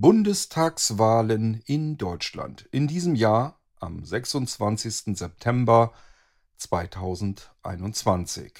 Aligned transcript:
Bundestagswahlen 0.00 1.60
in 1.66 1.98
Deutschland. 1.98 2.66
In 2.70 2.88
diesem 2.88 3.14
Jahr 3.14 3.60
am 3.80 4.02
26. 4.02 5.14
September 5.14 5.92
2021. 6.56 8.54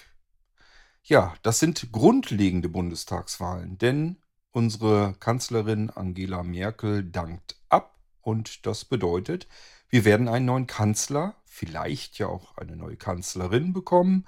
Ja, 1.02 1.32
das 1.42 1.58
sind 1.58 1.92
grundlegende 1.92 2.68
Bundestagswahlen, 2.68 3.78
denn 3.78 4.18
unsere 4.50 5.14
Kanzlerin 5.18 5.88
Angela 5.88 6.42
Merkel 6.42 7.04
dankt 7.04 7.56
ab 7.70 7.98
und 8.20 8.66
das 8.66 8.84
bedeutet, 8.84 9.48
wir 9.88 10.04
werden 10.04 10.28
einen 10.28 10.44
neuen 10.44 10.66
Kanzler, 10.66 11.36
vielleicht 11.46 12.18
ja 12.18 12.26
auch 12.26 12.58
eine 12.58 12.76
neue 12.76 12.98
Kanzlerin 12.98 13.72
bekommen 13.72 14.26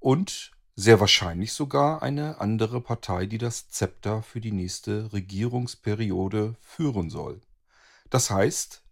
und 0.00 0.50
sehr 0.76 1.00
wahrscheinlich 1.00 1.52
sogar 1.54 2.02
eine 2.02 2.40
andere 2.40 2.82
Partei, 2.82 3.24
die 3.24 3.38
das 3.38 3.68
Zepter 3.70 4.22
für 4.22 4.40
die 4.42 4.52
nächste 4.52 5.12
Regierungsperiode 5.12 6.54
führen 6.60 7.08
soll. 7.08 7.40
Das 8.10 8.30
heißt, 8.30 8.82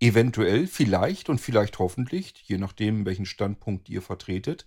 eventuell, 0.00 0.66
vielleicht 0.66 1.28
und 1.28 1.40
vielleicht 1.40 1.78
hoffentlich, 1.78 2.34
je 2.44 2.58
nachdem, 2.58 3.06
welchen 3.06 3.24
Standpunkt 3.24 3.88
ihr 3.88 4.02
vertretet, 4.02 4.66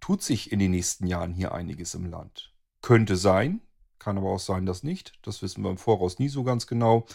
tut 0.00 0.22
sich 0.22 0.52
in 0.52 0.58
den 0.58 0.70
nächsten 0.70 1.06
Jahren 1.06 1.32
hier 1.32 1.52
einiges 1.52 1.94
im 1.94 2.06
Land. 2.06 2.54
Könnte 2.80 3.16
sein, 3.16 3.60
kann 3.98 4.16
aber 4.16 4.30
auch 4.30 4.40
sein, 4.40 4.64
dass 4.64 4.82
nicht. 4.82 5.18
Das 5.22 5.42
wissen 5.42 5.62
wir 5.62 5.70
im 5.70 5.78
Voraus 5.78 6.18
nie 6.18 6.28
so 6.28 6.44
ganz 6.44 6.66
genau. 6.66 7.06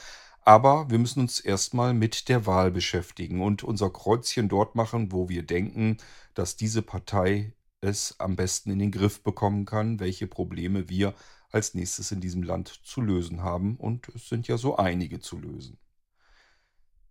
Aber 0.44 0.90
wir 0.90 1.00
müssen 1.00 1.22
uns 1.22 1.40
erstmal 1.40 1.94
mit 1.94 2.28
der 2.28 2.46
Wahl 2.46 2.72
beschäftigen 2.72 3.42
und 3.42 3.64
unser 3.64 3.90
Kreuzchen 3.92 4.50
dort 4.50 4.76
machen, 4.76 5.12
wo 5.12 5.30
wir 5.30 5.44
denken, 5.44 5.98
dass 6.34 6.56
diese 6.56 6.82
Partei 6.82 7.54
es 7.82 8.20
am 8.20 8.36
besten 8.36 8.72
in 8.72 8.80
den 8.80 8.92
Griff 8.92 9.22
bekommen 9.24 9.66
kann, 9.66 10.00
welche 10.00 10.28
Probleme 10.28 10.88
wir 10.88 11.14
als 11.50 11.74
nächstes 11.74 12.12
in 12.12 12.22
diesem 12.22 12.44
Land 12.44 12.70
zu 12.84 13.02
lösen 13.02 13.42
haben. 13.42 13.76
Und 13.76 14.08
es 14.10 14.30
sind 14.30 14.48
ja 14.48 14.58
so 14.58 14.78
einige 14.78 15.20
zu 15.20 15.38
lösen. 15.38 15.78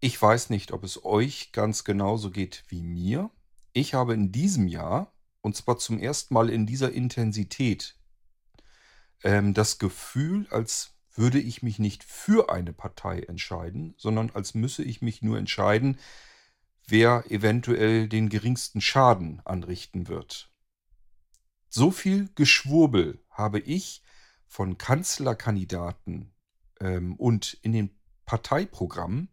Ich 0.01 0.21
weiß 0.21 0.49
nicht, 0.49 0.73
ob 0.73 0.83
es 0.85 1.05
euch 1.05 1.53
ganz 1.53 1.85
genauso 1.85 2.31
geht 2.31 2.65
wie 2.69 2.83
mir. 2.83 3.31
Ich 3.73 3.93
habe 3.95 4.15
in 4.15 4.33
diesem 4.33 4.67
Jahr, 4.67 5.13
und 5.43 5.57
zwar 5.57 5.79
zum 5.79 5.99
ersten 5.99 6.33
Mal 6.33 6.49
in 6.49 6.65
dieser 6.65 6.93
Intensität, 6.93 7.97
ähm, 9.23 9.53
das 9.53 9.79
Gefühl, 9.79 10.47
als 10.51 10.95
würde 11.15 11.39
ich 11.39 11.63
mich 11.63 11.79
nicht 11.79 12.05
für 12.05 12.51
eine 12.51 12.73
Partei 12.73 13.21
entscheiden, 13.21 13.95
sondern 13.99 14.31
als 14.31 14.55
müsse 14.55 14.83
ich 14.83 15.03
mich 15.03 15.21
nur 15.21 15.39
entscheiden, 15.39 15.99
wer 16.87 17.25
eventuell 17.31 18.09
den 18.09 18.29
geringsten 18.29 18.81
Schaden 18.81 19.41
anrichten 19.45 20.09
wird. 20.09 20.50
So 21.73 21.93
viel 21.93 22.29
Geschwurbel 22.35 23.25
habe 23.31 23.61
ich 23.61 24.03
von 24.49 24.77
Kanzlerkandidaten 24.77 26.35
ähm, 26.81 27.15
und 27.15 27.57
in 27.63 27.73
den 27.73 27.91
Parteiprogrammen 28.27 29.29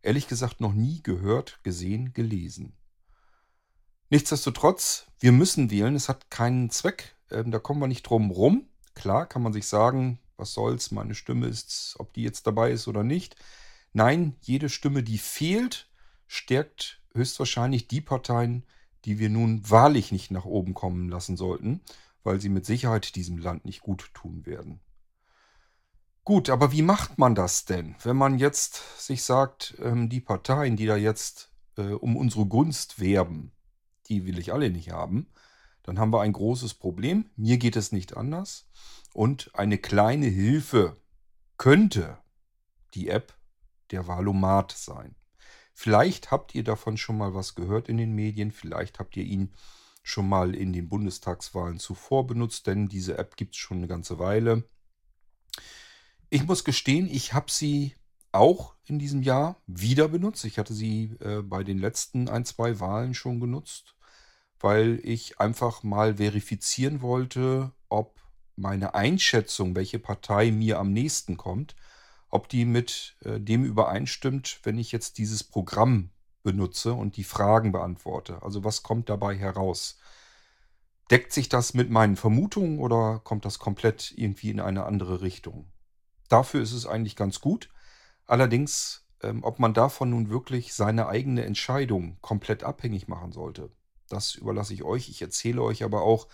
ehrlich 0.00 0.26
gesagt 0.26 0.62
noch 0.62 0.72
nie 0.72 1.02
gehört, 1.02 1.62
gesehen, 1.62 2.14
gelesen. 2.14 2.72
Nichtsdestotrotz, 4.08 5.06
wir 5.20 5.32
müssen 5.32 5.70
wählen, 5.70 5.94
es 5.94 6.08
hat 6.08 6.30
keinen 6.30 6.70
Zweck, 6.70 7.14
ähm, 7.30 7.50
da 7.50 7.58
kommen 7.58 7.80
wir 7.80 7.88
nicht 7.88 8.04
drum 8.04 8.30
rum. 8.30 8.68
Klar 8.94 9.26
kann 9.26 9.42
man 9.42 9.52
sich 9.52 9.66
sagen, 9.66 10.18
was 10.38 10.54
soll's, 10.54 10.92
meine 10.92 11.14
Stimme 11.14 11.46
ist, 11.46 11.96
ob 11.98 12.14
die 12.14 12.22
jetzt 12.22 12.46
dabei 12.46 12.72
ist 12.72 12.88
oder 12.88 13.04
nicht. 13.04 13.36
Nein, 13.92 14.36
jede 14.40 14.70
Stimme, 14.70 15.02
die 15.02 15.18
fehlt, 15.18 15.90
stärkt 16.26 17.02
höchstwahrscheinlich 17.12 17.86
die 17.86 18.00
Parteien, 18.00 18.62
die 18.62 18.81
wir 19.18 19.30
nun 19.30 19.68
wahrlich 19.68 20.12
nicht 20.12 20.30
nach 20.30 20.44
oben 20.44 20.74
kommen 20.74 21.08
lassen 21.08 21.36
sollten, 21.36 21.80
weil 22.22 22.40
sie 22.40 22.48
mit 22.48 22.66
Sicherheit 22.66 23.16
diesem 23.16 23.38
Land 23.38 23.64
nicht 23.64 23.80
gut 23.80 24.10
tun 24.14 24.46
werden. 24.46 24.80
Gut, 26.24 26.50
aber 26.50 26.70
wie 26.70 26.82
macht 26.82 27.18
man 27.18 27.34
das 27.34 27.64
denn, 27.64 27.96
wenn 28.04 28.16
man 28.16 28.38
jetzt 28.38 29.04
sich 29.04 29.24
sagt, 29.24 29.74
ähm, 29.80 30.08
die 30.08 30.20
Parteien, 30.20 30.76
die 30.76 30.86
da 30.86 30.96
jetzt 30.96 31.52
äh, 31.76 31.94
um 31.94 32.16
unsere 32.16 32.46
Gunst 32.46 33.00
werben, 33.00 33.50
die 34.06 34.24
will 34.24 34.38
ich 34.38 34.52
alle 34.52 34.70
nicht 34.70 34.92
haben, 34.92 35.26
dann 35.82 35.98
haben 35.98 36.12
wir 36.12 36.20
ein 36.20 36.32
großes 36.32 36.74
Problem. 36.74 37.30
Mir 37.36 37.58
geht 37.58 37.74
es 37.74 37.90
nicht 37.90 38.16
anders. 38.16 38.68
Und 39.12 39.50
eine 39.54 39.78
kleine 39.78 40.26
Hilfe 40.26 40.96
könnte 41.58 42.18
die 42.94 43.08
App 43.08 43.34
der 43.90 44.06
Valomat 44.06 44.72
sein. 44.72 45.16
Vielleicht 45.72 46.30
habt 46.30 46.54
ihr 46.54 46.64
davon 46.64 46.96
schon 46.96 47.18
mal 47.18 47.34
was 47.34 47.54
gehört 47.54 47.88
in 47.88 47.96
den 47.96 48.12
Medien, 48.12 48.52
vielleicht 48.52 48.98
habt 48.98 49.16
ihr 49.16 49.24
ihn 49.24 49.52
schon 50.02 50.28
mal 50.28 50.54
in 50.54 50.72
den 50.72 50.88
Bundestagswahlen 50.88 51.78
zuvor 51.78 52.26
benutzt, 52.26 52.66
denn 52.66 52.88
diese 52.88 53.18
App 53.18 53.36
gibt 53.36 53.54
es 53.54 53.60
schon 53.60 53.78
eine 53.78 53.88
ganze 53.88 54.18
Weile. 54.18 54.64
Ich 56.28 56.44
muss 56.44 56.64
gestehen, 56.64 57.08
ich 57.10 57.34
habe 57.34 57.50
sie 57.50 57.94
auch 58.32 58.74
in 58.84 58.98
diesem 58.98 59.22
Jahr 59.22 59.60
wieder 59.66 60.08
benutzt. 60.08 60.44
Ich 60.44 60.58
hatte 60.58 60.74
sie 60.74 61.14
äh, 61.20 61.42
bei 61.42 61.62
den 61.62 61.78
letzten 61.78 62.28
ein, 62.28 62.44
zwei 62.44 62.80
Wahlen 62.80 63.14
schon 63.14 63.38
genutzt, 63.38 63.94
weil 64.58 65.00
ich 65.04 65.38
einfach 65.38 65.82
mal 65.82 66.16
verifizieren 66.16 67.02
wollte, 67.02 67.72
ob 67.88 68.20
meine 68.56 68.94
Einschätzung, 68.94 69.76
welche 69.76 69.98
Partei 69.98 70.50
mir 70.50 70.78
am 70.78 70.92
nächsten 70.92 71.36
kommt, 71.36 71.74
ob 72.32 72.48
die 72.48 72.64
mit 72.64 73.14
äh, 73.20 73.38
dem 73.38 73.62
übereinstimmt, 73.62 74.60
wenn 74.64 74.78
ich 74.78 74.90
jetzt 74.90 75.18
dieses 75.18 75.44
Programm 75.44 76.10
benutze 76.42 76.94
und 76.94 77.16
die 77.16 77.24
Fragen 77.24 77.72
beantworte. 77.72 78.42
Also 78.42 78.64
was 78.64 78.82
kommt 78.82 79.10
dabei 79.10 79.36
heraus? 79.36 79.98
Deckt 81.10 81.32
sich 81.32 81.50
das 81.50 81.74
mit 81.74 81.90
meinen 81.90 82.16
Vermutungen 82.16 82.78
oder 82.78 83.20
kommt 83.22 83.44
das 83.44 83.58
komplett 83.58 84.14
irgendwie 84.16 84.50
in 84.50 84.60
eine 84.60 84.86
andere 84.86 85.20
Richtung? 85.20 85.70
Dafür 86.30 86.62
ist 86.62 86.72
es 86.72 86.86
eigentlich 86.86 87.16
ganz 87.16 87.42
gut. 87.42 87.68
Allerdings, 88.26 89.06
ähm, 89.22 89.44
ob 89.44 89.58
man 89.58 89.74
davon 89.74 90.08
nun 90.08 90.30
wirklich 90.30 90.72
seine 90.72 91.08
eigene 91.08 91.44
Entscheidung 91.44 92.16
komplett 92.22 92.64
abhängig 92.64 93.08
machen 93.08 93.32
sollte, 93.32 93.70
das 94.08 94.36
überlasse 94.36 94.72
ich 94.72 94.84
euch. 94.84 95.10
Ich 95.10 95.20
erzähle 95.20 95.62
euch 95.62 95.84
aber 95.84 96.00
auch, 96.00 96.28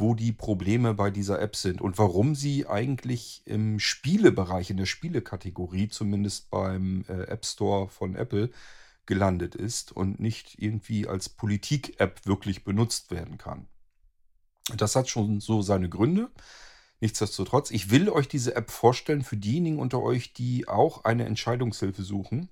wo 0.00 0.14
die 0.14 0.32
Probleme 0.32 0.94
bei 0.94 1.10
dieser 1.10 1.40
App 1.40 1.54
sind 1.54 1.80
und 1.80 1.98
warum 1.98 2.34
sie 2.34 2.66
eigentlich 2.66 3.42
im 3.44 3.78
Spielebereich, 3.78 4.70
in 4.70 4.78
der 4.78 4.86
Spielekategorie, 4.86 5.88
zumindest 5.88 6.50
beim 6.50 7.04
äh, 7.08 7.24
App 7.24 7.44
Store 7.44 7.88
von 7.88 8.16
Apple, 8.16 8.50
gelandet 9.06 9.54
ist 9.54 9.92
und 9.92 10.20
nicht 10.20 10.62
irgendwie 10.62 11.06
als 11.06 11.28
Politik-App 11.28 12.26
wirklich 12.26 12.64
benutzt 12.64 13.10
werden 13.10 13.38
kann. 13.38 13.66
Das 14.76 14.96
hat 14.96 15.08
schon 15.08 15.40
so 15.40 15.62
seine 15.62 15.88
Gründe. 15.88 16.30
Nichtsdestotrotz, 17.00 17.70
ich 17.70 17.90
will 17.90 18.08
euch 18.08 18.28
diese 18.28 18.54
App 18.54 18.70
vorstellen 18.70 19.22
für 19.22 19.36
diejenigen 19.36 19.78
unter 19.78 20.00
euch, 20.00 20.32
die 20.32 20.68
auch 20.68 21.04
eine 21.04 21.24
Entscheidungshilfe 21.24 22.02
suchen, 22.02 22.50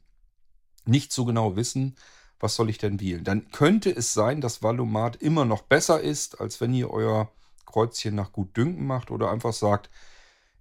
nicht 0.84 1.12
so 1.12 1.24
genau 1.24 1.54
wissen, 1.54 1.96
was 2.40 2.54
soll 2.54 2.70
ich 2.70 2.78
denn 2.78 3.00
wählen? 3.00 3.24
Dann 3.24 3.50
könnte 3.50 3.94
es 3.94 4.14
sein, 4.14 4.40
dass 4.40 4.62
Valomat 4.62 5.16
immer 5.16 5.44
noch 5.44 5.62
besser 5.62 6.00
ist, 6.00 6.40
als 6.40 6.60
wenn 6.60 6.72
ihr 6.72 6.90
euer 6.90 7.30
Kreuzchen 7.68 8.14
nach 8.14 8.32
Gutdünken 8.32 8.86
macht 8.86 9.10
oder 9.10 9.30
einfach 9.30 9.52
sagt, 9.52 9.90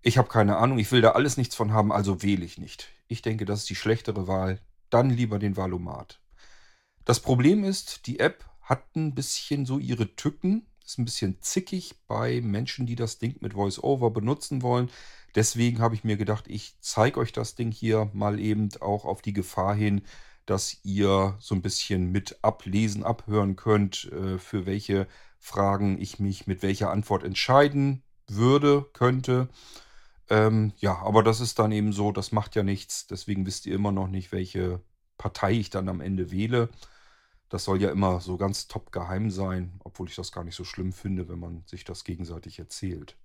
ich 0.02 0.18
habe 0.18 0.30
keine 0.30 0.58
Ahnung, 0.58 0.78
ich 0.78 0.92
will 0.92 1.02
da 1.02 1.12
alles 1.12 1.38
nichts 1.38 1.56
von 1.56 1.74
haben, 1.74 1.92
also 1.92 2.22
wähle 2.22 2.46
ich 2.46 2.58
nicht. 2.58 2.90
Ich 3.08 3.22
denke, 3.22 3.46
das 3.46 3.60
ist 3.62 3.70
die 3.70 3.76
schlechtere 3.76 4.28
Wahl. 4.28 4.60
Dann 4.90 5.10
lieber 5.10 5.40
den 5.40 5.58
Valomat. 5.58 6.22
Das 7.04 7.20
Problem 7.20 7.64
ist, 7.64 8.08
die 8.08 8.20
App 8.20 8.46
hat 8.62 8.96
ein 8.96 9.16
bisschen 9.16 9.66
so 9.66 9.80
ihre 9.80 10.16
Tücken, 10.16 10.66
ist 10.86 10.98
ein 10.98 11.06
bisschen 11.06 11.42
zickig 11.42 11.96
bei 12.08 12.42
Menschen, 12.42 12.86
die 12.86 12.96
das 12.96 13.18
Ding 13.18 13.36
mit 13.42 13.56
VoiceOver 13.56 14.12
benutzen 14.12 14.62
wollen. 14.62 14.90
Deswegen 15.36 15.80
habe 15.80 15.96
ich 15.96 16.04
mir 16.04 16.18
gedacht, 16.18 16.46
ich 16.48 16.76
zeige 16.80 17.20
euch 17.20 17.32
das 17.32 17.56
Ding 17.56 17.72
hier 17.72 18.10
mal 18.14 18.40
eben 18.40 18.70
auch 18.80 19.06
auf 19.06 19.22
die 19.22 19.34
Gefahr 19.34 19.76
hin, 19.76 20.02
dass 20.46 20.78
ihr 20.84 21.36
so 21.40 21.54
ein 21.56 21.62
bisschen 21.62 22.12
mit 22.12 22.40
ablesen, 22.42 23.04
abhören 23.04 23.56
könnt, 23.56 24.06
äh, 24.12 24.38
für 24.38 24.66
welche 24.66 25.08
Fragen 25.40 26.00
ich 26.00 26.20
mich 26.20 26.48
mit 26.48 26.62
welcher 26.64 26.92
Antwort 26.92 27.24
entscheiden 27.24 28.04
würde, 28.28 28.86
könnte. 28.94 29.48
Ähm, 30.30 30.74
ja, 30.78 30.98
aber 30.98 31.24
das 31.24 31.40
ist 31.40 31.60
dann 31.60 31.72
eben 31.72 31.94
so, 31.94 32.12
das 32.12 32.32
macht 32.32 32.56
ja 32.56 32.64
nichts. 32.64 33.08
Deswegen 33.08 33.46
wisst 33.46 33.66
ihr 33.66 33.76
immer 33.76 33.92
noch 33.92 34.08
nicht, 34.08 34.32
welche 34.32 34.82
Partei 35.18 35.54
ich 35.54 35.70
dann 35.70 35.90
am 35.90 36.02
Ende 36.02 36.32
wähle. 36.32 36.70
Das 37.50 37.64
soll 37.64 37.82
ja 37.82 37.92
immer 37.92 38.20
so 38.20 38.38
ganz 38.38 38.68
top 38.68 38.92
geheim 38.92 39.32
sein, 39.32 39.80
obwohl 39.84 40.10
ich 40.10 40.16
das 40.16 40.32
gar 40.32 40.44
nicht 40.44 40.56
so 40.56 40.66
schlimm 40.66 40.92
finde, 40.92 41.30
wenn 41.30 41.40
man 41.40 41.64
sich 41.66 41.86
das 41.86 42.04
gegenseitig 42.04 42.60
erzählt. 42.60 43.16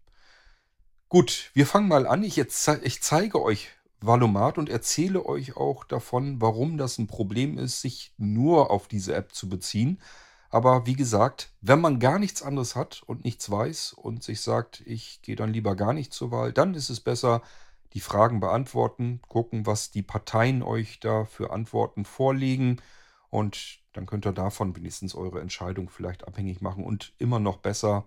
Gut, 1.09 1.51
wir 1.55 1.67
fangen 1.67 1.89
mal 1.89 2.07
an. 2.07 2.23
Ich, 2.23 2.37
jetzt, 2.37 2.67
ich 2.85 3.03
zeige 3.03 3.43
euch 3.43 3.71
Valomat 4.01 4.59
und 4.59 4.69
erzähle 4.69 5.27
euch 5.27 5.57
auch 5.57 5.85
davon, 5.85 6.41
warum 6.41 6.79
das 6.79 6.99
ein 6.99 7.07
Problem 7.07 7.59
ist, 7.59 7.81
sich 7.81 8.13
nur 8.17 8.71
auf 8.71 8.89
diese 8.89 9.15
App 9.15 9.35
zu 9.35 9.49
beziehen. 9.49 10.01
Aber 10.53 10.85
wie 10.85 10.97
gesagt, 10.97 11.51
wenn 11.63 11.81
man 11.81 11.99
gar 11.99 12.19
nichts 12.19 12.43
anderes 12.43 12.77
hat 12.77 13.03
und 13.07 13.25
nichts 13.25 13.51
weiß 13.51 13.95
und 13.95 14.23
sich 14.23 14.43
sagt, 14.43 14.83
ich 14.85 15.23
gehe 15.23 15.35
dann 15.35 15.55
lieber 15.55 15.75
gar 15.75 15.95
nicht 15.95 16.13
zur 16.13 16.31
Wahl, 16.31 16.53
dann 16.53 16.75
ist 16.75 16.91
es 16.91 17.01
besser, 17.01 17.41
die 17.95 18.01
Fragen 18.01 18.39
beantworten, 18.39 19.23
gucken, 19.29 19.65
was 19.65 19.93
die 19.93 20.03
Parteien 20.03 20.63
euch 20.63 21.01
da 21.01 21.25
für 21.25 21.53
Antworten 21.53 22.05
vorlegen 22.05 22.83
und 23.31 23.81
dann 23.95 24.05
könnt 24.05 24.27
ihr 24.27 24.35
davon 24.35 24.77
wenigstens 24.77 25.15
eure 25.15 25.41
Entscheidung 25.41 25.89
vielleicht 25.89 26.29
abhängig 26.29 26.61
machen 26.61 26.85
und 26.85 27.15
immer 27.17 27.41
noch 27.41 27.57
besser 27.57 28.05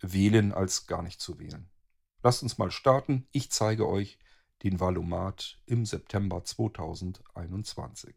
wählen, 0.00 0.52
als 0.52 0.86
gar 0.86 1.02
nicht 1.02 1.18
zu 1.18 1.38
wählen. 1.38 1.70
Lasst 2.22 2.42
uns 2.42 2.58
mal 2.58 2.70
starten. 2.70 3.26
Ich 3.32 3.50
zeige 3.50 3.88
euch 3.88 4.18
den 4.64 4.80
Valomat 4.80 5.58
im 5.64 5.86
September 5.86 6.44
2021. 6.44 8.16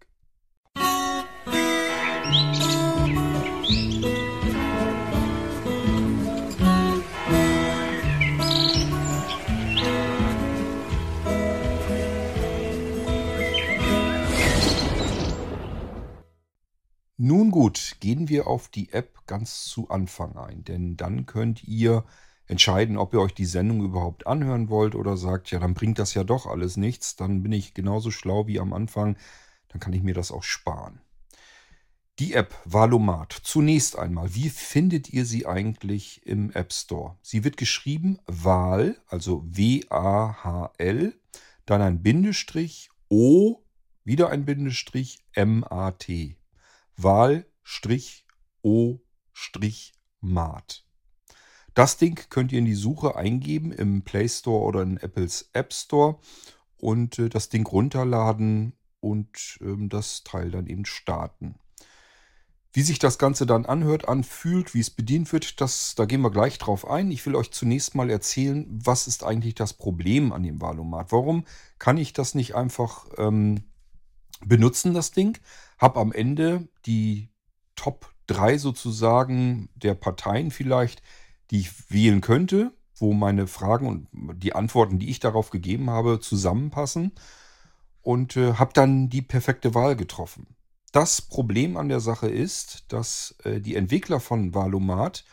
Nun 17.25 17.51
gut, 17.51 17.97
gehen 17.99 18.29
wir 18.29 18.47
auf 18.47 18.69
die 18.69 18.91
App 18.93 19.25
ganz 19.27 19.65
zu 19.65 19.89
Anfang 19.89 20.37
ein, 20.37 20.63
denn 20.63 20.95
dann 20.95 21.25
könnt 21.25 21.63
ihr 21.63 22.05
entscheiden, 22.47 22.97
ob 22.97 23.13
ihr 23.13 23.19
euch 23.19 23.33
die 23.33 23.45
Sendung 23.45 23.81
überhaupt 23.81 24.27
anhören 24.27 24.69
wollt 24.69 24.95
oder 24.95 25.17
sagt, 25.17 25.51
ja, 25.51 25.59
dann 25.59 25.73
bringt 25.73 25.99
das 25.99 26.13
ja 26.13 26.23
doch 26.23 26.47
alles 26.47 26.77
nichts, 26.77 27.15
dann 27.15 27.43
bin 27.43 27.51
ich 27.51 27.73
genauso 27.73 28.11
schlau 28.11 28.47
wie 28.47 28.59
am 28.59 28.71
Anfang, 28.71 29.17
dann 29.69 29.79
kann 29.79 29.93
ich 29.93 30.03
mir 30.03 30.13
das 30.13 30.31
auch 30.31 30.43
sparen. 30.43 31.01
Die 32.19 32.33
App 32.33 32.53
Valomat. 32.63 33.33
Zunächst 33.41 33.97
einmal, 33.97 34.35
wie 34.35 34.49
findet 34.49 35.09
ihr 35.09 35.25
sie 35.25 35.47
eigentlich 35.47 36.23
im 36.27 36.51
App 36.51 36.71
Store? 36.71 37.17
Sie 37.23 37.43
wird 37.43 37.57
geschrieben 37.57 38.19
Wahl, 38.27 39.01
also 39.07 39.43
W-A-H-L, 39.47 41.19
dann 41.65 41.81
ein 41.81 42.03
Bindestrich, 42.03 42.91
O, 43.09 43.63
wieder 44.03 44.29
ein 44.29 44.45
Bindestrich, 44.45 45.25
M-A-T. 45.31 46.37
Wahl-O-Mat. 46.97 47.45
Das 51.73 51.97
Ding 51.97 52.29
könnt 52.29 52.51
ihr 52.51 52.59
in 52.59 52.65
die 52.65 52.75
Suche 52.75 53.15
eingeben 53.15 53.71
im 53.71 54.03
Play 54.03 54.29
Store 54.29 54.63
oder 54.63 54.83
in 54.83 54.97
Apples 54.97 55.49
App 55.53 55.73
Store 55.73 56.19
und 56.77 57.17
äh, 57.17 57.29
das 57.29 57.49
Ding 57.49 57.65
runterladen 57.65 58.73
und 58.99 59.57
ähm, 59.61 59.89
das 59.89 60.23
Teil 60.23 60.51
dann 60.51 60.67
eben 60.67 60.85
starten. 60.85 61.55
Wie 62.75 62.81
sich 62.81 62.97
das 62.97 63.19
Ganze 63.19 63.45
dann 63.45 63.67
anhört, 63.67 64.07
anfühlt, 64.07 64.73
wie 64.73 64.79
es 64.79 64.89
bedient 64.89 65.31
wird, 65.31 65.61
das, 65.61 65.93
da 65.93 66.05
gehen 66.05 66.21
wir 66.21 66.31
gleich 66.31 66.57
drauf 66.57 66.89
ein. 66.89 67.11
Ich 67.11 67.23
will 67.27 67.35
euch 67.35 67.51
zunächst 67.51 67.93
mal 67.93 68.09
erzählen, 68.09 68.65
was 68.67 69.05
ist 69.05 69.23
eigentlich 69.23 69.53
das 69.53 69.73
Problem 69.73 70.33
an 70.33 70.41
dem 70.41 70.59
Valomat? 70.59 71.11
Warum 71.11 71.45
kann 71.77 71.97
ich 71.97 72.13
das 72.13 72.33
nicht 72.33 72.55
einfach 72.55 73.05
ähm, 73.19 73.63
benutzen, 74.43 74.95
das 74.95 75.11
Ding? 75.11 75.37
Hab 75.77 75.97
am 75.97 76.11
Ende 76.11 76.67
die 76.87 77.29
Top 77.75 78.11
3 78.25 78.57
sozusagen 78.57 79.69
der 79.75 79.93
Parteien 79.93 80.49
vielleicht, 80.49 81.03
die 81.51 81.59
ich 81.59 81.91
wählen 81.91 82.21
könnte, 82.21 82.71
wo 82.95 83.13
meine 83.13 83.45
Fragen 83.45 83.87
und 83.87 84.07
die 84.41 84.55
Antworten, 84.55 84.97
die 84.97 85.11
ich 85.11 85.19
darauf 85.19 85.51
gegeben 85.51 85.91
habe, 85.91 86.19
zusammenpassen 86.19 87.11
und 88.01 88.35
äh, 88.35 88.53
habe 88.53 88.73
dann 88.73 89.09
die 89.09 89.21
perfekte 89.21 89.75
Wahl 89.75 89.95
getroffen. 89.95 90.55
Das 90.93 91.23
Problem 91.23 91.75
an 91.75 91.89
der 91.89 91.99
Sache 91.99 92.29
ist, 92.29 92.85
dass 92.89 93.35
äh, 93.43 93.59
die 93.59 93.75
Entwickler 93.75 94.19
von 94.19 94.53
Valomat 94.53 95.25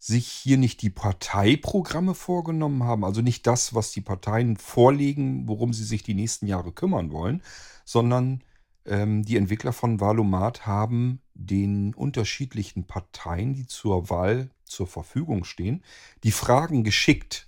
sich 0.00 0.26
hier 0.26 0.58
nicht 0.58 0.82
die 0.82 0.90
Parteiprogramme 0.90 2.16
vorgenommen 2.16 2.82
haben, 2.82 3.04
also 3.04 3.20
nicht 3.20 3.46
das, 3.46 3.72
was 3.72 3.92
die 3.92 4.00
Parteien 4.00 4.56
vorlegen, 4.56 5.46
worum 5.46 5.72
sie 5.72 5.84
sich 5.84 6.02
die 6.02 6.14
nächsten 6.14 6.48
Jahre 6.48 6.72
kümmern 6.72 7.12
wollen, 7.12 7.40
sondern 7.84 8.42
ähm, 8.84 9.24
die 9.24 9.36
Entwickler 9.36 9.72
von 9.72 10.00
Valomat 10.00 10.66
haben 10.66 11.20
den 11.34 11.94
unterschiedlichen 11.94 12.88
Parteien, 12.88 13.54
die 13.54 13.68
zur 13.68 14.10
Wahl 14.10 14.50
zur 14.64 14.88
Verfügung 14.88 15.44
stehen, 15.44 15.84
die 16.24 16.32
Fragen 16.32 16.82
geschickt, 16.82 17.46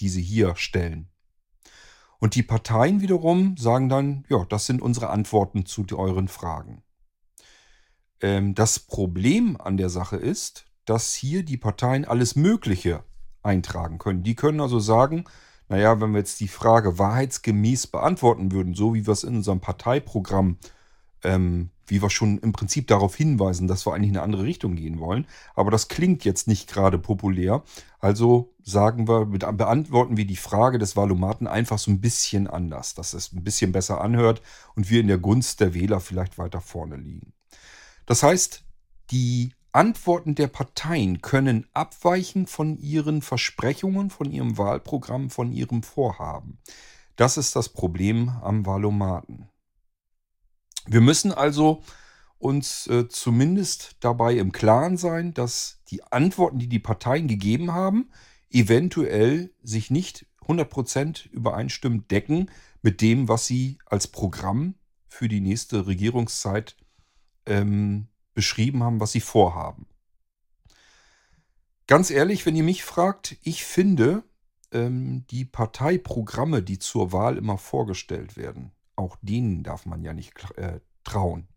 die 0.00 0.10
sie 0.10 0.22
hier 0.22 0.54
stellen. 0.56 1.08
Und 2.20 2.34
die 2.34 2.42
Parteien 2.42 3.00
wiederum 3.00 3.56
sagen 3.56 3.88
dann, 3.88 4.24
ja, 4.28 4.44
das 4.48 4.66
sind 4.66 4.80
unsere 4.80 5.10
Antworten 5.10 5.66
zu 5.66 5.84
euren 5.92 6.28
Fragen. 6.28 6.82
Ähm, 8.20 8.54
das 8.54 8.78
Problem 8.78 9.60
an 9.60 9.76
der 9.76 9.90
Sache 9.90 10.16
ist, 10.16 10.66
dass 10.84 11.14
hier 11.14 11.44
die 11.44 11.56
Parteien 11.56 12.04
alles 12.04 12.36
Mögliche 12.36 13.04
eintragen 13.42 13.98
können. 13.98 14.22
Die 14.22 14.34
können 14.34 14.60
also 14.60 14.78
sagen, 14.78 15.24
naja, 15.68 16.00
wenn 16.00 16.12
wir 16.12 16.18
jetzt 16.18 16.40
die 16.40 16.48
Frage 16.48 16.98
wahrheitsgemäß 16.98 17.86
beantworten 17.88 18.52
würden, 18.52 18.74
so 18.74 18.94
wie 18.94 19.06
wir 19.06 19.12
es 19.12 19.24
in 19.24 19.36
unserem 19.36 19.60
Parteiprogramm 19.60 20.58
ähm, 21.22 21.70
wie 21.86 22.02
wir 22.02 22.10
schon 22.10 22.38
im 22.38 22.52
Prinzip 22.52 22.86
darauf 22.86 23.14
hinweisen, 23.14 23.68
dass 23.68 23.86
wir 23.86 23.94
eigentlich 23.94 24.10
in 24.10 24.16
eine 24.16 24.24
andere 24.24 24.44
Richtung 24.44 24.76
gehen 24.76 25.00
wollen. 25.00 25.26
Aber 25.54 25.70
das 25.70 25.88
klingt 25.88 26.24
jetzt 26.24 26.48
nicht 26.48 26.68
gerade 26.68 26.98
populär. 26.98 27.62
Also 27.98 28.54
sagen 28.62 29.08
wir, 29.08 29.26
beantworten 29.26 30.16
wir 30.16 30.26
die 30.26 30.36
Frage 30.36 30.78
des 30.78 30.96
Valomaten 30.96 31.46
einfach 31.46 31.78
so 31.78 31.90
ein 31.90 32.00
bisschen 32.00 32.46
anders, 32.46 32.94
dass 32.94 33.14
es 33.14 33.32
ein 33.32 33.44
bisschen 33.44 33.72
besser 33.72 34.00
anhört 34.00 34.42
und 34.74 34.90
wir 34.90 35.00
in 35.00 35.08
der 35.08 35.18
Gunst 35.18 35.60
der 35.60 35.74
Wähler 35.74 36.00
vielleicht 36.00 36.38
weiter 36.38 36.60
vorne 36.60 36.96
liegen. 36.96 37.32
Das 38.06 38.22
heißt, 38.22 38.64
die 39.10 39.52
Antworten 39.72 40.34
der 40.34 40.46
Parteien 40.46 41.20
können 41.20 41.66
abweichen 41.72 42.46
von 42.46 42.78
ihren 42.78 43.22
Versprechungen, 43.22 44.08
von 44.08 44.30
ihrem 44.30 44.56
Wahlprogramm, 44.56 45.30
von 45.30 45.50
ihrem 45.50 45.82
Vorhaben. 45.82 46.58
Das 47.16 47.36
ist 47.36 47.56
das 47.56 47.68
Problem 47.68 48.28
am 48.28 48.66
Valomaten. 48.66 49.48
Wir 50.86 51.00
müssen 51.00 51.32
also 51.32 51.82
uns 52.38 52.86
äh, 52.88 53.08
zumindest 53.08 53.96
dabei 54.00 54.34
im 54.34 54.52
Klaren 54.52 54.96
sein, 54.96 55.32
dass 55.32 55.80
die 55.88 56.02
Antworten, 56.04 56.58
die 56.58 56.68
die 56.68 56.78
Parteien 56.78 57.26
gegeben 57.26 57.72
haben, 57.72 58.10
eventuell 58.50 59.50
sich 59.62 59.90
nicht 59.90 60.26
100% 60.46 61.30
übereinstimmend 61.30 62.10
decken 62.10 62.50
mit 62.82 63.00
dem, 63.00 63.28
was 63.28 63.46
sie 63.46 63.78
als 63.86 64.08
Programm 64.08 64.74
für 65.08 65.28
die 65.28 65.40
nächste 65.40 65.86
Regierungszeit 65.86 66.76
ähm, 67.46 68.08
beschrieben 68.34 68.82
haben, 68.82 69.00
was 69.00 69.12
sie 69.12 69.20
vorhaben. 69.20 69.86
Ganz 71.86 72.10
ehrlich, 72.10 72.44
wenn 72.46 72.56
ihr 72.56 72.62
mich 72.62 72.84
fragt, 72.84 73.36
ich 73.42 73.64
finde 73.64 74.24
ähm, 74.72 75.26
die 75.30 75.44
Parteiprogramme, 75.44 76.62
die 76.62 76.78
zur 76.78 77.12
Wahl 77.12 77.38
immer 77.38 77.58
vorgestellt 77.58 78.36
werden, 78.36 78.72
auch 78.96 79.16
denen 79.22 79.62
darf 79.62 79.86
man 79.86 80.02
ja 80.02 80.12
nicht 80.12 80.34
äh, 80.56 80.80
trauen. 81.04 81.48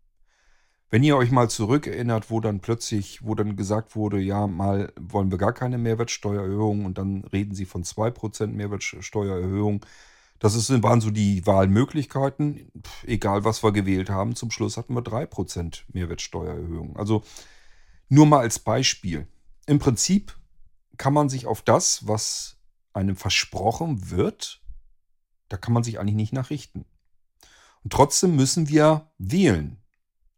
Wenn 0.90 1.02
ihr 1.02 1.16
euch 1.16 1.30
mal 1.30 1.50
zurückerinnert, 1.50 2.30
wo 2.30 2.40
dann 2.40 2.60
plötzlich, 2.60 3.22
wo 3.22 3.34
dann 3.34 3.56
gesagt 3.56 3.94
wurde, 3.94 4.18
ja, 4.20 4.46
mal 4.46 4.92
wollen 4.98 5.30
wir 5.30 5.36
gar 5.36 5.52
keine 5.52 5.76
Mehrwertsteuererhöhung 5.76 6.86
und 6.86 6.96
dann 6.96 7.24
reden 7.24 7.54
sie 7.54 7.66
von 7.66 7.84
2% 7.84 8.46
Mehrwertsteuererhöhung. 8.46 9.84
Das 10.38 10.54
ist, 10.54 10.70
waren 10.82 11.02
so 11.02 11.10
die 11.10 11.46
Wahlmöglichkeiten. 11.46 12.70
Pff, 12.82 13.04
egal, 13.04 13.44
was 13.44 13.62
wir 13.62 13.72
gewählt 13.72 14.08
haben, 14.08 14.34
zum 14.34 14.50
Schluss 14.50 14.78
hatten 14.78 14.94
wir 14.94 15.02
3% 15.02 15.82
Mehrwertsteuererhöhung. 15.92 16.96
Also 16.96 17.22
nur 18.08 18.24
mal 18.24 18.40
als 18.40 18.58
Beispiel. 18.58 19.26
Im 19.66 19.78
Prinzip 19.78 20.38
kann 20.96 21.12
man 21.12 21.28
sich 21.28 21.46
auf 21.46 21.60
das, 21.60 22.08
was 22.08 22.56
einem 22.94 23.16
versprochen 23.16 24.10
wird, 24.10 24.62
da 25.48 25.56
kann 25.56 25.72
man 25.74 25.82
sich 25.82 25.98
eigentlich 25.98 26.14
nicht 26.14 26.32
nachrichten. 26.32 26.86
Trotzdem 27.90 28.36
müssen 28.36 28.68
wir 28.68 29.10
wählen. 29.18 29.78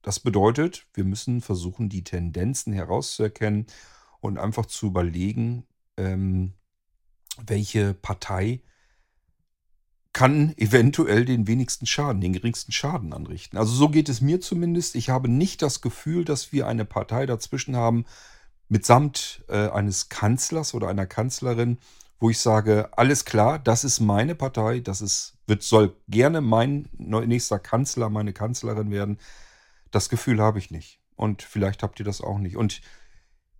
Das 0.02 0.20
bedeutet, 0.20 0.86
wir 0.94 1.04
müssen 1.04 1.40
versuchen, 1.40 1.88
die 1.88 2.04
Tendenzen 2.04 2.72
herauszuerkennen 2.72 3.66
und 4.20 4.38
einfach 4.38 4.66
zu 4.66 4.86
überlegen, 4.86 5.66
ähm, 5.96 6.54
welche 7.46 7.94
Partei 7.94 8.62
kann 10.12 10.54
eventuell 10.56 11.24
den 11.24 11.46
wenigsten 11.46 11.86
Schaden, 11.86 12.20
den 12.20 12.32
geringsten 12.32 12.72
Schaden 12.72 13.12
anrichten. 13.12 13.56
Also 13.58 13.72
so 13.72 13.88
geht 13.88 14.08
es 14.08 14.20
mir 14.20 14.40
zumindest. 14.40 14.96
Ich 14.96 15.08
habe 15.08 15.28
nicht 15.28 15.62
das 15.62 15.80
Gefühl, 15.80 16.24
dass 16.24 16.52
wir 16.52 16.66
eine 16.66 16.84
Partei 16.84 17.26
dazwischen 17.26 17.76
haben, 17.76 18.04
mitsamt 18.68 19.44
äh, 19.48 19.68
eines 19.68 20.08
Kanzlers 20.08 20.74
oder 20.74 20.88
einer 20.88 21.06
Kanzlerin, 21.06 21.78
wo 22.20 22.28
ich 22.28 22.38
sage, 22.38 22.90
alles 22.96 23.24
klar, 23.24 23.58
das 23.58 23.82
ist 23.82 23.98
meine 23.98 24.34
Partei, 24.34 24.80
das 24.80 25.00
ist, 25.00 25.38
wird, 25.46 25.62
soll 25.62 25.96
gerne 26.06 26.42
mein 26.42 26.88
nächster 26.92 27.58
Kanzler, 27.58 28.10
meine 28.10 28.34
Kanzlerin 28.34 28.90
werden. 28.90 29.18
Das 29.90 30.10
Gefühl 30.10 30.40
habe 30.40 30.58
ich 30.58 30.70
nicht. 30.70 31.00
Und 31.16 31.42
vielleicht 31.42 31.82
habt 31.82 31.98
ihr 31.98 32.04
das 32.04 32.20
auch 32.20 32.38
nicht. 32.38 32.56
Und 32.56 32.82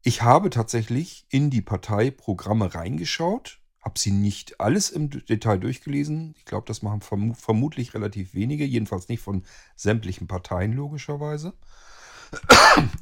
ich 0.03 0.23
habe 0.23 0.51
tatsächlich 0.51 1.27
in 1.31 1.49
die 1.51 1.63
Parteiprogramme 1.63 2.75
reingeschaut, 2.75 3.61
habe 3.83 3.99
sie 3.99 4.11
nicht 4.11 4.61
alles 4.61 4.91
im 4.91 5.09
Detail 5.09 5.59
durchgelesen. 5.59 6.35
Ich 6.37 6.45
glaube, 6.45 6.67
das 6.67 6.83
machen 6.83 7.01
verm 7.01 7.35
vermutlich 7.35 7.95
relativ 7.95 8.35
wenige, 8.35 8.67
jedenfalls 8.67 9.09
nicht 9.09 9.23
von 9.23 9.43
sämtlichen 9.75 10.27
Parteien 10.27 10.75
logischerweise. 10.75 11.55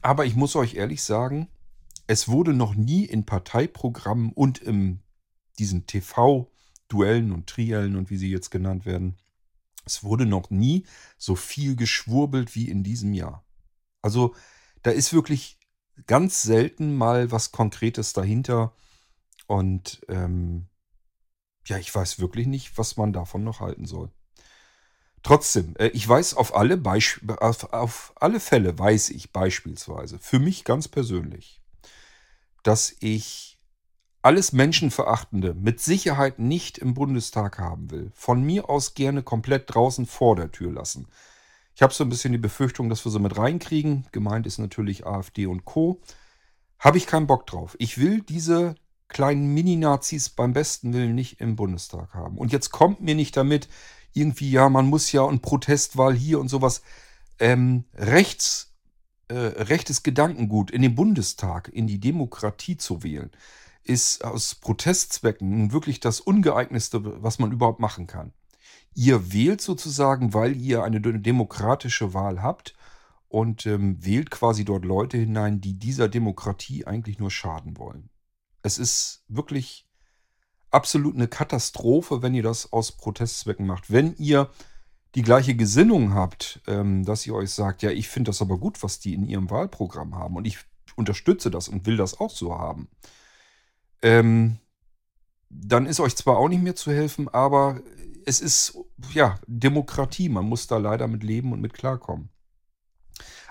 Aber 0.03 0.25
ich 0.25 0.37
muss 0.37 0.55
euch 0.55 0.75
ehrlich 0.75 1.03
sagen, 1.03 1.49
es 2.07 2.29
wurde 2.29 2.55
noch 2.55 2.77
nie 2.77 3.05
in 3.05 3.27
Parteiprogrammen 3.27 4.33
und 4.33 4.59
im 4.59 5.01
diesen 5.59 5.87
TV-Duellen 5.87 7.33
und 7.33 7.47
Triellen 7.49 7.97
und 7.97 8.11
wie 8.11 8.17
sie 8.17 8.31
jetzt 8.31 8.51
genannt 8.51 8.87
werden, 8.87 9.17
es 9.85 10.05
wurde 10.05 10.27
noch 10.27 10.51
nie 10.51 10.85
so 11.17 11.35
viel 11.35 11.75
geschwurbelt 11.75 12.55
wie 12.55 12.69
in 12.69 12.85
diesem 12.85 13.15
Jahr. 13.15 13.45
Also 14.03 14.35
da 14.83 14.91
ist 14.91 15.13
wirklich 15.13 15.59
ganz 16.07 16.43
selten 16.43 16.97
mal 16.97 17.33
was 17.33 17.53
Konkretes 17.53 18.13
dahinter. 18.13 18.75
Und 19.47 20.03
ähm, 20.09 20.69
ja, 21.67 21.79
ich 21.79 21.95
weiß 21.95 22.19
wirklich 22.21 22.47
nicht, 22.47 22.77
was 22.79 22.97
man 22.97 23.13
davon 23.13 23.45
noch 23.45 23.61
halten 23.61 23.87
soll. 23.87 24.11
Trotzdem, 25.23 25.75
äh, 25.77 25.89
ich 25.89 26.09
weiß 26.09 26.35
auf 26.35 26.55
alle, 26.55 26.81
auf, 27.41 27.73
auf 27.73 28.13
alle 28.17 28.41
Fälle, 28.41 28.79
weiß 28.79 29.11
ich 29.11 29.33
beispielsweise, 29.33 30.19
für 30.19 30.39
mich 30.39 30.65
ganz 30.65 30.89
persönlich, 30.89 31.61
dass 32.63 32.95
ich 33.01 33.58
alles 34.23 34.53
Menschenverachtende 34.53 35.55
mit 35.55 35.81
Sicherheit 35.81 36.39
nicht 36.39 36.79
im 36.79 36.95
Bundestag 36.95 37.59
haben 37.59 37.91
will. 37.91 38.11
Von 38.15 38.43
mir 38.43 38.69
aus 38.69 38.95
gerne 38.95 39.23
komplett 39.23 39.75
draußen 39.75 40.07
vor 40.07 40.37
der 40.37 40.51
Tür 40.51 40.73
lassen. 40.73 41.07
Ich 41.75 41.83
habe 41.83 41.95
so 41.95 42.03
ein 42.03 42.11
bisschen 42.11 42.33
die 42.33 42.39
Befürchtung, 42.39 42.89
dass 42.89 43.05
wir 43.05 43.13
sie 43.13 43.21
mit 43.21 43.39
reinkriegen. 43.39 44.07
Gemeint 44.11 44.47
ist 44.47 44.59
natürlich 44.59 45.07
AfD 45.07 45.47
und 45.47 45.65
Co. 45.65 46.01
Habe 46.79 46.99
ich 46.99 47.07
keinen 47.07 47.29
Bock 47.29 47.47
drauf. 47.47 47.77
Ich 47.79 47.99
will 47.99 48.21
diese 48.21 48.75
kleinen 49.07 49.55
Mini-Nazis 49.55 50.31
beim 50.31 50.53
besten 50.53 50.93
Willen 50.93 51.15
nicht 51.15 51.41
im 51.41 51.57
Bundestag 51.57 52.15
haben. 52.15 52.37
Und 52.37 52.53
jetzt 52.53 52.71
kommt 52.71 53.01
mir 53.01 53.15
nicht 53.15 53.37
damit, 53.37 53.69
irgendwie, 54.13 54.51
ja, 54.51 54.69
man 54.69 54.87
muss 54.87 55.13
ja 55.13 55.23
und 55.23 55.43
Protestwahl 55.43 56.15
hier 56.15 56.41
und 56.41 56.49
sowas. 56.49 56.83
Ähm, 57.39 57.85
rechts, 57.95 58.75
äh, 59.29 59.35
rechtes 59.35 60.03
Gedankengut 60.03 60.71
in 60.71 60.83
den 60.83 60.95
Bundestag, 60.95 61.69
in 61.69 61.87
die 61.87 62.01
Demokratie 62.01 62.77
zu 62.77 63.03
wählen, 63.03 63.31
ist 63.89 64.25
aus 64.25 64.55
Protestzwecken 64.55 65.73
wirklich 65.73 66.01
das 66.01 66.21
ungeeignetste, 66.21 67.23
was 67.23 67.39
man 67.39 67.53
überhaupt 67.53 67.81
machen 67.81 68.07
kann. 68.07 68.33
Ihr 68.95 69.33
wählt 69.33 69.61
sozusagen, 69.61 70.35
weil 70.35 70.57
ihr 70.57 70.83
eine 70.83 71.01
demokratische 71.01 72.15
Wahl 72.15 72.43
habt 72.43 72.75
und 73.29 73.67
ähm, 73.67 74.05
wählt 74.05 74.31
quasi 74.31 74.65
dort 74.65 74.85
Leute 74.85 75.19
hinein, 75.19 75.61
die 75.61 75.79
dieser 75.79 76.09
Demokratie 76.09 76.87
eigentlich 76.87 77.19
nur 77.19 77.31
schaden 77.31 77.79
wollen. 77.79 78.11
Es 78.63 78.79
ist 78.79 79.25
wirklich 79.29 79.87
absolut 80.71 81.15
eine 81.15 81.29
Katastrophe, 81.29 82.23
wenn 82.23 82.35
ihr 82.35 82.43
das 82.43 82.73
aus 82.73 82.93
Protestzwecken 82.93 83.67
macht. 83.67 83.91
Wenn 83.91 84.15
ihr 84.17 84.51
die 85.15 85.23
gleiche 85.23 85.55
Gesinnung 85.55 86.15
habt, 86.15 86.61
ähm, 86.67 87.05
dass 87.05 87.27
ihr 87.27 87.35
euch 87.35 87.51
sagt, 87.51 87.83
ja, 87.83 87.91
ich 87.91 88.09
finde 88.09 88.31
das 88.31 88.43
aber 88.43 88.59
gut, 88.59 88.83
was 88.83 89.01
die 89.01 89.15
in 89.15 89.25
ihrem 89.25 89.51
Wahlprogramm 89.51 90.15
haben 90.15 90.37
und 90.37 90.47
ich 90.47 90.59
unterstütze 90.97 91.51
das 91.51 91.69
und 91.69 91.87
will 91.87 91.97
das 91.97 92.21
auch 92.21 92.31
so 92.31 92.59
haben, 92.59 92.89
ähm, 94.03 94.59
dann 95.51 95.87
ist 95.87 96.01
euch 96.01 96.17
zwar 96.17 96.39
auch 96.39 96.49
nicht 96.49 96.63
mehr 96.63 96.77
zu 96.77 96.93
helfen, 96.93 97.29
aber 97.29 97.81
es 98.27 98.41
ist 98.41 98.79
ja 99.13 99.39
Demokratie. 99.47 100.29
Man 100.29 100.45
muss 100.45 100.67
da 100.67 100.77
leider 100.77 101.09
mit 101.09 101.23
leben 101.23 101.53
und 101.53 101.61
mit 101.61 101.73
klarkommen. 101.73 102.29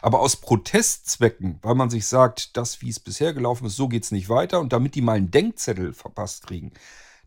Aber 0.02 0.20
aus 0.20 0.36
Protestzwecken, 0.36 1.60
weil 1.64 1.76
man 1.76 1.90
sich 1.90 2.06
sagt, 2.06 2.56
das, 2.56 2.82
wie 2.82 2.90
es 2.90 3.00
bisher 3.00 3.34
gelaufen 3.34 3.66
ist, 3.66 3.76
so 3.76 3.88
geht 3.88 4.04
es 4.04 4.12
nicht 4.12 4.30
weiter 4.30 4.60
und 4.60 4.72
damit 4.72 4.96
die 4.96 5.02
mal 5.02 5.18
einen 5.18 5.32
Denkzettel 5.32 5.94
verpasst 5.94 6.46
kriegen, 6.46 6.72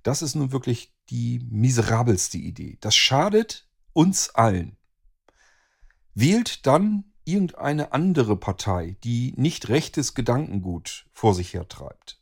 das 0.02 0.22
ist 0.22 0.36
nun 0.36 0.52
wirklich 0.52 0.94
die 1.10 1.40
miserabelste 1.50 2.38
Idee. 2.38 2.78
Das 2.80 2.94
schadet 2.94 3.68
uns 3.92 4.30
allen. 4.30 4.76
Wählt 6.14 6.66
dann 6.66 7.12
irgendeine 7.24 7.92
andere 7.92 8.36
Partei, 8.36 8.96
die 9.04 9.34
nicht 9.36 9.68
rechtes 9.68 10.14
Gedankengut 10.14 11.06
vor 11.12 11.34
sich 11.34 11.52
hertreibt. 11.52 12.19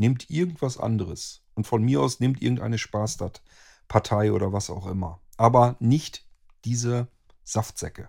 Nehmt 0.00 0.30
irgendwas 0.30 0.78
anderes. 0.78 1.42
Und 1.52 1.66
von 1.66 1.82
mir 1.82 2.00
aus 2.00 2.20
nehmt 2.20 2.40
irgendeine 2.40 2.78
Spaßdat-Partei 2.78 4.32
oder 4.32 4.50
was 4.50 4.70
auch 4.70 4.86
immer. 4.86 5.20
Aber 5.36 5.76
nicht 5.78 6.26
diese 6.64 7.08
Saftsäcke. 7.44 8.08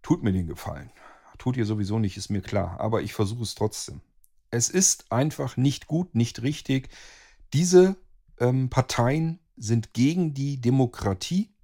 Tut 0.00 0.22
mir 0.22 0.32
den 0.32 0.46
Gefallen. 0.46 0.90
Tut 1.36 1.58
ihr 1.58 1.66
sowieso 1.66 1.98
nicht, 1.98 2.16
ist 2.16 2.30
mir 2.30 2.40
klar. 2.40 2.80
Aber 2.80 3.02
ich 3.02 3.12
versuche 3.12 3.42
es 3.42 3.54
trotzdem. 3.54 4.00
Es 4.50 4.70
ist 4.70 5.12
einfach 5.12 5.58
nicht 5.58 5.86
gut, 5.86 6.14
nicht 6.14 6.40
richtig. 6.40 6.88
Diese 7.52 7.96
ähm, 8.40 8.70
Parteien 8.70 9.40
sind 9.58 9.92
gegen 9.92 10.32
die 10.32 10.62
Demokratie 10.62 11.54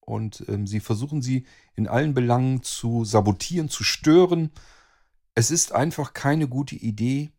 und 0.00 0.46
ähm, 0.48 0.66
sie 0.66 0.80
versuchen 0.80 1.20
sie 1.20 1.44
in 1.74 1.88
allen 1.88 2.14
Belangen 2.14 2.62
zu 2.62 3.04
sabotieren, 3.04 3.68
zu 3.68 3.84
stören. 3.84 4.50
Es 5.34 5.50
ist 5.50 5.72
einfach 5.72 6.14
keine 6.14 6.48
gute 6.48 6.76
Idee, 6.76 7.32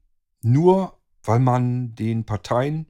nur 0.44 0.97
weil 1.28 1.40
man 1.40 1.96
den 1.96 2.26
Parteien, 2.26 2.88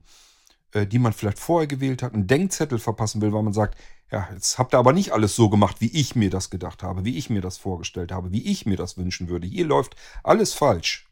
äh, 0.72 0.86
die 0.86 0.98
man 0.98 1.12
vielleicht 1.12 1.38
vorher 1.38 1.66
gewählt 1.66 2.02
hat, 2.02 2.14
einen 2.14 2.26
Denkzettel 2.26 2.78
verpassen 2.78 3.20
will, 3.20 3.32
weil 3.32 3.42
man 3.42 3.52
sagt, 3.52 3.78
ja, 4.10 4.28
jetzt 4.32 4.58
habt 4.58 4.74
ihr 4.74 4.78
aber 4.78 4.92
nicht 4.92 5.12
alles 5.12 5.36
so 5.36 5.50
gemacht, 5.50 5.80
wie 5.80 5.92
ich 5.92 6.14
mir 6.14 6.30
das 6.30 6.48
gedacht 6.50 6.82
habe, 6.82 7.04
wie 7.04 7.18
ich 7.18 7.28
mir 7.28 7.42
das 7.42 7.58
vorgestellt 7.58 8.10
habe, 8.10 8.32
wie 8.32 8.44
ich 8.50 8.64
mir 8.64 8.76
das 8.76 8.96
wünschen 8.96 9.28
würde. 9.28 9.46
Hier 9.46 9.66
läuft 9.66 9.96
alles 10.22 10.54
falsch. 10.54 11.06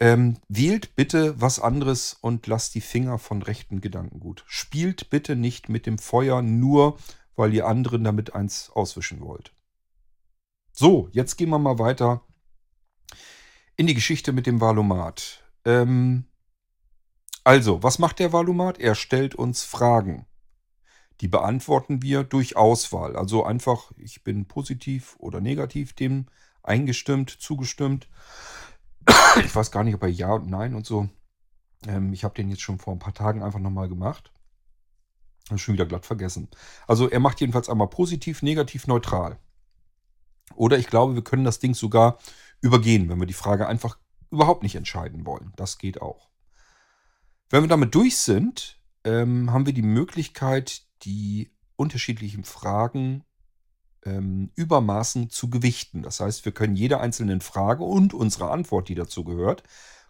Ähm, 0.00 0.38
wählt 0.48 0.96
bitte 0.96 1.40
was 1.40 1.60
anderes 1.60 2.14
und 2.20 2.48
lasst 2.48 2.74
die 2.74 2.80
Finger 2.80 3.18
von 3.18 3.42
rechten 3.42 3.80
Gedankengut. 3.80 4.42
Spielt 4.48 5.10
bitte 5.10 5.36
nicht 5.36 5.68
mit 5.68 5.86
dem 5.86 5.98
Feuer, 5.98 6.42
nur 6.42 6.98
weil 7.36 7.54
ihr 7.54 7.68
anderen 7.68 8.02
damit 8.02 8.34
eins 8.34 8.70
auswischen 8.70 9.20
wollt. 9.20 9.54
So, 10.72 11.08
jetzt 11.12 11.36
gehen 11.36 11.50
wir 11.50 11.60
mal 11.60 11.78
weiter 11.78 12.22
in 13.76 13.86
die 13.86 13.94
Geschichte 13.94 14.32
mit 14.32 14.46
dem 14.46 14.60
Valomat. 14.60 15.41
Ähm, 15.64 16.24
also, 17.44 17.82
was 17.82 17.98
macht 17.98 18.18
der 18.18 18.32
Valomat? 18.32 18.78
Er 18.78 18.94
stellt 18.94 19.34
uns 19.34 19.64
Fragen. 19.64 20.26
Die 21.20 21.28
beantworten 21.28 22.02
wir 22.02 22.24
durch 22.24 22.56
Auswahl. 22.56 23.16
Also 23.16 23.44
einfach, 23.44 23.92
ich 23.96 24.24
bin 24.24 24.46
positiv 24.46 25.16
oder 25.18 25.40
negativ 25.40 25.92
dem 25.92 26.26
eingestimmt, 26.62 27.30
zugestimmt. 27.30 28.08
Ich 29.44 29.54
weiß 29.54 29.70
gar 29.70 29.84
nicht, 29.84 29.94
ob 29.94 30.02
er 30.02 30.08
Ja 30.08 30.32
und 30.32 30.48
Nein 30.48 30.74
und 30.74 30.86
so. 30.86 31.08
Ähm, 31.86 32.12
ich 32.12 32.24
habe 32.24 32.34
den 32.34 32.48
jetzt 32.48 32.62
schon 32.62 32.78
vor 32.78 32.92
ein 32.92 32.98
paar 32.98 33.14
Tagen 33.14 33.42
einfach 33.42 33.58
nochmal 33.58 33.88
gemacht. 33.88 34.32
Schon 35.56 35.74
wieder 35.74 35.86
glatt 35.86 36.06
vergessen. 36.06 36.48
Also 36.86 37.08
er 37.08 37.20
macht 37.20 37.40
jedenfalls 37.40 37.68
einmal 37.68 37.88
positiv, 37.88 38.42
negativ, 38.42 38.86
neutral. 38.86 39.38
Oder 40.54 40.78
ich 40.78 40.86
glaube, 40.86 41.14
wir 41.14 41.24
können 41.24 41.44
das 41.44 41.58
Ding 41.58 41.74
sogar 41.74 42.18
übergehen, 42.60 43.08
wenn 43.08 43.18
wir 43.18 43.26
die 43.26 43.32
Frage 43.32 43.66
einfach 43.66 43.98
überhaupt 44.32 44.62
nicht 44.62 44.74
entscheiden 44.74 45.26
wollen. 45.26 45.52
Das 45.56 45.78
geht 45.78 46.02
auch. 46.02 46.30
Wenn 47.50 47.62
wir 47.62 47.68
damit 47.68 47.94
durch 47.94 48.16
sind, 48.16 48.80
ähm, 49.04 49.52
haben 49.52 49.66
wir 49.66 49.74
die 49.74 49.82
Möglichkeit, 49.82 50.82
die 51.02 51.52
unterschiedlichen 51.76 52.44
Fragen 52.44 53.24
ähm, 54.04 54.50
übermaßen 54.54 55.30
zu 55.30 55.50
gewichten. 55.50 56.02
Das 56.02 56.20
heißt, 56.20 56.44
wir 56.44 56.52
können 56.52 56.76
jeder 56.76 57.00
einzelnen 57.00 57.40
Frage 57.40 57.84
und 57.84 58.14
unserer 58.14 58.50
Antwort, 58.50 58.88
die 58.88 58.94
dazu 58.94 59.22
gehört, 59.24 59.62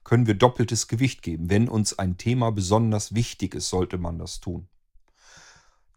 können 0.05 0.27
wir 0.27 0.35
doppeltes 0.35 0.89
Gewicht 0.89 1.23
geben. 1.23 1.51
Wenn 1.51 1.69
uns 1.69 1.99
ein 1.99 2.17
Thema 2.17 2.51
besonders 2.53 3.15
wichtig 3.15 3.55
ist, 3.55 3.69
sollte 3.69 3.99
man 3.99 4.19
das 4.19 4.41
tun. 4.41 4.69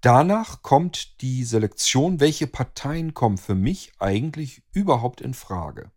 Danach 0.01 0.61
kommt 0.61 1.21
die 1.21 1.43
Selektion, 1.43 2.19
welche 2.19 2.45
Parteien 2.45 3.13
kommen 3.13 3.37
für 3.37 3.55
mich 3.55 3.91
eigentlich 3.97 4.61
überhaupt 4.71 5.21
in 5.21 5.33
Frage. 5.33 5.91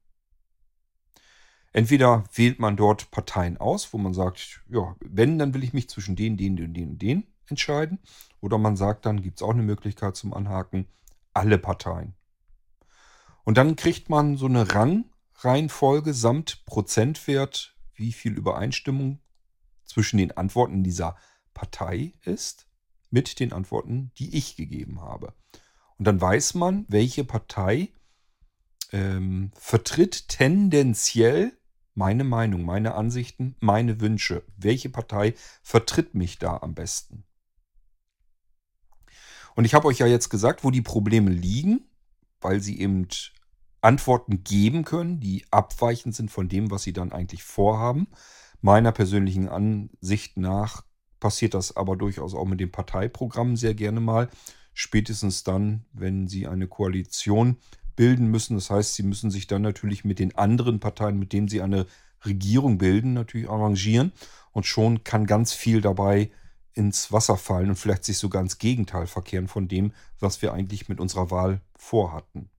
Entweder 1.73 2.25
wählt 2.33 2.59
man 2.59 2.77
dort 2.77 3.11
Parteien 3.11 3.59
aus, 3.59 3.93
wo 3.93 3.99
man 3.99 4.15
sagt, 4.15 4.63
ja, 4.69 4.97
wenn, 5.01 5.39
dann 5.39 5.55
will 5.55 5.63
ich 5.63 5.75
mich 5.75 5.89
zwischen 5.89 6.17
den, 6.17 6.37
den, 6.37 6.57
den, 6.57 6.73
den, 6.73 6.99
den 6.99 7.27
entscheiden. 7.47 7.99
Oder 8.41 8.59
man 8.59 8.77
sagt 8.77 9.07
dann, 9.07 9.23
gibt 9.23 9.39
es 9.39 9.43
auch 9.43 9.53
eine 9.53 9.63
Möglichkeit 9.63 10.17
zum 10.17 10.33
Anhaken, 10.33 10.89
alle 11.35 11.59
Parteien. 11.59 12.15
Und 13.45 13.57
dann 13.59 13.77
kriegt 13.77 14.09
man 14.09 14.37
so 14.37 14.47
eine 14.47 14.75
Rangreihenfolge 14.75 16.15
samt 16.15 16.65
Prozentwert, 16.65 17.77
wie 17.95 18.13
viel 18.13 18.33
Übereinstimmung 18.33 19.21
zwischen 19.85 20.19
den 20.19 20.37
Antworten 20.37 20.85
dieser 20.85 21.17
Partei 21.55 22.13
ist 22.23 22.69
mit 23.11 23.41
den 23.41 23.53
Antworten, 23.53 24.13
die 24.19 24.37
ich 24.37 24.57
gegeben 24.57 25.01
habe. 25.01 25.35
Und 25.97 26.05
dann 26.07 26.21
weiß 26.21 26.55
man, 26.55 26.85
welche 26.89 27.25
Partei 27.25 27.91
ähm, 28.93 29.51
vertritt 29.55 30.29
tendenziell 30.29 31.58
meine 31.99 32.23
Meinung, 32.23 32.65
meine 32.65 32.95
Ansichten, 32.95 33.57
meine 33.59 34.01
Wünsche. 34.01 34.45
Welche 34.57 34.89
Partei 34.89 35.35
vertritt 35.63 36.15
mich 36.15 36.39
da 36.39 36.59
am 36.59 36.75
besten? 36.75 37.25
Und 39.57 39.65
ich 39.65 39.75
habe 39.75 39.89
euch 39.89 39.99
ja 39.99 40.07
jetzt 40.07 40.29
gesagt, 40.29 40.63
wo 40.63 40.71
die 40.71 40.81
Probleme 40.81 41.31
liegen, 41.31 41.89
weil 42.41 42.61
sie 42.61 42.81
eben 42.81 43.09
Antworten 43.81 44.45
geben 44.45 44.85
können, 44.85 45.19
die 45.19 45.45
abweichend 45.51 46.15
sind 46.15 46.31
von 46.31 46.49
dem, 46.49 46.71
was 46.71 46.85
sie 46.85 46.93
dann 46.93 47.11
eigentlich 47.11 47.43
vorhaben. 47.43 48.07
Meiner 48.61 48.93
persönlichen 48.93 49.49
Ansicht 49.49 50.37
nach 50.37 50.85
passiert 51.19 51.55
das 51.55 51.77
aber 51.77 51.97
durchaus 51.97 52.33
auch 52.33 52.47
mit 52.47 52.61
den 52.61 52.71
Parteiprogrammen 52.71 53.57
sehr 53.57 53.75
gerne 53.75 53.99
mal. 53.99 54.31
Spätestens 54.73 55.43
dann, 55.43 55.85
wenn 55.93 56.29
sie 56.29 56.47
eine 56.47 56.69
Koalition 56.69 57.57
bilden 57.99 58.29
müssen. 58.29 58.55
Das 58.55 58.71
heißt, 58.71 58.95
sie 58.95 59.03
müssen 59.03 59.33
sich 59.33 59.49
dann 59.49 59.63
natürlich 59.63 60.05
mit 60.05 60.21
den 60.21 60.37
anderen 60.37 60.79
Parteien, 60.79 61.19
mit 61.19 61.33
denen 61.33 61.49
sie 61.49 61.61
eine 61.61 61.85
Regierung 62.25 62.79
bilden, 62.79 63.13
natürlich 63.13 63.51
arrangieren. 63.51 64.13
Und 64.53 64.67
schon 64.67 65.03
kann 65.03 65.27
ganz 65.27 65.53
viel 65.53 65.81
dabei 65.81 66.31
ins 66.75 67.11
Wasser 67.11 67.37
fallen 67.37 67.71
und 67.71 67.77
vielleicht 67.77 68.05
sich 68.05 68.19
sogar 68.19 68.41
ins 68.41 68.59
Gegenteil 68.59 69.09
verkehren 69.09 69.49
von 69.49 69.67
dem, 69.67 69.93
was 70.21 70.43
wir 70.43 70.53
eigentlich 70.53 70.89
mit 70.89 71.01
unserer 71.01 71.33
Wahl 71.33 71.61
vorhatten. 71.75 72.51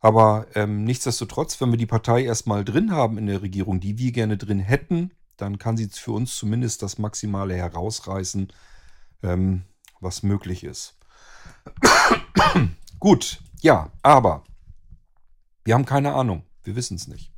Aber 0.00 0.46
ähm, 0.54 0.84
nichtsdestotrotz, 0.84 1.58
wenn 1.62 1.70
wir 1.70 1.78
die 1.78 1.86
Partei 1.86 2.22
erstmal 2.22 2.62
drin 2.62 2.90
haben 2.90 3.16
in 3.16 3.28
der 3.28 3.40
Regierung, 3.40 3.80
die 3.80 3.96
wir 3.96 4.12
gerne 4.12 4.36
drin 4.36 4.58
hätten, 4.58 5.12
dann 5.38 5.58
kann 5.58 5.78
sie 5.78 5.88
für 5.88 6.12
uns 6.12 6.36
zumindest 6.36 6.82
das 6.82 6.98
Maximale 6.98 7.56
herausreißen, 7.56 8.52
ähm, 9.22 9.62
was 10.00 10.22
möglich 10.22 10.62
ist. 10.62 10.98
Gut, 12.98 13.40
ja, 13.62 13.90
aber 14.02 14.44
wir 15.64 15.74
haben 15.74 15.84
keine 15.84 16.14
Ahnung. 16.14 16.44
Wir 16.64 16.76
wissen 16.76 16.96
es 16.96 17.06
nicht. 17.06 17.32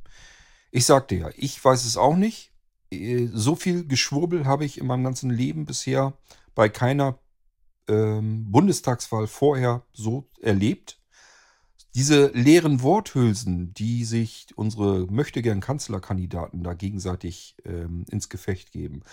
Ich 0.71 0.85
sagte 0.85 1.15
ja, 1.15 1.29
ich 1.35 1.63
weiß 1.63 1.85
es 1.85 1.97
auch 1.97 2.15
nicht. 2.15 2.51
Äh, 2.91 3.27
so 3.31 3.55
viel 3.55 3.87
Geschwurbel 3.87 4.45
habe 4.45 4.65
ich 4.65 4.79
in 4.79 4.87
meinem 4.87 5.03
ganzen 5.03 5.29
Leben 5.29 5.65
bisher 5.65 6.17
bei 6.55 6.67
keiner 6.67 7.19
ähm, 7.87 8.51
Bundestagswahl 8.51 9.27
vorher 9.27 9.83
so 9.93 10.27
erlebt. 10.41 10.99
Diese 11.93 12.27
leeren 12.33 12.81
Worthülsen, 12.81 13.73
die 13.73 14.03
sich 14.03 14.47
unsere 14.55 15.05
möchtegern 15.05 15.61
Kanzlerkandidaten 15.61 16.63
da 16.63 16.73
gegenseitig 16.73 17.55
ähm, 17.63 18.05
ins 18.09 18.29
Gefecht 18.29 18.71
geben, 18.71 19.03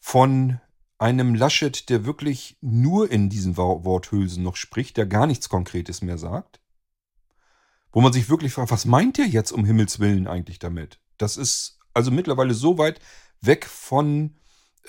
von 0.00 0.60
einem 0.98 1.34
Laschet, 1.34 1.88
der 1.88 2.04
wirklich 2.04 2.56
nur 2.60 3.10
in 3.10 3.28
diesen 3.28 3.56
Worthülsen 3.56 4.42
noch 4.42 4.56
spricht, 4.56 4.96
der 4.96 5.06
gar 5.06 5.26
nichts 5.26 5.48
Konkretes 5.48 6.02
mehr 6.02 6.18
sagt, 6.18 6.60
wo 7.92 8.00
man 8.00 8.12
sich 8.12 8.28
wirklich 8.28 8.52
fragt, 8.52 8.70
was 8.70 8.84
meint 8.84 9.18
der 9.18 9.26
jetzt 9.26 9.52
um 9.52 9.64
Himmels 9.64 10.00
Willen 10.00 10.26
eigentlich 10.26 10.58
damit? 10.58 11.00
Das 11.18 11.36
ist 11.36 11.78
also 11.94 12.10
mittlerweile 12.10 12.54
so 12.54 12.78
weit 12.78 13.00
weg 13.40 13.66
von, 13.66 14.36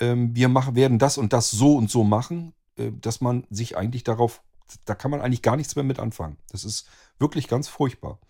ähm, 0.00 0.34
wir 0.34 0.48
machen, 0.48 0.74
werden 0.74 0.98
das 0.98 1.18
und 1.18 1.32
das 1.32 1.50
so 1.50 1.76
und 1.76 1.90
so 1.90 2.04
machen, 2.04 2.54
äh, 2.76 2.92
dass 2.92 3.20
man 3.20 3.46
sich 3.50 3.76
eigentlich 3.76 4.04
darauf, 4.04 4.42
da 4.84 4.94
kann 4.94 5.10
man 5.10 5.20
eigentlich 5.20 5.42
gar 5.42 5.56
nichts 5.56 5.76
mehr 5.76 5.84
mit 5.84 5.98
anfangen. 5.98 6.36
Das 6.50 6.64
ist 6.64 6.86
wirklich 7.18 7.48
ganz 7.48 7.68
furchtbar. 7.68 8.20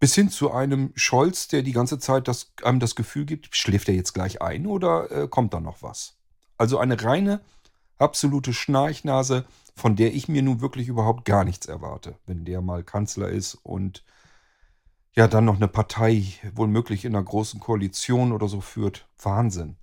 Bis 0.00 0.14
hin 0.14 0.30
zu 0.30 0.52
einem 0.52 0.92
Scholz, 0.94 1.48
der 1.48 1.62
die 1.62 1.72
ganze 1.72 1.98
Zeit 1.98 2.28
das, 2.28 2.52
einem 2.62 2.78
das 2.78 2.94
Gefühl 2.94 3.24
gibt, 3.24 3.54
schläft 3.56 3.88
er 3.88 3.94
jetzt 3.94 4.14
gleich 4.14 4.40
ein 4.40 4.66
oder 4.66 5.10
äh, 5.10 5.28
kommt 5.28 5.54
da 5.54 5.60
noch 5.60 5.82
was? 5.82 6.17
Also 6.58 6.78
eine 6.78 7.02
reine, 7.02 7.40
absolute 7.98 8.52
Schnarchnase, 8.52 9.46
von 9.74 9.96
der 9.96 10.12
ich 10.14 10.28
mir 10.28 10.42
nun 10.42 10.60
wirklich 10.60 10.88
überhaupt 10.88 11.24
gar 11.24 11.44
nichts 11.44 11.66
erwarte, 11.66 12.18
wenn 12.26 12.44
der 12.44 12.60
mal 12.60 12.82
Kanzler 12.82 13.28
ist 13.28 13.54
und 13.54 14.04
ja 15.14 15.28
dann 15.28 15.44
noch 15.44 15.56
eine 15.56 15.68
Partei 15.68 16.24
womöglich 16.52 17.04
in 17.04 17.14
einer 17.14 17.24
großen 17.24 17.60
Koalition 17.60 18.32
oder 18.32 18.48
so 18.48 18.60
führt. 18.60 19.08
Wahnsinn. 19.20 19.76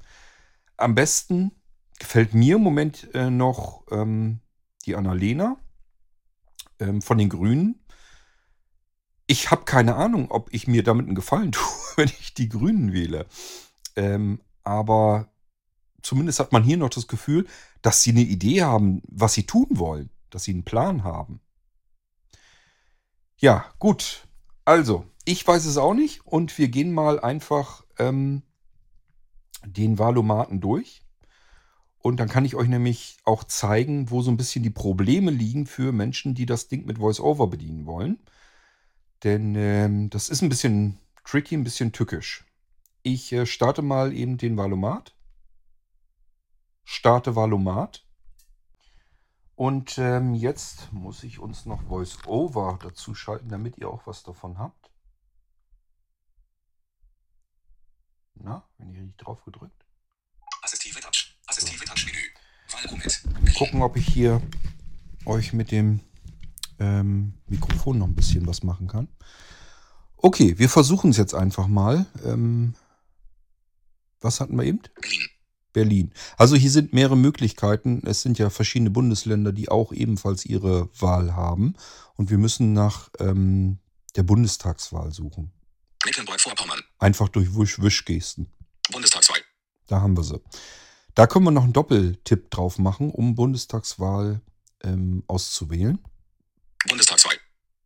Am 0.77 0.96
besten 0.96 1.51
gefällt 2.00 2.34
mir 2.34 2.58
im 2.58 2.62
Moment 2.62 3.10
äh, 3.13 3.29
noch 3.29 3.84
ähm, 3.89 4.41
die 4.86 4.96
Annalena 4.96 5.58
ähm, 6.79 7.01
von 7.01 7.17
den 7.17 7.29
Grünen. 7.29 7.79
Ich 9.27 9.50
habe 9.50 9.65
keine 9.65 9.96
Ahnung, 9.96 10.29
ob 10.29 10.53
ich 10.53 10.67
mir 10.67 10.84
damit 10.84 11.08
einen 11.08 11.15
Gefallen 11.15 11.51
tue, 11.53 11.65
wenn 11.96 12.10
ich 12.10 12.34
die 12.34 12.50
Grünen 12.50 12.94
wähle. 12.94 13.25
Ähm, 13.96 14.41
aber 14.63 15.29
zumindest 16.06 16.40
hat 16.40 16.52
man 16.52 16.64
hier 16.64 16.78
noch 16.78 16.90
das 16.90 17.08
Gefühl, 17.08 17.48
dass 17.82 18.04
sie 18.04 18.12
eine 18.12 18.22
Idee 18.22 18.64
haben, 18.64 19.02
was 19.08 19.34
sie 19.34 19.44
tun 19.44 19.68
wollen, 19.72 20.10
dass 20.30 20.44
sie 20.44 20.52
einen 20.52 20.64
Plan 20.64 21.04
haben. 21.04 21.42
Ja, 23.38 23.66
gut. 23.80 24.28
Also, 24.64 25.06
ich 25.26 25.46
weiß 25.46 25.66
es 25.66 25.78
auch 25.78 25.94
nicht 25.94 26.26
und 26.26 26.58
wir 26.58 26.70
gehen 26.70 26.94
mal 26.94 27.20
einfach 27.20 27.84
ähm, 27.98 28.44
den 29.66 30.00
Valomaten 30.00 30.62
durch. 30.62 31.02
Und 31.98 32.20
dann 32.20 32.30
kann 32.30 32.46
ich 32.46 32.56
euch 32.56 32.68
nämlich 32.68 33.18
auch 33.24 33.44
zeigen, 33.44 34.12
wo 34.12 34.22
so 34.22 34.30
ein 34.30 34.38
bisschen 34.38 34.62
die 34.62 34.70
Probleme 34.70 35.32
liegen 35.32 35.66
für 35.66 35.92
Menschen, 35.92 36.36
die 36.36 36.46
das 36.46 36.68
Ding 36.68 36.86
mit 36.86 37.00
VoiceOver 37.00 37.48
bedienen 37.48 37.88
wollen. 37.88 38.20
Denn 39.24 39.56
ähm, 39.56 40.12
das 40.12 40.30
ist 40.30 40.44
ein 40.44 40.50
bisschen 40.50 41.00
tricky, 41.24 41.56
ein 41.56 41.64
bisschen 41.64 41.94
tückisch. 41.94 42.46
Ich 43.02 43.34
äh, 43.34 43.48
starte 43.48 43.82
mal 43.82 44.14
eben 44.14 44.38
den 44.38 44.56
Valomat. 44.56 45.14
Starte 46.86 47.36
Valomat. 47.36 48.06
Und 49.56 49.98
ähm, 49.98 50.36
jetzt 50.36 50.92
muss 50.92 51.24
ich 51.24 51.39
uns 51.39 51.65
noch 51.65 51.89
VoiceOver 51.89 52.77
dazu 52.82 53.15
schalten, 53.15 53.50
damit 53.50 53.77
ihr 53.77 53.89
auch 53.89 54.06
was 54.06 54.24
davon 54.24 54.58
habt. 54.58 54.91
Na, 58.36 58.67
wenn 58.78 58.93
ihr 58.93 59.02
richtig 59.02 59.17
drauf 59.17 59.43
gedrückt. 59.43 59.86
Assistive 60.62 61.00
Touch. 61.00 61.38
Assistive 61.48 61.86
Touch-Menü. 61.86 63.54
Gucken, 63.58 63.82
ob 63.82 63.95
ich 63.95 64.08
hier 64.08 64.41
euch 65.26 65.54
mit 65.54 65.71
dem 65.71 66.02
ähm, 66.80 67.36
Mikrofon 67.48 67.98
noch 68.00 68.08
ein 68.08 68.15
bisschen 68.15 68.45
was 68.48 68.63
machen 68.63 68.88
kann. 68.88 69.08
Okay, 70.17 70.58
wir 70.58 70.69
versuchen 70.69 71.12
es 71.12 71.17
jetzt 71.17 71.34
einfach 71.34 71.67
mal. 71.67 72.06
Ähm, 72.24 72.76
was 74.19 74.41
hatten 74.41 74.58
wir 74.58 74.63
eben? 74.63 74.82
Berlin. 75.00 75.30
Berlin. 75.76 76.14
Also 76.38 76.56
hier 76.56 76.72
sind 76.72 76.94
mehrere 76.94 77.18
Möglichkeiten. 77.18 78.02
Es 78.06 78.22
sind 78.22 78.40
ja 78.40 78.50
verschiedene 78.50 78.92
Bundesländer, 78.92 79.52
die 79.52 79.68
auch 79.68 79.92
ebenfalls 79.92 80.46
ihre 80.46 80.90
Wahl 81.00 81.36
haben. 81.36 81.76
Und 82.16 82.30
wir 82.30 82.38
müssen 82.38 82.72
nach 82.72 83.10
ähm, 83.20 83.80
der 84.16 84.24
Bundestagswahl 84.24 85.12
suchen. 85.12 85.52
Mecklenburg-Vorpommern. 86.06 86.80
Einfach 86.98 87.28
durch 87.28 87.54
Wisch-Wisch-Gesten. 87.54 88.48
Bundestagswahl. 88.90 89.40
Da 89.88 90.00
haben 90.00 90.16
wir 90.16 90.24
sie. 90.24 90.40
Da 91.14 91.28
können 91.28 91.44
wir 91.44 91.52
noch 91.52 91.64
einen 91.64 91.74
Doppeltipp 91.74 92.50
drauf 92.52 92.80
machen, 92.80 93.12
um 93.12 93.36
Bundestagswahl 93.36 94.42
ähm, 94.82 95.24
auszuwählen. 95.28 96.00
Bundestagswahl. 96.88 97.36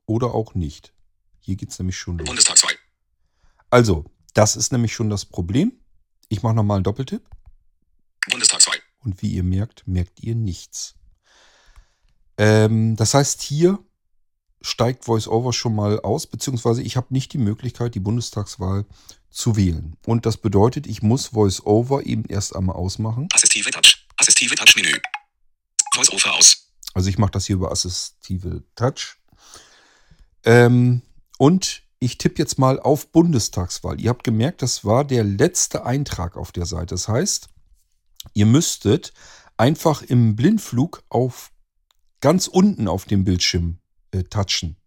Oder 0.06 0.36
auch 0.36 0.54
nicht. 0.54 0.94
Hier 1.40 1.56
geht 1.56 1.72
es 1.72 1.80
nämlich 1.80 1.98
schon 1.98 2.20
los. 2.20 2.28
Bundestagswahl. 2.28 2.74
Also, 3.72 4.06
das 4.36 4.56
ist 4.56 4.72
nämlich 4.72 4.94
schon 4.94 5.10
das 5.10 5.26
Problem. 5.26 5.74
Ich 6.28 6.44
mache 6.44 6.54
nochmal 6.54 6.78
einen 6.78 6.84
Doppeltipp. 6.84 7.28
Bundestagswahl. 8.30 8.78
Und 9.04 9.22
wie 9.22 9.32
ihr 9.32 9.44
merkt, 9.44 9.88
merkt 9.88 10.22
ihr 10.22 10.36
nichts. 10.36 10.96
Ähm, 12.38 12.96
das 12.96 13.14
heißt, 13.14 13.42
hier 13.42 13.80
steigt 14.62 15.08
VoiceOver 15.08 15.54
schon 15.54 15.76
mal 15.76 16.00
aus, 16.02 16.28
beziehungsweise 16.28 16.82
ich 16.82 16.98
habe 16.98 17.08
nicht 17.10 17.34
die 17.34 17.38
Möglichkeit, 17.38 17.96
die 17.96 18.00
Bundestagswahl 18.00 18.86
zu 19.30 19.56
wählen. 19.56 19.96
Und 20.06 20.26
das 20.26 20.38
bedeutet, 20.38 20.88
ich 20.88 21.02
muss 21.02 21.34
VoiceOver 21.34 22.06
eben 22.06 22.26
erst 22.26 22.56
einmal 22.56 22.76
ausmachen. 22.76 23.28
Assistive 23.34 23.70
Touch. 23.72 24.08
Assistive 24.18 24.56
Touch 24.56 24.76
Menü. 24.76 24.98
VoiceOver 25.96 26.36
aus. 26.36 26.72
Also 26.94 27.10
ich 27.10 27.18
mache 27.18 27.32
das 27.32 27.46
hier 27.46 27.56
über 27.56 27.72
Assistive 27.72 28.64
Touch. 28.76 29.18
Ähm, 30.44 31.02
und 31.38 31.84
ich 32.00 32.18
tippe 32.18 32.40
jetzt 32.40 32.58
mal 32.58 32.80
auf 32.80 33.12
Bundestagswahl. 33.12 34.00
Ihr 34.00 34.10
habt 34.10 34.24
gemerkt, 34.24 34.62
das 34.62 34.86
war 34.86 35.04
der 35.04 35.24
letzte 35.24 35.86
Eintrag 35.86 36.38
auf 36.38 36.52
der 36.52 36.66
Seite. 36.66 36.96
Das 36.96 37.08
heißt, 37.08 37.50
ihr 38.34 38.46
müsstet 38.46 39.14
einfach 39.58 40.02
im 40.02 40.36
Blindflug 40.36 41.04
auf 41.10 41.52
ganz 42.22 42.48
unten 42.48 42.88
auf 42.88 43.06
dem 43.06 43.24
Bildschirm 43.24 43.80
äh, 44.12 44.24
touchen. 44.24 44.78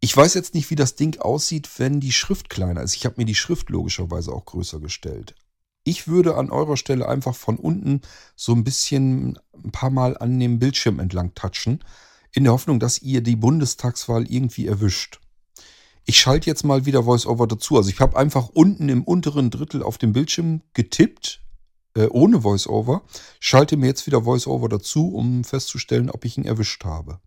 Ich 0.00 0.16
weiß 0.16 0.34
jetzt 0.34 0.54
nicht, 0.54 0.70
wie 0.70 0.76
das 0.76 0.96
Ding 0.96 1.20
aussieht, 1.20 1.68
wenn 1.78 2.00
die 2.00 2.12
Schrift 2.12 2.48
kleiner 2.48 2.82
ist. 2.82 2.96
Ich 2.96 3.04
habe 3.04 3.16
mir 3.18 3.26
die 3.26 3.34
Schrift 3.34 3.68
logischerweise 3.68 4.32
auch 4.32 4.46
größer 4.46 4.80
gestellt. 4.80 5.34
Ich 5.84 6.08
würde 6.08 6.36
an 6.36 6.50
eurer 6.50 6.76
Stelle 6.76 7.08
einfach 7.08 7.34
von 7.34 7.56
unten 7.56 8.00
so 8.34 8.52
ein 8.52 8.64
bisschen 8.64 9.38
ein 9.54 9.72
paar 9.72 9.90
Mal 9.90 10.16
an 10.16 10.38
dem 10.38 10.58
Bildschirm 10.58 11.00
entlang 11.00 11.34
touchen, 11.34 11.84
in 12.32 12.44
der 12.44 12.52
Hoffnung, 12.52 12.80
dass 12.80 13.02
ihr 13.02 13.22
die 13.22 13.36
Bundestagswahl 13.36 14.30
irgendwie 14.30 14.66
erwischt. 14.66 15.20
Ich 16.06 16.18
schalte 16.18 16.48
jetzt 16.48 16.64
mal 16.64 16.86
wieder 16.86 17.06
VoiceOver 17.06 17.46
dazu. 17.46 17.76
Also 17.76 17.90
ich 17.90 18.00
habe 18.00 18.16
einfach 18.16 18.48
unten 18.48 18.88
im 18.88 19.04
unteren 19.04 19.50
Drittel 19.50 19.82
auf 19.82 19.98
dem 19.98 20.12
Bildschirm 20.12 20.62
getippt, 20.74 21.42
äh, 21.94 22.06
ohne 22.06 22.44
VoiceOver, 22.44 23.02
schalte 23.40 23.76
mir 23.76 23.86
jetzt 23.86 24.06
wieder 24.06 24.24
VoiceOver 24.24 24.68
dazu, 24.68 25.14
um 25.14 25.44
festzustellen, 25.44 26.10
ob 26.10 26.24
ich 26.24 26.38
ihn 26.38 26.44
erwischt 26.44 26.84
habe. 26.84 27.20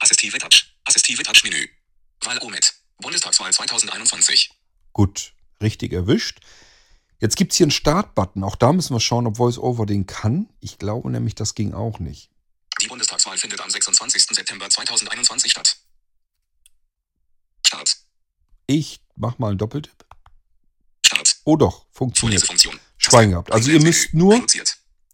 Assistive 0.00 0.38
Touch. 0.38 0.76
Assistive 0.84 1.22
Touch-Menü. 1.22 1.68
Wahl 2.22 2.38
OMIT. 2.38 2.74
Bundestagswahl 2.98 3.52
2021. 3.52 4.50
Gut, 4.92 5.32
richtig 5.62 5.92
erwischt. 5.92 6.40
Jetzt 7.18 7.36
gibt 7.36 7.52
es 7.52 7.58
hier 7.58 7.64
einen 7.64 7.70
Start-Button. 7.70 8.44
Auch 8.44 8.56
da 8.56 8.72
müssen 8.72 8.94
wir 8.94 9.00
schauen, 9.00 9.26
ob 9.26 9.38
VoiceOver 9.38 9.86
den 9.86 10.06
kann. 10.06 10.48
Ich 10.60 10.78
glaube 10.78 11.10
nämlich, 11.10 11.34
das 11.34 11.54
ging 11.54 11.72
auch 11.72 11.98
nicht. 11.98 12.30
Die 12.82 12.88
Bundestagswahl 12.88 13.38
findet 13.38 13.60
am 13.60 13.70
26. 13.70 14.26
September 14.30 14.68
2021 14.68 15.50
statt. 15.50 15.78
Start. 17.66 17.96
Ich 18.66 19.00
mach 19.14 19.38
mal 19.38 19.48
einen 19.48 19.58
Doppeltipp. 19.58 20.04
Start. 21.04 21.36
Oh 21.44 21.56
doch, 21.56 21.86
funktioniert. 21.90 22.46
Schwein 23.06 23.30
gehabt. 23.30 23.52
Also 23.52 23.70
ihr 23.70 23.82
müsst 23.82 24.14
nur, 24.14 24.40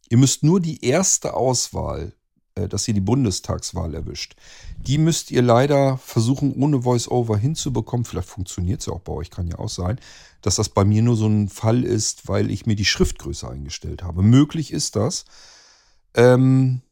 ihr 0.09 0.18
müsst 0.18 0.42
nur 0.42 0.61
die 0.61 0.85
erste 0.85 1.35
Auswahl 1.35 2.12
äh, 2.55 2.68
dass 2.68 2.87
ihr 2.87 2.92
die 2.92 3.00
Bundestagswahl 3.00 3.94
erwischt. 3.94 4.37
Die 4.76 4.98
müsst 4.98 5.31
ihr 5.31 5.40
leider 5.40 5.96
versuchen, 5.96 6.52
ohne 6.55 6.83
Voice-Over 6.83 7.38
hinzubekommen. 7.38 8.05
Vielleicht 8.05 8.28
funktioniert 8.28 8.81
es 8.81 8.87
ja 8.87 8.92
auch 8.92 9.00
bei 9.00 9.12
euch, 9.12 9.31
kann 9.31 9.48
ja 9.48 9.59
auch 9.59 9.70
sein, 9.70 9.98
dass 10.42 10.57
das 10.57 10.68
bei 10.68 10.85
mir 10.85 11.00
nur 11.00 11.16
so 11.16 11.26
ein 11.26 11.48
Fall 11.48 11.83
ist, 11.83 12.28
weil 12.28 12.50
ich 12.50 12.66
mir 12.66 12.76
die 12.76 12.85
Schriftgröße 12.85 13.48
eingestellt 13.48 14.02
habe. 14.02 14.22
Möglich 14.22 14.70
ist 14.70 14.96
das. 14.96 15.24
Ähm, 16.14 16.83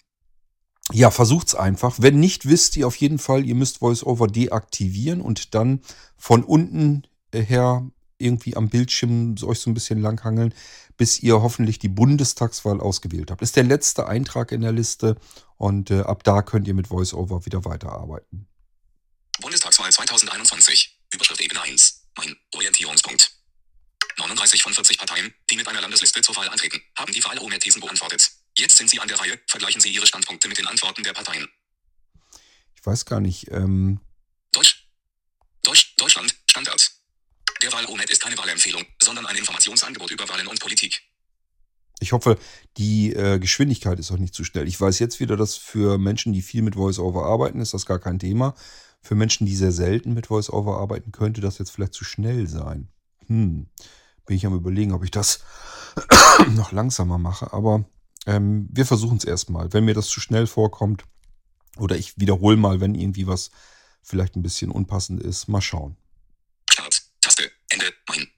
ja, 0.93 1.11
versucht's 1.11 1.55
einfach. 1.55 1.97
Wenn 2.01 2.19
nicht, 2.19 2.49
wisst 2.49 2.77
ihr 2.79 2.87
auf 2.87 2.97
jeden 2.97 3.19
Fall, 3.19 3.45
ihr 3.45 3.55
müsst 3.55 3.83
VoiceOver 3.83 4.29
deaktivieren 4.29 5.21
und 5.21 5.55
dann 5.55 5.83
von 6.17 6.43
unten 6.43 7.03
her 7.35 7.87
irgendwie 8.21 8.57
am 8.57 8.69
Bildschirm 8.69 9.37
euch 9.43 9.61
so 9.61 9.71
ein 9.71 9.75
bisschen 9.75 10.01
langhangeln, 10.01 10.55
bis 10.97 11.21
ihr 11.21 11.41
hoffentlich 11.41 11.79
die 11.79 11.89
Bundestagswahl 11.89 12.81
ausgewählt 12.81 13.31
habt. 13.31 13.43
Ist 13.43 13.57
der 13.57 13.65
letzte 13.65 14.07
Eintrag 14.07 14.53
in 14.53 14.61
der 14.61 14.73
Liste 14.73 15.17
und 15.57 15.91
äh, 15.91 16.01
ab 16.01 16.25
da 16.25 16.43
könnt 16.43 16.69
ihr 16.69 16.75
mit 16.75 16.91
VoiceOver 16.91 17.47
wieder 17.47 17.65
weiterarbeiten. 17.65 18.47
Bundestagswahl 19.41 19.91
2021. 19.91 21.01
Überschrift 21.13 21.41
Ebene 21.41 21.63
1. 21.63 22.09
Mein 22.17 22.37
Orientierungspunkt. 22.55 23.33
39 24.19 24.63
von 24.63 24.75
40 24.75 24.99
Parteien, 24.99 25.33
die 25.51 25.57
mit 25.57 25.67
einer 25.67 25.81
Landesliste 25.81 26.21
zur 26.21 26.37
Wahl 26.37 26.49
antreten, 26.49 26.81
haben 26.97 27.13
die 27.13 27.25
Wahl 27.25 27.39
ohne 27.39 27.59
Thesen 27.59 27.81
beantwortet. 27.81 28.31
Jetzt 28.57 28.77
sind 28.77 28.91
Sie 28.91 29.01
an 29.01 29.09
der 29.09 29.19
Reihe. 29.19 29.39
Vergleichen 29.47 29.81
Sie 29.81 29.91
Ihre 29.91 30.07
Standpunkte 30.07 30.49
mit 30.49 30.59
den 30.59 30.67
Antworten 30.67 31.03
der 31.03 31.13
Parteien. 31.13 31.49
Ich 32.75 32.85
weiß 32.85 33.07
gar 33.07 33.21
nicht. 33.21 33.51
Ähm 33.51 34.01
Deutsch. 34.53 34.89
Deutsch. 35.63 35.95
Deutschland. 35.97 36.35
Standard. 36.51 37.00
Der 37.62 37.73
Wahl-ONET 37.73 38.11
ist 38.11 38.23
keine 38.23 38.37
Wahlempfehlung, 38.38 38.85
sondern 39.03 39.27
ein 39.27 39.37
Informationsangebot 39.37 40.11
über 40.11 40.29
Wahlen 40.29 40.46
und 40.46 40.61
Politik. 40.61 41.03
Ich 42.01 42.12
hoffe, 42.12 42.38
die 42.79 43.12
äh, 43.12 43.38
Geschwindigkeit 43.38 43.99
ist 43.99 44.11
auch 44.11 44.16
nicht 44.16 44.35
zu 44.35 44.44
schnell. 44.44 44.66
Ich 44.66 44.81
weiß 44.81 44.99
jetzt 44.99 45.20
wieder, 45.20 45.37
dass 45.37 45.57
für 45.57 45.99
Menschen, 45.99 46.33
die 46.33 46.40
viel 46.40 46.62
mit 46.62 46.77
VoiceOver 46.77 47.27
arbeiten, 47.27 47.61
ist 47.61 47.75
das 47.75 47.85
gar 47.85 47.99
kein 47.99 48.18
Thema. 48.18 48.55
Für 49.03 49.14
Menschen, 49.14 49.46
die 49.46 49.55
sehr 49.55 49.73
selten 49.73 50.14
mit 50.14 50.31
VoiceOver 50.31 50.79
arbeiten, 50.79 51.12
könnte 51.12 51.42
das 51.42 51.59
jetzt 51.59 51.70
vielleicht 51.70 51.92
zu 51.92 52.05
schnell 52.05 52.46
sein. 52.46 52.88
Hm, 53.27 53.68
bin 54.25 54.37
ich 54.37 54.46
am 54.46 54.55
überlegen, 54.55 54.92
ob 54.92 55.05
ich 55.05 55.11
das 55.11 55.40
noch 56.49 56.73
langsamer 56.73 57.18
mache. 57.18 57.53
Aber 57.53 57.85
ähm, 58.27 58.68
wir 58.70 58.87
versuchen 58.87 59.18
es 59.18 59.25
erstmal. 59.25 59.73
Wenn 59.73 59.85
mir 59.85 59.94
das 59.94 60.09
zu 60.09 60.20
schnell 60.20 60.46
vorkommt, 60.46 61.05
oder 61.77 61.96
ich 61.96 62.18
wiederhole 62.18 62.57
mal, 62.57 62.81
wenn 62.81 62.94
irgendwie 62.94 63.27
was 63.27 63.51
vielleicht 64.03 64.37
ein 64.37 64.42
bisschen 64.42 64.70
unpassend 64.70 65.23
ist. 65.23 65.49
Mal 65.49 65.61
schauen. 65.61 65.96
Start. 66.70 67.03
Taste. 67.20 67.51
Ende. 67.68 67.87
Mein. 68.09 68.29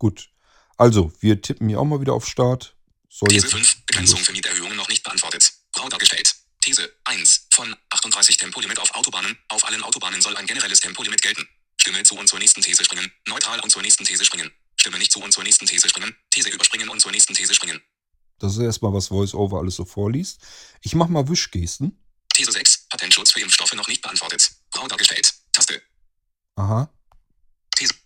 Gut. 0.00 0.30
Also, 0.78 1.12
wir 1.20 1.42
tippen 1.42 1.68
hier 1.68 1.78
auch 1.78 1.84
mal 1.84 2.00
wieder 2.00 2.14
auf 2.14 2.26
Start. 2.26 2.74
Soll 3.10 3.28
These 3.28 3.46
jetzt 3.46 3.52
5. 3.52 3.86
Begrenzung 3.86 4.18
für 4.18 4.32
Mieterhöhungen 4.32 4.76
noch 4.76 4.88
nicht 4.88 5.04
beantwortet. 5.04 5.52
Grau 5.72 5.88
dargestellt. 5.90 6.34
These 6.62 6.90
1. 7.04 7.48
Von 7.52 7.76
38 7.90 8.38
Tempolimit 8.38 8.78
auf 8.78 8.94
Autobahnen. 8.94 9.36
Auf 9.48 9.62
allen 9.66 9.82
Autobahnen 9.82 10.22
soll 10.22 10.34
ein 10.38 10.46
generelles 10.46 10.80
Tempolimit 10.80 11.20
gelten. 11.20 11.46
Stimme 11.76 12.02
zu 12.02 12.16
und 12.16 12.28
zur 12.28 12.38
nächsten 12.38 12.62
These 12.62 12.82
springen. 12.82 13.12
Neutral 13.28 13.60
und 13.60 13.70
zur 13.70 13.82
nächsten 13.82 14.04
These 14.04 14.24
springen. 14.24 14.50
Stimme 14.76 14.98
nicht 14.98 15.12
zu 15.12 15.22
und 15.22 15.32
zur 15.32 15.44
nächsten 15.44 15.66
These 15.66 15.86
springen. 15.90 16.16
These 16.30 16.48
überspringen 16.48 16.88
und 16.88 17.00
zur 17.00 17.12
nächsten 17.12 17.34
These 17.34 17.54
springen. 17.54 17.82
Das 18.38 18.54
ist 18.54 18.62
erstmal, 18.62 18.94
was 18.94 19.10
VoiceOver 19.10 19.58
alles 19.58 19.76
so 19.76 19.84
vorliest. 19.84 20.40
Ich 20.80 20.94
mache 20.94 21.12
mal 21.12 21.28
Wischgesten. 21.28 22.02
These 22.32 22.52
6. 22.52 22.86
Patentschutz 22.88 23.32
für 23.32 23.40
Impfstoffe 23.40 23.74
noch 23.74 23.86
nicht 23.86 24.00
beantwortet. 24.00 24.50
Grau 24.70 24.88
dargestellt. 24.88 25.34
Taste. 25.52 25.82
Aha. 26.56 26.90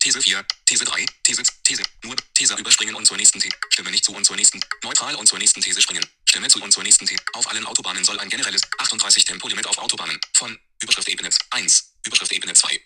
These, 0.05 0.19
These 0.19 0.21
4, 0.21 0.45
These 0.67 0.85
3, 0.85 1.07
These, 1.23 1.43
These, 1.65 1.83
nur, 2.05 2.15
These 2.35 2.55
überspringen 2.57 2.95
und 2.95 3.07
zur 3.07 3.17
nächsten 3.17 3.41
These. 3.41 3.57
Stimme 3.71 3.91
nicht 3.91 4.05
zu 4.05 4.13
und 4.15 4.27
zur 4.27 4.37
nächsten, 4.37 4.61
neutral 4.83 5.15
und 5.15 5.27
zur 5.27 5.39
nächsten 5.39 5.63
These 5.63 5.81
springen. 5.81 6.05
Stimme 6.29 6.49
zu 6.49 6.63
und 6.63 6.73
zur 6.73 6.83
nächsten 6.83 7.07
These. 7.07 7.23
Auf 7.33 7.49
allen 7.49 7.65
Autobahnen 7.65 8.05
soll 8.05 8.21
ein 8.21 8.29
generelles 8.29 8.61
38 8.79 9.25
Tempolimit 9.25 9.67
auf 9.67 9.79
Autobahnen 9.79 10.21
von 10.35 10.59
Überschrift 10.83 11.09
Ebene 11.09 11.31
1, 11.51 11.95
Überschrift 12.05 12.33
Ebene 12.33 12.53
2. 12.53 12.79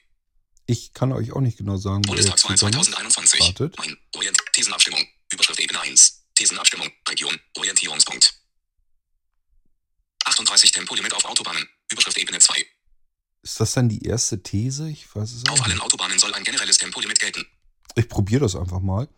Ich 0.67 0.93
kann 0.93 1.13
euch 1.13 1.33
auch 1.33 1.41
nicht 1.41 1.59
genau 1.59 1.77
sagen, 1.77 2.05
wo 2.05 2.13
Bundestagswahl 2.13 2.55
gegangen 2.55 2.79
ist. 2.81 2.87
2021. 2.87 3.41
Wartet. 3.41 3.79
Mein 3.79 3.97
Orient 4.15 4.39
Thesenabstimmung. 4.53 5.05
Überschrift 5.33 5.59
Ebene 5.59 5.81
1. 5.81 6.25
Thesenabstimmung. 6.37 6.89
Region. 7.09 7.37
Orientierungspunkt. 7.57 8.33
38 10.25 10.71
Tempolimit 10.71 11.15
auf 11.15 11.25
Autobahnen. 11.25 11.69
Überschrift 11.91 12.19
Ebene 12.19 12.39
2. 12.39 12.65
Ist 13.43 13.61
das 13.61 13.73
dann 13.73 13.89
die 13.89 14.03
erste 14.05 14.43
These? 14.43 14.89
Ich 14.91 15.15
weiß 15.15 15.33
es 15.33 15.47
auch 15.49 15.53
Auf 15.53 15.65
allen. 15.65 15.81
Autobahnen 15.81 16.19
soll 16.19 16.35
ein 16.35 16.45
generelles 16.45 16.79
Tempolimit 16.79 17.21
gelten. 17.21 17.47
Ich 17.95 18.09
probiere 18.09 18.43
das 18.43 18.57
einfach 18.57 18.81
mal. 18.81 19.09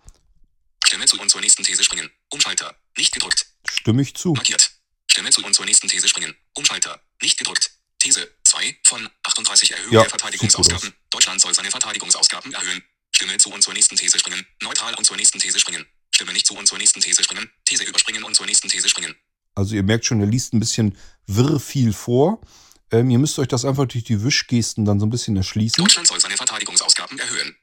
Stimme 0.85 1.06
zu 1.06 1.20
und 1.20 1.30
zur 1.30 1.40
nächsten 1.40 1.62
These 1.64 1.85
springen. 1.85 2.11
Umschalter. 2.30 2.74
Nicht 2.96 3.12
gedrückt. 3.12 3.46
Stimme 3.68 4.02
ich 4.02 4.14
zu. 4.14 4.33
Markiert. 4.33 4.72
Stimme 5.11 5.30
zu 5.30 5.44
und 5.44 5.54
zur 5.54 5.64
nächsten 5.64 5.88
These 5.88 6.09
springen. 6.09 6.35
Umschalter. 6.54 7.00
Nicht 7.22 7.38
gedrückt. 7.38 7.72
These 7.98 8.28
2 8.44 8.76
von 8.85 9.09
38 9.22 9.72
Erhöhung 9.72 9.92
Ja, 9.92 10.00
der 10.02 10.11
Verteidigungsausgaben. 10.11 10.94
Deutschland 11.11 11.40
soll 11.40 11.54
seine 11.54 11.70
Verteidigungsausgaben 11.70 12.52
erhöhen. 12.52 12.83
Stimme 13.12 13.37
zu 13.38 13.52
und 13.52 13.62
zur 13.62 13.74
nächsten 13.74 13.96
These 13.96 14.18
springen. 14.18 14.46
Neutral 14.62 14.94
und 14.94 15.04
zur 15.04 15.16
nächsten 15.16 15.38
These 15.38 15.59
springen. 15.59 15.85
Stimme 16.14 16.33
nicht 16.33 16.46
zu 16.46 16.54
und 16.56 16.66
zur 16.66 16.78
nächsten 16.78 17.00
These 17.00 17.22
springen. 17.22 17.50
These 17.64 17.85
überspringen 17.85 18.22
und 18.24 18.35
zur 18.35 18.46
nächsten 18.46 18.68
These 18.68 18.88
springen. 18.88 19.14
Also 19.54 19.74
ihr 19.74 19.83
merkt 19.83 20.06
schon, 20.06 20.20
er 20.20 20.26
liest 20.26 20.54
ein 20.54 20.61
bisschen 20.61 20.96
wirr 21.26 21.61
viel 21.61 21.92
vor. 21.92 22.40
Ähm, 22.92 23.11
ihr 23.11 23.18
müsst 23.18 23.38
euch 23.38 23.48
das 23.48 23.64
einfach 23.64 23.87
durch 23.87 24.05
die 24.05 24.22
Wischgesten 24.22 24.85
dann 24.85 24.98
so 24.98 25.07
ein 25.07 25.11
bisschen 25.11 25.37
erschließen. 25.37 25.83
Deutschland 25.83 26.09
soll 26.09 26.20
seine 26.20 26.37
Verteidigungsausgaben 26.37 27.18
erhöhen. 27.18 27.57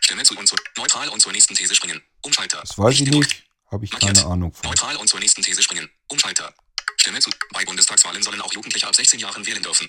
Stimme 0.00 0.22
zu 0.22 0.36
und 0.38 0.46
zur 0.46 0.58
neutral 0.76 1.08
und 1.08 1.20
zur 1.20 1.32
nächsten 1.32 1.54
These 1.54 1.74
springen. 1.74 2.00
Umschalter. 2.22 2.60
Das 2.60 2.78
weiß 2.78 3.00
ich 3.00 3.10
nicht. 3.10 3.44
Habe 3.70 3.84
ich 3.84 3.90
keine 3.90 4.24
Ahnung 4.26 4.52
von. 4.52 4.68
Neutral 4.68 4.96
und 4.96 5.08
zur 5.08 5.20
nächsten 5.20 5.42
These 5.42 5.62
springen. 5.62 5.88
Umschalter. 6.08 6.52
Stimme 6.96 7.20
zu. 7.20 7.30
Bei 7.52 7.64
Bundestagswahlen 7.64 8.22
sollen 8.22 8.40
auch 8.40 8.52
Jugendliche 8.52 8.86
ab 8.86 8.94
16 8.94 9.20
Jahren 9.20 9.46
wählen 9.46 9.62
dürfen. 9.62 9.88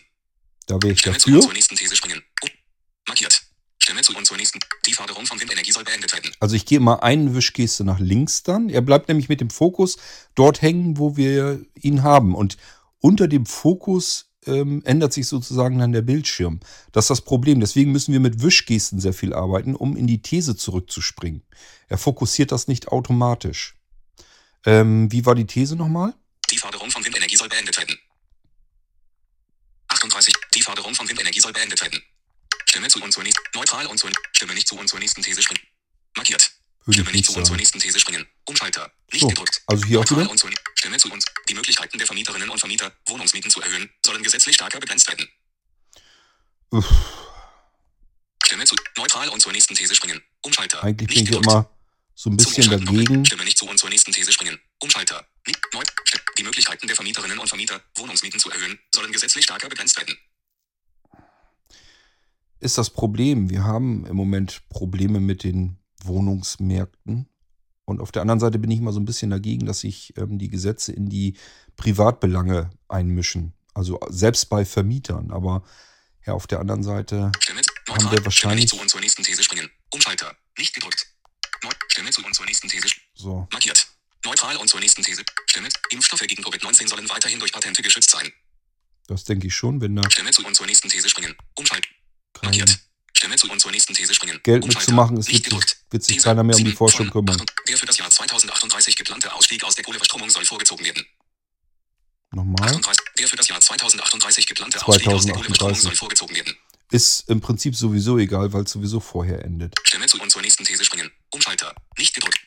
Da 0.67 0.75
wäre 0.81 0.93
ich 0.93 0.99
Stimme 0.99 1.17
zu 1.17 1.29
und 1.29 1.35
dafür. 1.35 1.47
zur 1.47 1.53
nächsten 1.53 1.75
These 1.75 1.95
springen. 1.95 2.21
Um. 2.43 2.49
Markiert. 3.07 3.41
Stimme 3.79 4.01
zu 4.01 4.15
und 4.15 4.25
zur 4.25 4.37
nächsten. 4.37 4.59
Die 4.85 4.93
Förderung 4.93 5.25
von 5.25 5.39
Windenergie 5.39 5.71
soll 5.71 5.83
beendet 5.83 6.13
werden. 6.13 6.31
Also 6.39 6.55
ich 6.55 6.65
gehe 6.65 6.79
mal 6.79 6.99
eine 6.99 7.33
Wischgeste 7.33 7.83
nach 7.83 7.99
links 7.99 8.43
dann. 8.43 8.69
Er 8.69 8.81
bleibt 8.81 9.07
nämlich 9.07 9.27
mit 9.27 9.41
dem 9.41 9.49
Fokus 9.49 9.97
dort 10.35 10.61
hängen, 10.61 10.97
wo 10.97 11.17
wir 11.17 11.65
ihn 11.75 12.03
haben. 12.03 12.35
Und 12.35 12.57
unter 12.99 13.27
dem 13.27 13.47
Fokus 13.47 14.30
ähm, 14.45 14.81
ändert 14.85 15.13
sich 15.13 15.27
sozusagen 15.27 15.79
dann 15.79 15.91
der 15.91 16.01
Bildschirm. 16.01 16.59
Das 16.91 17.05
ist 17.05 17.09
das 17.09 17.21
Problem. 17.21 17.59
Deswegen 17.59 17.91
müssen 17.91 18.13
wir 18.13 18.19
mit 18.19 18.41
Wischgesten 18.41 18.99
sehr 18.99 19.13
viel 19.13 19.33
arbeiten, 19.33 19.75
um 19.75 19.95
in 19.95 20.07
die 20.07 20.21
These 20.21 20.55
zurückzuspringen. 20.55 21.43
Er 21.87 21.97
fokussiert 21.97 22.51
das 22.51 22.67
nicht 22.67 22.87
automatisch. 22.87 23.75
Ähm, 24.65 25.11
wie 25.11 25.25
war 25.25 25.35
die 25.35 25.45
These 25.45 25.75
nochmal? 25.75 26.13
Die 26.49 26.57
Förderung 26.57 26.91
von 26.91 27.03
Windenergie 27.03 27.35
soll 27.35 27.49
beendet 27.49 27.77
werden. 27.77 27.97
38. 29.87 30.33
Die 30.53 30.61
Förderung 30.61 30.95
von 30.95 31.07
Windenergie 31.07 31.39
soll 31.39 31.53
beendet 31.53 31.81
werden. 31.81 32.01
Stimme 32.65 32.87
zu 32.87 33.01
und 33.03 33.11
zur 33.11 33.23
nächsten. 33.23 33.43
Neutral 33.53 33.85
und 33.87 33.97
zur. 33.97 34.09
Stimme 34.31 34.53
nicht 34.53 34.67
zu 34.67 34.77
und 34.77 34.87
zur 34.87 34.99
nächsten 34.99 35.21
These 35.21 35.41
springen. 35.41 35.61
Markiert. 36.15 36.51
Ich 36.87 36.97
nicht 36.97 37.13
nicht 37.13 37.25
zu 37.25 37.37
und 37.37 37.45
zur 37.45 37.55
nächsten 37.57 37.79
These 37.79 37.99
springen. 37.99 38.25
Umschalter. 38.45 38.91
Nicht 39.11 39.21
So, 39.21 39.27
gedrückt. 39.27 39.61
also 39.67 39.85
hier 39.85 39.99
auch 39.99 40.09
wieder. 40.09 40.27
Stimme 40.75 40.97
zu 40.97 41.11
uns. 41.11 41.25
Die 41.47 41.53
Möglichkeiten 41.53 41.97
der 41.97 42.07
Vermieterinnen 42.07 42.49
und 42.49 42.59
Vermieter, 42.59 42.91
Wohnungsmieten 43.07 43.51
zu 43.51 43.61
erhöhen, 43.61 43.89
sollen 44.03 44.23
gesetzlich 44.23 44.55
stärker 44.55 44.79
begrenzt 44.79 45.07
werden. 45.07 45.27
Uff, 46.71 46.87
Stimme 48.43 48.65
zu. 48.65 48.75
Neutral 48.97 49.29
und 49.29 49.41
zur 49.41 49.51
nächsten 49.51 49.75
These 49.75 49.93
springen. 49.95 50.21
Umschalter. 50.41 50.83
eigentlich 50.83 51.07
bin 51.07 51.23
ich 51.25 51.31
immer 51.31 51.69
so 52.15 52.29
ein 52.29 52.37
bisschen 52.37 52.69
dagegen. 52.69 53.25
Stimme 53.25 53.43
nicht 53.43 53.57
zu 53.57 53.67
und 53.67 53.77
zur 53.77 53.89
nächsten 53.89 54.11
These 54.11 54.31
springen. 54.31 54.59
Umschalter. 54.79 55.25
Nicht 55.45 55.59
neu. 55.73 55.83
Die 56.37 56.43
Möglichkeiten 56.43 56.87
der 56.87 56.95
Vermieterinnen 56.95 57.37
und 57.37 57.47
Vermieter, 57.47 57.81
Wohnungsmieten 57.95 58.39
zu 58.39 58.49
erhöhen, 58.49 58.79
sollen 58.93 59.11
gesetzlich 59.11 59.43
stärker 59.43 59.69
begrenzt 59.69 59.97
werden. 59.97 60.17
ist 62.59 62.77
das 62.77 62.89
Problem. 62.89 63.49
Wir 63.49 63.63
haben 63.63 64.05
im 64.05 64.15
Moment 64.15 64.61
Probleme 64.69 65.19
mit 65.19 65.43
den 65.43 65.77
Wohnungsmärkten. 66.05 67.27
Und 67.85 67.99
auf 67.99 68.11
der 68.11 68.21
anderen 68.21 68.39
Seite 68.39 68.59
bin 68.59 68.71
ich 68.71 68.79
mal 68.79 68.93
so 68.93 68.99
ein 68.99 69.05
bisschen 69.05 69.31
dagegen, 69.31 69.65
dass 69.65 69.81
sich 69.81 70.13
ähm, 70.17 70.37
die 70.39 70.49
Gesetze 70.49 70.91
in 70.93 71.09
die 71.09 71.35
Privatbelange 71.75 72.69
einmischen. 72.87 73.53
Also 73.73 73.99
selbst 74.09 74.49
bei 74.49 74.65
Vermietern. 74.65 75.31
Aber 75.31 75.63
ja, 76.25 76.33
auf 76.33 76.47
der 76.47 76.59
anderen 76.59 76.83
Seite 76.83 77.31
Stimme. 77.39 77.61
Haben 77.61 77.97
wir 77.97 78.03
Neutral. 78.03 78.07
Stimme 78.11 78.25
wahrscheinlich- 78.25 78.63
nicht 78.65 78.69
zu 78.75 78.79
und 78.81 78.89
zur 78.89 79.01
nächsten 79.01 79.23
These 79.23 79.43
springen. 79.43 79.69
Umschalter. 79.93 80.35
Nicht 80.57 80.73
gedrückt. 80.73 81.07
Neu. 81.63 81.71
Stimme 81.89 82.11
zu 82.11 82.23
und 82.23 82.33
zur 82.33 82.45
nächsten 82.45 82.67
These. 82.69 82.87
so. 83.15 83.47
Markiert. 83.51 83.87
Neutral 84.23 84.55
und 84.57 84.67
zur 84.69 84.79
nächsten 84.79 85.01
These. 85.03 85.23
Stimme. 85.47 85.67
Impfstoffe 85.89 86.21
gegen 86.21 86.43
Covid-19 86.43 86.87
sollen 86.87 87.09
weiterhin 87.09 87.39
durch 87.39 87.51
Patente 87.51 87.81
geschützt 87.81 88.11
sein. 88.11 88.31
Das 89.07 89.23
denke 89.23 89.47
ich 89.47 89.55
schon, 89.55 89.81
wenn 89.81 89.95
da 89.95 90.09
Stimme 90.09 90.31
zu 90.31 90.45
und 90.45 90.55
zur 90.55 90.67
nächsten 90.67 90.87
These 90.89 91.09
springen. 91.09 91.35
Umschalten. 91.55 91.89
Markiert. 92.43 92.79
Stimme 93.21 93.35
zu 93.35 93.51
und 93.51 93.59
zur 93.59 93.69
nächsten 93.69 93.93
These 93.93 94.15
springen. 94.15 94.39
Geld 94.41 94.65
mitzumachen 94.65 95.15
ist, 95.15 95.27
Nicht 95.27 95.35
wird 95.35 95.43
sich, 95.43 95.51
gedrückt. 95.51 95.77
wird 95.91 96.03
sich 96.03 96.17
keiner 96.17 96.41
mehr 96.41 96.55
um 96.57 96.65
die 96.65 96.71
Forschung 96.71 97.07
kümmern. 97.11 97.39
8 97.39 97.53
Der 97.67 97.77
für 97.77 97.85
das 97.85 97.99
Jahr 97.99 98.09
2038 98.09 98.95
geplante 98.95 99.31
Ausstieg 99.31 99.63
aus 99.63 99.75
der 99.75 99.83
Kohleverstromung 99.83 100.27
soll 100.31 100.43
vorgezogen 100.43 100.83
werden. 100.83 101.05
Nochmal. 102.31 102.67
38. 102.67 102.99
Der 103.19 103.27
für 103.27 103.35
das 103.35 103.47
Jahr 103.47 103.61
2038 103.61 104.47
geplante 104.47 104.87
Ausstieg 104.87 105.07
aus 105.09 105.25
der 105.25 105.35
Kohleverstromung 105.35 105.75
2038. 105.75 105.83
soll 105.83 105.95
vorgezogen 105.95 106.35
werden. 106.35 106.57
Ist 106.89 107.29
im 107.29 107.41
Prinzip 107.41 107.75
sowieso 107.75 108.17
egal, 108.17 108.53
weil 108.53 108.63
es 108.63 108.71
sowieso 108.71 108.99
vorher 108.99 109.45
endet. 109.45 109.75
Stimme 109.83 110.07
zu 110.07 110.19
und 110.19 110.31
zur 110.31 110.41
nächsten 110.41 110.63
These 110.65 110.83
springen. 110.83 111.11
Umschalter. 111.29 111.75
Nicht 111.99 112.15
gedrückt. 112.15 112.39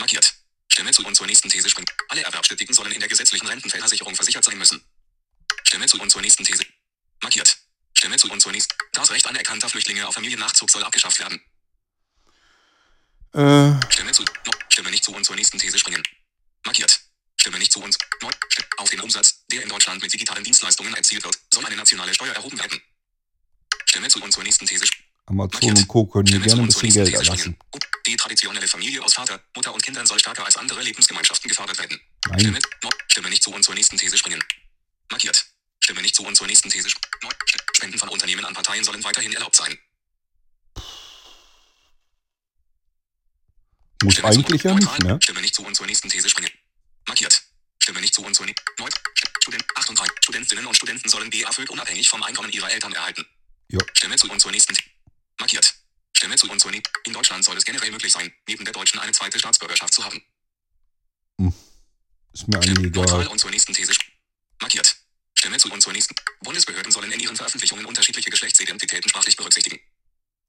Markiert. 0.00 0.32
Stimme 0.72 0.92
zu 0.92 1.04
und 1.04 1.14
zur 1.14 1.26
nächsten 1.26 1.50
These 1.50 1.68
springen. 1.68 1.86
Alle 2.08 2.22
Erwerbstätigen 2.22 2.74
sollen 2.74 2.92
in 2.92 3.00
der 3.00 3.10
gesetzlichen 3.10 3.46
Rentenversicherung 3.46 4.14
versichert 4.14 4.42
sein 4.44 4.56
müssen. 4.56 4.82
Stimme 5.64 5.84
zu 5.84 6.00
und 6.00 6.08
zur 6.08 6.22
nächsten 6.22 6.44
These. 6.44 6.64
Markiert. 7.22 7.58
Stimme 8.04 8.18
zu 8.18 8.30
und 8.30 8.40
zur 8.40 8.52
nächsten. 8.52 8.74
Das 8.92 9.10
Recht 9.10 9.26
anerkannter 9.26 9.66
Flüchtlinge 9.66 10.06
auf 10.06 10.12
Familiennachzug 10.12 10.70
soll 10.70 10.84
abgeschafft 10.84 11.18
werden. 11.20 11.40
Äh, 13.32 13.80
Stimme 13.90 14.12
zu. 14.12 14.22
No, 14.22 14.52
Stimme 14.68 14.90
nicht 14.90 15.02
zu 15.02 15.14
und 15.14 15.24
zur 15.24 15.36
nächsten 15.36 15.58
These 15.58 15.78
springen. 15.78 16.02
Markiert. 16.66 17.00
Stimme 17.40 17.58
nicht 17.58 17.72
zu 17.72 17.82
uns. 17.82 17.96
Neu. 18.20 18.28
Auf 18.76 18.90
den 18.90 19.00
Umsatz, 19.00 19.46
der 19.50 19.62
in 19.62 19.70
Deutschland 19.70 20.02
mit 20.02 20.12
digitalen 20.12 20.44
Dienstleistungen 20.44 20.92
erzielt 20.92 21.24
wird, 21.24 21.38
soll 21.52 21.64
eine 21.64 21.76
nationale 21.76 22.12
Steuer 22.12 22.34
erhoben 22.34 22.58
werden. 22.58 22.78
Stimme 23.86 24.08
zu 24.08 24.22
und 24.22 24.32
zur 24.32 24.42
nächsten 24.42 24.66
These. 24.66 24.84
Amazon 25.24 25.70
und 25.70 25.88
Co. 25.88 26.04
können 26.04 26.26
Stimme 26.26 26.44
gerne 26.44 26.62
ein 26.62 26.66
bisschen 26.66 26.90
Geld 26.90 27.14
erlassen. 27.14 27.56
Die 28.06 28.16
traditionelle 28.16 28.68
Familie 28.68 29.02
aus 29.02 29.14
Vater, 29.14 29.40
Mutter 29.56 29.72
und 29.72 29.82
Kindern 29.82 30.06
soll 30.06 30.18
stärker 30.18 30.44
als 30.44 30.58
andere 30.58 30.82
Lebensgemeinschaften 30.82 31.48
gefördert 31.48 31.78
werden. 31.78 31.98
Nein, 32.28 32.40
Stimme, 32.40 32.58
no, 32.82 32.90
Stimme 33.08 33.30
nicht 33.30 33.42
zu 33.42 33.50
und 33.50 33.62
zur 33.62 33.74
nächsten 33.74 33.96
These 33.96 34.18
springen. 34.18 34.44
Markiert. 35.10 35.53
Stimme 35.84 36.00
nicht 36.00 36.16
zu 36.16 36.24
und 36.24 36.34
zur 36.34 36.46
nächsten 36.46 36.70
These 36.70 36.88
Spenden 37.76 37.98
von 37.98 38.08
Unternehmen 38.08 38.42
an 38.46 38.54
Parteien 38.54 38.82
sollen 38.84 39.04
weiterhin 39.04 39.34
erlaubt 39.34 39.54
sein. 39.54 39.78
muss 44.02 44.14
Stimme 44.14 44.28
eigentlich 44.28 44.62
zu, 44.62 44.68
ja 44.68 44.74
nicht, 44.74 44.86
neutral. 44.86 45.12
ne? 45.12 45.18
Stimme 45.22 45.40
nicht 45.42 45.54
zu 45.54 45.62
und 45.62 45.74
zur 45.74 45.86
nächsten 45.86 46.08
These 46.08 46.30
springen. 46.30 46.50
Markiert. 47.06 47.42
Stimme 47.82 48.00
nicht 48.00 48.14
zu 48.14 48.24
und 48.24 48.34
zur 48.34 48.46
nächsten. 48.46 48.64
Student, 49.42 49.64
38. 49.74 50.16
Studentinnen 50.22 50.66
und 50.66 50.74
Studenten 50.74 51.08
sollen 51.10 51.28
BAföG 51.28 51.68
unabhängig 51.68 52.08
vom 52.08 52.22
Einkommen 52.22 52.50
ihrer 52.50 52.70
Eltern 52.72 52.92
erhalten. 52.94 53.26
Ja. 53.68 53.78
Stimme 53.92 54.16
zu 54.16 54.30
und 54.30 54.40
zur 54.40 54.52
nächsten. 54.52 54.74
Markiert. 55.38 55.74
Stimme 56.16 56.36
zu 56.36 56.50
und 56.50 56.60
zur 56.60 56.70
nächsten. 56.70 56.90
In 57.04 57.12
Deutschland 57.12 57.44
soll 57.44 57.58
es 57.58 57.64
generell 57.66 57.90
möglich 57.90 58.12
sein, 58.12 58.32
neben 58.48 58.64
der 58.64 58.72
deutschen 58.72 59.00
eine 59.00 59.12
zweite 59.12 59.38
Staatsbürgerschaft 59.38 59.92
zu 59.92 60.02
haben. 60.02 60.22
Ist 62.32 62.48
mir 62.48 62.56
eigentlich 62.58 62.94
Neutral 62.94 63.20
egal. 63.20 63.32
und 63.32 63.38
zur 63.38 63.50
nächsten 63.50 63.74
These. 63.74 63.92
Markiert. 64.62 64.96
Stimme 65.44 65.58
zu 65.58 65.70
und 65.70 65.82
zur 65.82 65.92
nächsten. 65.92 66.14
Bundesbehörden 66.42 66.90
sollen 66.90 67.12
in 67.12 67.20
ihren 67.20 67.36
Veröffentlichungen 67.36 67.84
unterschiedliche 67.84 68.30
Geschlechtsidentitäten 68.30 69.10
sprachlich 69.10 69.36
berücksichtigen. 69.36 69.78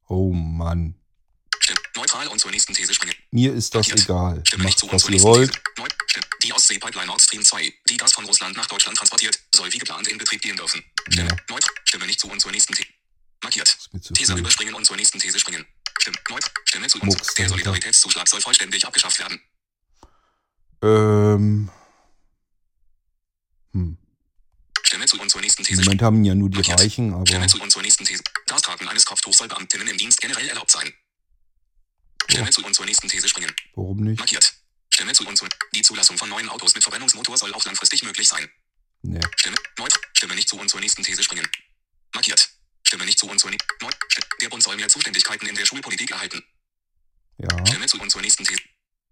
Oh 0.07 0.31
Mann. 0.31 0.95
Stimme 1.59 1.79
neutral 1.97 2.27
und 2.29 2.39
zur 2.39 2.49
nächsten 2.49 2.73
These 2.73 2.93
springen. 2.93 3.13
Mir 3.29 3.53
ist 3.53 3.75
das 3.75 3.89
egal. 3.89 4.41
Stimme 4.45 4.63
nicht 4.63 4.79
zu 4.79 4.85
Macht, 4.85 4.93
und 4.93 4.95
was 4.95 5.01
zur 5.01 5.09
ihr 5.09 5.15
nächsten 5.15 5.27
wollt. 5.27 5.51
These. 5.51 5.61
Neu 5.77 5.87
Stimme. 6.07 6.25
Die 6.43 6.53
Ostsee-Pipeline 6.53 7.07
Nord 7.07 7.21
Stream 7.21 7.43
2, 7.43 7.73
die 7.89 7.97
Gas 7.97 8.13
von 8.13 8.23
Russland 8.23 8.55
nach 8.55 8.67
Deutschland 8.67 8.97
transportiert, 8.97 9.37
soll 9.53 9.73
wie 9.73 9.79
geplant 9.79 10.07
in 10.07 10.17
Betrieb 10.17 10.41
gehen 10.41 10.55
dürfen. 10.55 10.81
Stimme. 11.09 11.27
Ja. 11.27 11.35
Neut 11.49 11.65
Stimme 11.83 12.05
nicht 12.05 12.21
zu 12.21 12.29
und 12.29 12.39
zur 12.39 12.51
nächsten 12.51 12.73
These. 12.73 12.87
Markiert. 13.43 13.77
These 14.13 14.31
viel. 14.31 14.39
überspringen 14.39 14.75
und 14.75 14.85
zur 14.85 14.95
nächsten 14.95 15.19
These 15.19 15.37
springen. 15.39 15.65
Stimme. 15.99 16.17
Neut 16.29 16.49
Stimme 16.63 16.87
zu 16.87 17.01
und 17.01 17.07
Mucks 17.07 17.27
zur. 17.27 17.35
Der. 17.35 17.49
Solidaritätszuschlag 17.49 18.29
soll 18.29 18.39
vollständig 18.39 18.87
abgeschafft 18.87 19.19
werden. 19.19 19.41
Ähm. 20.81 21.69
Hm. 23.73 23.97
Moment 24.99 26.01
haben 26.01 26.23
ja 26.23 26.35
nur 26.35 26.49
die 26.49 26.57
Markiert. 26.57 26.79
Reichen, 26.79 27.13
aber 27.13 27.25
Stimme 27.25 27.47
zu 27.47 27.61
und 27.61 27.71
zur 27.71 27.81
nächsten 27.81 28.05
These. 28.05 28.23
Das 28.47 28.61
Tragen 28.61 28.87
eines 28.87 29.05
Kopftuchs 29.05 29.37
soll 29.37 29.47
Beamtinnen 29.47 29.87
im 29.87 29.97
Dienst 29.97 30.19
generell 30.21 30.47
erlaubt 30.47 30.71
sein. 30.71 30.93
Stimme 32.29 32.45
Ja. 32.45 32.51
zu 32.51 32.65
und 32.65 32.73
zur 32.73 32.85
nächsten 32.85 33.07
These 33.07 33.27
springen. 33.29 33.53
warum 33.75 33.97
nicht? 34.03 34.19
Markiert. 34.19 34.53
Stimme 34.93 35.13
zu 35.13 35.27
und 35.27 35.37
zur. 35.37 35.47
Die 35.73 35.81
Zulassung 35.81 36.17
von 36.17 36.29
neuen 36.29 36.49
Autos 36.49 36.73
mit 36.73 36.83
Verbrennungsmotor 36.83 37.37
soll 37.37 37.53
auch 37.53 37.65
langfristig 37.65 38.03
möglich 38.03 38.27
sein. 38.27 38.49
Nee. 39.01 39.19
Stimme. 39.35 39.57
Neut. 39.77 39.93
Stimme 40.13 40.35
nicht 40.35 40.47
zu 40.49 40.57
und 40.57 40.69
zur 40.69 40.79
nächsten 40.79 41.03
These 41.03 41.21
springen. 41.23 41.47
Markiert. 42.13 42.49
Stimme 42.83 43.05
nicht 43.05 43.19
zu 43.19 43.27
und 43.29 43.39
zur 43.39 43.49
nächsten. 43.51 43.67
Der 44.41 44.49
Bund 44.49 44.63
soll 44.63 44.75
mehr 44.77 44.87
Zuständigkeiten 44.87 45.47
in 45.47 45.55
der 45.55 45.65
Schulpolitik 45.65 46.11
erhalten. 46.11 46.41
Ja. 47.37 47.65
Stimme 47.65 47.85
zu 47.87 47.99
und 47.99 48.09
zur 48.09 48.21
nächsten 48.21 48.43
These. 48.45 48.61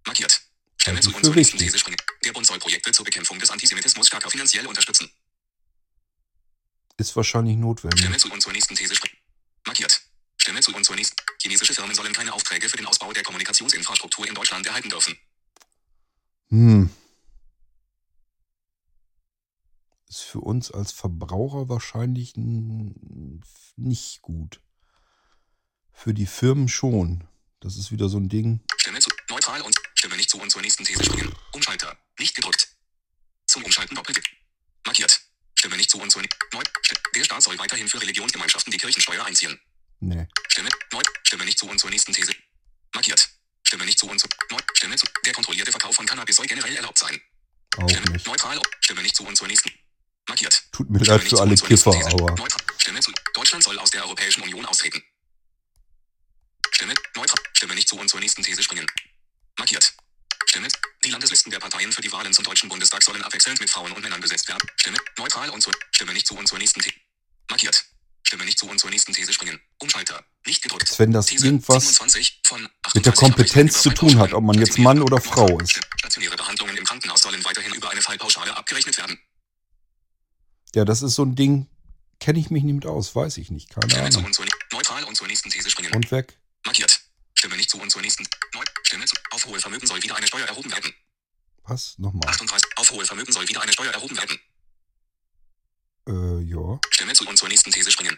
Markiert. 0.07 0.41
Stimme 0.81 0.99
zu 1.01 1.13
und 1.15 1.23
zur 1.23 1.35
nächsten. 1.35 1.57
These 1.57 1.77
springen. 1.77 1.97
Der 2.23 2.31
Bund 2.33 2.45
soll 2.45 2.59
Projekte 2.59 2.91
zur 2.91 3.05
Bekämpfung 3.05 3.37
des 3.39 3.49
Antisemitismus 3.51 4.07
stärker 4.07 4.29
finanziell 4.29 4.65
unterstützen. 4.67 5.09
Ist 7.03 7.17
wahrscheinlich 7.17 7.57
notwendig. 7.57 7.99
Stimme 7.99 8.15
zu 8.15 8.31
und 8.31 8.41
zur 8.41 8.53
nächsten 8.53 8.75
These. 8.75 8.95
Markiert. 9.67 10.01
Stimme 10.37 10.61
zu 10.61 10.73
und 10.73 10.85
zur 10.85 10.95
nächsten. 10.95 11.17
Chinesische 11.41 11.73
Firmen 11.73 11.93
sollen 11.93 12.13
keine 12.13 12.31
Aufträge 12.31 12.69
für 12.69 12.77
den 12.77 12.85
Ausbau 12.85 13.11
der 13.11 13.23
Kommunikationsinfrastruktur 13.23 14.25
in 14.25 14.33
Deutschland 14.33 14.65
erhalten 14.65 14.87
dürfen. 14.87 15.17
Hm. 16.47 16.89
Ist 20.07 20.21
für 20.21 20.39
uns 20.39 20.71
als 20.71 20.93
Verbraucher 20.93 21.67
wahrscheinlich 21.67 22.35
nicht 22.37 24.21
gut. 24.21 24.61
Für 25.91 26.13
die 26.13 26.25
Firmen 26.25 26.69
schon. 26.69 27.27
Das 27.59 27.75
ist 27.75 27.91
wieder 27.91 28.07
so 28.07 28.17
ein 28.17 28.29
Ding. 28.29 28.61
Stimme 28.77 28.99
zu. 28.99 29.09
Neutral 29.29 29.61
und. 29.61 29.75
Stimme 29.95 30.15
nicht 30.15 30.29
zu 30.29 30.39
und 30.39 30.49
zur 30.49 30.61
nächsten 30.61 30.85
These 30.85 31.03
springen. 31.03 31.35
Umschalter. 31.51 31.97
Nicht 32.17 32.33
gedrückt. 32.33 32.69
Zum 33.45 33.61
Umschalten 33.65 33.93
doppeltipp. 33.93 34.23
Markiert. 34.85 35.19
Stimme 35.63 35.77
nicht 35.77 35.89
zu 35.89 35.97
und 35.97 36.09
zur. 36.09 36.21
Neu. 36.51 36.61
Der 37.15 37.23
Staat 37.23 37.41
soll 37.41 37.57
weiterhin 37.57 37.87
für 37.87 38.01
Religionsgemeinschaften 38.01 38.69
die 38.69 38.77
Kirchensteuer 38.77 39.23
einziehen. 39.23 39.57
Nee. 40.01 40.27
Stimme. 40.49 40.67
Neu. 40.91 40.99
Stimme 41.23 41.45
nicht 41.45 41.57
zu 41.57 41.69
und 41.69 41.79
zur 41.79 41.89
nächsten 41.89 42.11
These. 42.11 42.33
Markiert. 42.93 43.29
Stimme 43.65 43.85
nicht 43.85 43.97
zu 43.97 44.09
und 44.09 44.19
zu. 44.19 44.27
Neu. 44.51 44.57
Stimme 44.73 44.97
zu. 44.97 45.05
Der 45.25 45.31
kontrollierte 45.31 45.71
Verkauf 45.71 45.95
von 45.95 46.05
Cannabis 46.05 46.35
soll 46.35 46.47
generell 46.47 46.75
erlaubt 46.75 46.97
sein. 46.97 47.17
Auch 47.77 47.87
Stimme. 47.89 48.11
nicht. 48.11 48.27
Neutral. 48.27 48.59
Stimme 48.81 49.03
nicht 49.03 49.15
zu 49.15 49.25
und 49.25 49.37
zur 49.37 49.47
nächsten. 49.47 49.71
Markiert. 50.27 50.63
Tut 50.73 50.89
mir 50.89 50.99
leid 50.99 51.21
für 51.21 51.29
zu 51.29 51.39
alle 51.39 51.55
Kiffer, 51.55 51.95
aber 52.07 52.31
Neutral. 52.31 52.61
Stimme 52.79 52.99
zu. 52.99 53.13
Deutschland 53.33 53.63
soll 53.63 53.79
aus 53.79 53.91
der 53.91 54.03
Europäischen 54.03 54.43
Union 54.43 54.65
austreten. 54.65 55.01
Stimme. 56.71 56.93
Neutral. 57.15 57.41
Stimme 57.53 57.75
nicht 57.75 57.87
zu 57.87 57.97
und 57.97 58.09
zur 58.09 58.19
nächsten 58.19 58.43
These 58.43 58.61
springen. 58.63 58.85
Markiert. 59.57 59.93
Stimme. 60.45 60.67
Die 61.03 61.09
Landeslisten 61.09 61.51
der 61.51 61.59
Parteien 61.59 61.91
für 61.91 62.01
die 62.01 62.11
Wahlen 62.11 62.33
zum 62.33 62.43
Deutschen 62.43 62.69
Bundestag 62.69 63.03
sollen 63.03 63.21
abwechselnd 63.23 63.59
mit 63.59 63.69
Frauen 63.69 63.91
und 63.91 64.01
Männern 64.01 64.21
besetzt 64.21 64.47
werden. 64.47 64.67
Stimme. 64.77 64.97
Neutral 65.17 65.49
und 65.49 65.61
zur. 65.61 65.73
Stimme 65.91 66.13
nicht 66.13 66.27
zu 66.27 66.35
und 66.37 66.47
zur 66.47 66.57
nächsten 66.57 66.81
These. 66.81 66.95
Markiert. 67.49 67.85
Stimme 68.23 68.45
nicht 68.45 68.57
zu 68.57 68.67
und 68.67 68.79
zur 68.79 68.89
nächsten 68.89 69.13
These 69.13 69.33
springen. 69.33 69.59
Umschalter. 69.79 70.23
Nicht 70.45 70.63
gedrückt. 70.63 70.89
als 70.89 70.99
wenn 70.99 71.11
das 71.11 71.27
These 71.27 71.45
irgendwas 71.45 71.83
27 71.83 72.41
von 72.45 72.61
mit 72.61 73.05
der 73.05 73.13
38 73.13 73.15
Kompetenz 73.15 73.81
zu 73.81 73.89
tun 73.91 74.17
hat, 74.17 74.33
ob 74.33 74.43
man 74.43 74.57
jetzt. 74.57 74.77
Mann 74.79 75.01
oder 75.01 75.21
Frau 75.21 75.59
ist. 75.59 75.79
Stationäre 75.99 76.35
Behandlungen 76.35 76.75
im 76.77 76.83
Krankenhaus 76.83 77.21
sollen 77.21 77.43
weiterhin 77.45 77.73
über 77.73 77.89
eine 77.89 78.01
Fallpauschale 78.01 78.55
abgerechnet 78.55 78.97
werden. 78.97 79.19
Ja, 80.75 80.85
das 80.85 81.01
ist 81.01 81.15
so 81.15 81.23
ein 81.23 81.35
Ding, 81.35 81.67
kenne 82.19 82.39
ich 82.39 82.49
mich 82.49 82.63
nicht 82.63 82.73
mit 82.73 82.85
aus, 82.85 83.15
weiß 83.15 83.37
ich 83.37 83.51
nicht, 83.51 83.69
keine 83.69 83.93
Ahnung. 84.01 84.25
und 84.25 84.33
zur 84.33 84.45
neutral 84.71 85.03
und 85.03 85.15
zur 85.15 85.27
nächsten 85.27 85.49
These 85.49 85.69
springen. 85.69 85.93
Und 85.93 86.09
weg. 86.11 86.37
Markiert. 86.65 87.02
Stimme 87.43 87.57
nicht 87.57 87.69
zu 87.69 87.77
und 87.77 87.89
zur 87.89 88.01
nächsten. 88.01 88.25
Neu. 88.53 88.63
Stimme 88.83 89.03
zu. 89.03 89.17
Auf 89.31 89.45
hohe 89.45 89.59
Vermögen 89.59 89.85
soll 89.85 90.01
wieder 90.01 90.15
eine 90.15 90.25
Steuer 90.25 90.47
erhoben 90.47 90.71
werden. 90.71 90.93
Was? 91.63 91.99
Nochmal. 91.99 92.29
38. 92.29 92.71
Auf 92.77 92.89
hohe 92.91 93.05
Vermögen 93.05 93.33
soll 93.33 93.45
wieder 93.49 93.61
eine 93.61 93.73
Steuer 93.73 93.91
erhoben 93.91 94.15
werden. 94.15 94.39
Äh, 96.07 96.41
ja. 96.45 96.79
Stimme 96.91 97.11
zu 97.11 97.27
und 97.27 97.35
zur 97.35 97.49
nächsten 97.49 97.69
These 97.69 97.91
springen. 97.91 98.15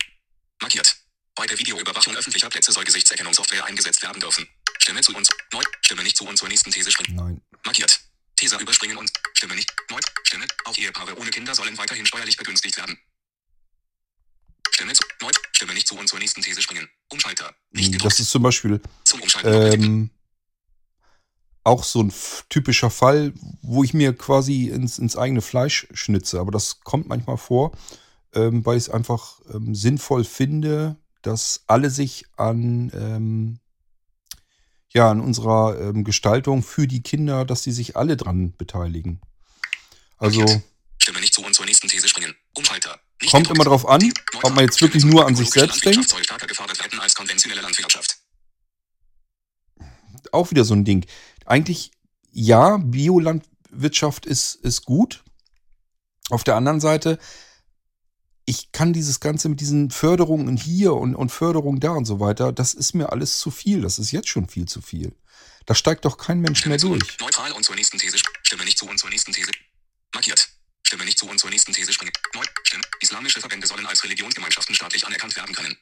Markiert. 0.62 0.96
Bei 1.34 1.48
der 1.48 1.58
Videoüberwachung 1.58 2.16
öffentlicher 2.16 2.52
Plätze 2.52 2.72
soll 2.72 2.84
Gesichtserkennungssoftware 2.84 3.66
eingesetzt 3.66 4.04
werden 4.04 4.20
dürfen. 4.20 4.48
Stimme 4.78 5.02
zu 5.02 5.16
uns. 5.16 5.28
Neu. 5.52 5.64
Stimme 5.82 6.04
nicht 6.04 6.18
zu 6.18 6.28
und 6.28 6.38
zur 6.38 6.48
nächsten 6.48 6.70
These 6.70 6.92
springen. 6.92 7.16
Nein. 7.16 7.42
Markiert. 7.66 8.00
These 8.36 8.58
überspringen 8.58 8.98
und 8.98 9.12
Stimme 9.34 9.56
nicht. 9.56 9.74
Neu. 9.90 10.02
Stimme. 10.22 10.46
Auch 10.66 10.78
Ehepaare 10.78 11.18
ohne 11.18 11.32
Kinder 11.32 11.56
sollen 11.56 11.76
weiterhin 11.80 12.06
steuerlich 12.06 12.38
begünstigt 12.38 12.78
werden. 12.78 12.96
Stimme 14.76 14.92
zu. 14.94 15.04
Neu. 15.22 15.30
Stimme 15.54 15.74
nicht 15.74 15.88
zu 15.88 15.98
und 15.98 16.08
zur 16.10 16.20
nächsten 16.20 16.42
These 16.42 16.62
springen. 16.62 16.88
Umschalter. 17.10 17.56
Nicht 17.72 17.88
Das 17.88 17.94
gedrückt. 17.94 18.20
ist 18.20 18.30
zum 18.30 18.44
Beispiel 18.44 18.82
ähm, 19.44 20.10
auch 21.64 21.86
so 21.86 22.04
ein 22.04 22.14
typischer 22.50 22.90
Fall, 22.90 23.34
wo 23.62 23.86
ich 23.86 23.94
mir 23.94 24.14
quasi 24.14 24.68
ins, 24.68 25.00
ins 25.00 25.16
eigene 25.16 25.42
Fleisch 25.42 25.88
schnitze. 25.94 26.42
Aber 26.42 26.52
das 26.52 26.82
kommt 26.82 27.08
manchmal 27.08 27.38
vor, 27.38 27.72
ähm, 28.34 28.66
weil 28.66 28.78
ich 28.78 28.84
es 28.84 28.90
einfach 28.90 29.40
ähm, 29.54 29.74
sinnvoll 29.76 30.26
finde, 30.26 30.98
dass 31.22 31.64
alle 31.68 31.90
sich 31.90 32.26
an, 32.36 32.92
ähm, 32.94 33.60
ja, 34.90 35.10
an 35.10 35.22
unserer 35.22 35.80
ähm, 35.80 36.04
Gestaltung 36.04 36.64
für 36.64 36.86
die 36.86 37.02
Kinder, 37.02 37.46
dass 37.46 37.62
die 37.62 37.72
sich 37.72 37.96
alle 37.96 38.18
dran 38.18 38.54
beteiligen. 38.58 39.22
Also. 40.18 40.46
Stimme 40.98 41.22
nicht 41.22 41.34
zu 41.34 41.46
und 41.46 41.56
zur 41.56 41.66
nächsten 41.66 41.88
These 41.88 42.10
springen. 42.10 42.36
Umschalter. 42.54 43.00
Kommt 43.32 43.50
immer 43.50 43.64
drauf 43.64 43.88
an, 43.88 44.12
ob 44.44 44.54
man 44.54 44.66
jetzt 44.66 44.82
wirklich 44.82 45.06
nur 45.06 45.26
an 45.26 45.36
sich 45.36 45.50
selbst 45.50 45.84
denkt. 45.86 46.14
auch 50.36 50.52
wieder 50.52 50.64
so 50.64 50.76
ein 50.76 50.86
Ding. 50.86 51.06
Eigentlich, 51.46 51.92
ja, 52.32 52.78
Biolandwirtschaft 52.78 54.26
ist, 54.26 54.56
ist 54.56 54.86
gut. 54.86 55.24
Auf 56.30 56.44
der 56.44 56.56
anderen 56.56 56.80
Seite, 56.80 57.18
ich 58.46 58.72
kann 58.72 58.94
dieses 58.94 59.20
Ganze 59.20 59.50
mit 59.50 59.62
diesen 59.62 59.90
Förderungen 59.90 60.58
hier 60.58 60.94
und, 60.94 61.16
und 61.16 61.32
Förderungen 61.32 61.80
da 61.80 61.92
und 61.92 62.06
so 62.06 62.20
weiter, 62.20 62.52
das 62.52 62.74
ist 62.74 62.94
mir 62.94 63.12
alles 63.12 63.40
zu 63.40 63.50
viel. 63.50 63.82
Das 63.82 63.98
ist 63.98 64.12
jetzt 64.12 64.30
schon 64.30 64.48
viel 64.48 64.68
zu 64.68 64.82
viel. 64.82 65.16
Da 65.66 65.74
steigt 65.74 66.06
doch 66.06 66.18
kein 66.18 66.42
Mensch 66.42 66.66
mehr 66.66 66.78
durch. 66.78 67.18
Neutral 67.20 67.52
und 67.54 67.64
zur 67.64 67.76
nächsten 67.76 67.98
These. 67.98 68.18
Stimme 68.44 68.66
nicht 68.66 68.78
zu 68.78 68.88
und 68.88 69.00
zur 69.00 69.10
nächsten 69.10 69.32
These. 69.32 69.52
Markiert. 70.14 70.55
Stimme 70.86 71.04
nicht 71.04 71.18
zu 71.18 71.28
und 71.28 71.40
zur 71.40 71.50
nächsten 71.50 71.74
These 71.74 71.92
springen. 71.92 72.14
Neu. 72.34 72.44
Stimme. 72.64 72.84
Islamische 73.00 73.40
Verbände 73.40 73.66
sollen 73.66 73.86
als 73.86 74.04
Religionsgemeinschaften 74.04 74.76
staatlich 74.76 75.06
anerkannt 75.06 75.36
werden 75.36 75.56
können. 75.56 75.76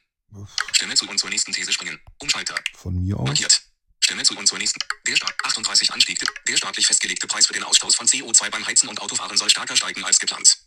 Stimme 0.72 0.94
zu 0.94 1.08
und 1.08 1.18
zur 1.18 1.28
nächsten 1.30 1.52
These 1.52 1.72
springen. 1.72 2.00
Umschalter. 2.18 2.54
Von 2.74 2.94
mir 3.04 3.18
aus. 3.18 3.26
Markiert. 3.26 3.62
Stimme 4.00 4.22
zu 4.22 4.36
und 4.36 4.46
zur 4.46 4.58
nächsten. 4.58 4.78
Der 5.06 5.16
Staat 5.16 5.34
38 5.44 5.92
Anstieg. 5.92 6.18
Der 6.48 6.56
staatlich 6.56 6.86
festgelegte 6.86 7.26
Preis 7.26 7.46
für 7.46 7.52
den 7.52 7.64
Ausstoß 7.64 7.94
von 7.94 8.06
CO2 8.06 8.50
beim 8.50 8.66
Heizen 8.66 8.88
und 8.88 9.00
Autofahren 9.00 9.36
soll 9.36 9.50
stärker 9.50 9.76
steigen 9.76 10.04
als 10.04 10.18
geplant. 10.18 10.58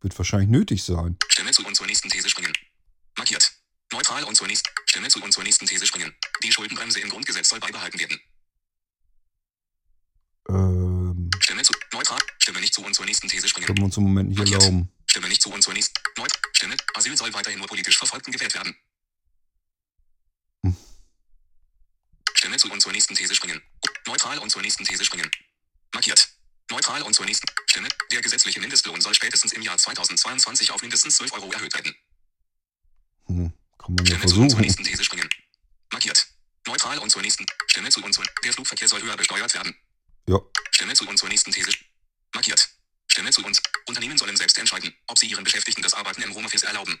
Wird 0.00 0.16
wahrscheinlich 0.18 0.50
nötig 0.50 0.82
sein. 0.84 1.16
Stimme 1.28 1.52
zu 1.52 1.64
und 1.64 1.74
zur 1.74 1.86
nächsten 1.86 2.10
These 2.10 2.28
springen. 2.28 2.52
Markiert. 3.16 3.52
Neutral 3.92 4.24
und 4.24 4.36
zur 4.36 4.46
nächsten. 4.46 4.68
Stimme 4.86 5.08
zu 5.08 5.22
und 5.22 5.32
zur 5.32 5.44
nächsten 5.44 5.66
These 5.66 5.86
springen. 5.86 6.14
Die 6.42 6.52
Schuldenbremse 6.52 7.00
im 7.00 7.08
Grundgesetz 7.08 7.48
soll 7.48 7.60
beibehalten 7.60 7.98
werden. 7.98 8.20
Zu. 10.46 10.91
Neutral. 12.02 12.18
Stimme 12.38 12.60
nicht 12.60 12.74
zu 12.74 12.84
und 12.84 12.94
zur 12.94 13.04
nächsten 13.06 13.28
These 13.28 13.48
springen. 13.48 13.66
können 13.66 13.78
wir 13.78 13.84
uns 13.84 13.96
im 13.96 14.02
Moment 14.02 14.28
nicht 14.30 14.38
Markiert. 14.38 14.60
erlauben. 14.62 14.90
Stimme 15.06 15.28
nicht 15.28 15.40
zu 15.40 15.52
und 15.52 15.62
zur 15.62 15.72
nächsten. 15.72 15.94
Neut. 16.16 16.32
Stimme. 16.52 16.76
Asyl 16.94 17.16
soll 17.16 17.32
weiterhin 17.32 17.58
nur 17.60 17.68
politisch 17.68 17.96
Verfolgten 17.96 18.32
gewährt 18.32 18.54
werden. 18.54 18.74
Stimme 22.34 22.56
zu 22.56 22.70
und 22.72 22.80
zur 22.80 22.90
nächsten 22.92 23.14
These 23.14 23.34
springen. 23.36 23.62
Neutral 24.06 24.38
und 24.38 24.50
zur 24.50 24.62
nächsten 24.62 24.84
These 24.84 25.04
springen. 25.04 25.30
Markiert. 25.94 26.28
Neutral 26.70 27.02
und 27.02 27.14
zur 27.14 27.24
nächsten 27.24 27.46
Stimme. 27.66 27.88
Der 28.10 28.20
gesetzliche 28.20 28.58
Mindestlohn 28.58 29.00
soll 29.00 29.14
spätestens 29.14 29.52
im 29.52 29.62
Jahr 29.62 29.78
2022 29.78 30.72
auf 30.72 30.82
mindestens 30.82 31.16
12 31.16 31.32
Euro 31.34 31.52
erhöht 31.52 31.72
werden. 31.74 31.94
Hm, 33.26 33.52
kann 33.78 33.94
man 33.94 34.04
ja 34.06 34.16
Stimme 34.16 34.26
zu 34.26 34.40
und 34.40 34.50
zur 34.50 34.58
versuchen. 34.58 34.60
nächsten 34.62 34.84
These 34.84 35.04
springen. 35.04 35.28
Markiert. 35.92 36.26
Neutral 36.66 36.98
und 36.98 37.10
zur 37.10 37.22
nächsten. 37.22 37.46
Stimme 37.68 37.90
zu 37.90 38.02
und 38.02 38.12
zur. 38.12 38.24
Der 38.42 38.52
Flugverkehr 38.52 38.88
soll 38.88 39.02
höher 39.02 39.16
besteuert 39.16 39.54
werden. 39.54 39.76
Ja, 40.26 40.40
Stimme 40.72 40.94
zu 40.94 41.06
und 41.08 41.16
zur 41.18 41.28
nächsten 41.28 41.52
These. 41.52 41.70
Markiert. 42.34 42.68
Stimme 43.08 43.30
zu 43.30 43.44
uns. 43.44 43.60
Unternehmen 43.86 44.16
sollen 44.16 44.36
selbst 44.36 44.56
entscheiden, 44.58 44.94
ob 45.06 45.18
sie 45.18 45.26
ihren 45.26 45.44
Beschäftigten 45.44 45.82
das 45.82 45.94
Arbeiten 45.94 46.22
im 46.22 46.34
Homeoffice 46.34 46.62
erlauben. 46.62 46.98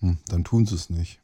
hm, 0.00 0.18
dann 0.26 0.44
tun 0.44 0.66
sie 0.66 0.74
es 0.74 0.88
nicht. 0.90 1.18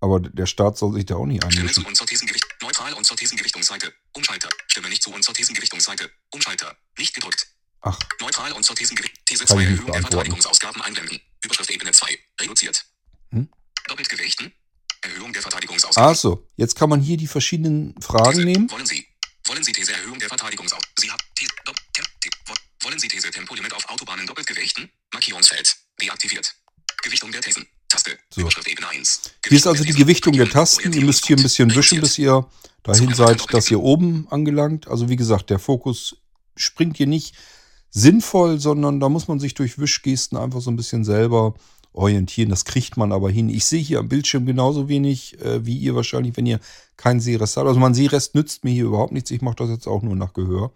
Aber 0.00 0.20
der 0.20 0.46
Staat 0.46 0.76
soll 0.78 0.92
sich 0.94 1.06
da 1.06 1.16
auch 1.16 1.24
nicht 1.26 1.42
Stimme 1.44 1.54
zu 1.54 1.60
einmischen. 1.80 1.86
und 1.86 1.96
zur 1.96 2.06
Thesengewicht. 2.06 2.44
Neutral 2.60 2.92
und 2.94 3.04
zur 3.04 3.16
Thesengewichtungsseite. 3.16 3.92
Umschalter. 4.12 4.48
Stimme 4.68 4.88
nicht 4.88 5.02
zu 5.02 5.10
und 5.12 5.22
zur 5.22 5.34
Thesengewichtungsseite. 5.34 6.10
Umschalter. 6.30 6.76
Nicht 6.98 7.14
gedrückt. 7.14 7.46
Ach, 7.80 7.98
Neutral 8.20 8.52
und 8.52 8.62
zur 8.64 8.76
Thesengewicht. 8.76 9.14
These 9.26 9.44
Kann 9.46 9.56
2 9.56 9.62
ich 9.62 9.68
nicht 9.70 9.78
Erhöhung 9.78 9.92
der. 9.92 10.02
Verteidigungsausgaben 10.02 10.82
einblenden. 10.82 11.20
Überschrift 11.44 11.70
Ebene 11.70 11.92
2. 11.92 12.18
Reduziert. 12.40 12.84
Hm? 13.30 13.48
Doppelt 13.88 14.08
gewichten. 14.08 14.52
Erhöhung 15.02 15.32
der 15.32 15.42
Verteidigungsausgaben. 15.42 16.08
also, 16.08 16.46
jetzt 16.56 16.74
kann 16.76 16.88
man 16.90 17.00
hier 17.00 17.16
die 17.16 17.26
verschiedenen 17.28 17.94
Fragen 18.02 18.32
These. 18.32 18.44
nehmen. 18.44 18.70
Wollen 18.70 18.86
Sie? 18.86 19.06
Wollen 19.46 19.62
Sie 19.62 19.72
These 19.72 19.92
Erhöhung 19.92 20.18
der 20.18 20.28
Verteidigungsausgaben? 20.28 20.94
Sie 20.98 21.10
haben 21.10 21.20
These. 21.36 21.52
Dopp, 21.64 21.76
Temp, 21.94 22.08
T, 22.20 22.30
wollen 22.96 23.00
Sie 23.02 23.08
These 23.08 23.30
Tempolimit 23.30 23.74
auf 23.74 23.86
Autobahnen 23.90 24.26
doppelt 24.26 24.46
gewichten? 24.46 24.88
Markierungsfeld. 25.12 25.76
Deaktiviert. 26.00 26.54
Gewichtung 27.02 27.30
der 27.30 27.42
Thesen. 27.42 27.66
Taste. 27.88 28.12
So. 28.30 28.40
Überschrift 28.40 28.68
Ebene 28.68 28.88
1. 28.88 29.20
Hier 29.46 29.58
ist 29.58 29.66
also 29.66 29.84
die 29.84 29.92
Gewichtung 29.92 30.32
der 30.32 30.48
Tasten. 30.48 30.94
Ihr 30.94 31.04
müsst 31.04 31.26
hier 31.26 31.36
ein 31.36 31.42
bisschen 31.42 31.74
wischen, 31.74 32.00
bis 32.00 32.16
ihr 32.16 32.48
dahin 32.84 33.12
seid, 33.12 33.52
dass 33.52 33.70
ihr 33.70 33.80
oben 33.80 34.26
angelangt. 34.30 34.88
Also 34.88 35.10
wie 35.10 35.16
gesagt, 35.16 35.50
der 35.50 35.58
Fokus 35.58 36.16
springt 36.56 36.96
hier 36.96 37.06
nicht 37.06 37.34
sinnvoll, 37.90 38.58
sondern 38.58 38.98
da 38.98 39.10
muss 39.10 39.28
man 39.28 39.40
sich 39.40 39.52
durch 39.52 39.78
Wischgesten 39.78 40.38
einfach 40.38 40.62
so 40.62 40.70
ein 40.70 40.76
bisschen 40.76 41.04
selber 41.04 41.54
orientieren. 41.92 42.48
Das 42.48 42.64
kriegt 42.64 42.96
man 42.96 43.12
aber 43.12 43.30
hin. 43.30 43.50
Ich 43.50 43.66
sehe 43.66 43.82
hier 43.82 43.98
am 43.98 44.08
Bildschirm 44.08 44.46
genauso 44.46 44.88
wenig 44.88 45.38
äh, 45.42 45.66
wie 45.66 45.76
ihr 45.76 45.94
wahrscheinlich, 45.94 46.34
wenn 46.38 46.46
ihr 46.46 46.60
keinen 46.96 47.20
Sehrest 47.20 47.58
habt. 47.58 47.68
Also 47.68 47.78
mein 47.78 47.92
Sehrest 47.92 48.34
nützt 48.34 48.64
mir 48.64 48.72
hier 48.72 48.86
überhaupt 48.86 49.12
nichts. 49.12 49.30
Ich 49.30 49.42
mache 49.42 49.56
das 49.56 49.68
jetzt 49.68 49.86
auch 49.86 50.00
nur 50.00 50.16
nach 50.16 50.32
Gehör. 50.32 50.72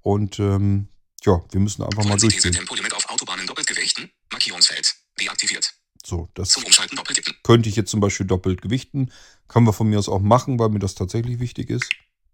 Und 0.00 0.40
ähm, 0.40 0.88
ja, 1.24 1.42
wir 1.50 1.60
müssen 1.60 1.82
einfach 1.82 2.04
mal 2.04 2.16
durchgehen. 2.18 2.52
Tempolimit 2.52 2.92
auf 2.94 3.08
Autobahnen 3.08 3.46
doppelt 3.46 3.66
gewichten? 3.66 4.10
Markierungsfeld. 4.30 4.94
Deaktiviert. 5.20 5.72
So, 6.04 6.28
das 6.34 6.48
Zum 6.50 6.64
Umschalten 6.64 6.96
doppelt 6.96 7.16
tippen. 7.16 7.34
könnte 7.44 7.68
ich 7.68 7.76
jetzt 7.76 7.90
zum 7.90 8.00
Beispiel 8.00 8.26
doppelt 8.26 8.60
gewichten. 8.60 9.12
Können 9.46 9.66
wir 9.66 9.72
von 9.72 9.88
mir 9.88 9.98
aus 9.98 10.08
auch 10.08 10.20
machen, 10.20 10.58
weil 10.58 10.70
mir 10.70 10.80
das 10.80 10.94
tatsächlich 10.94 11.38
wichtig 11.38 11.70
ist. 11.70 11.88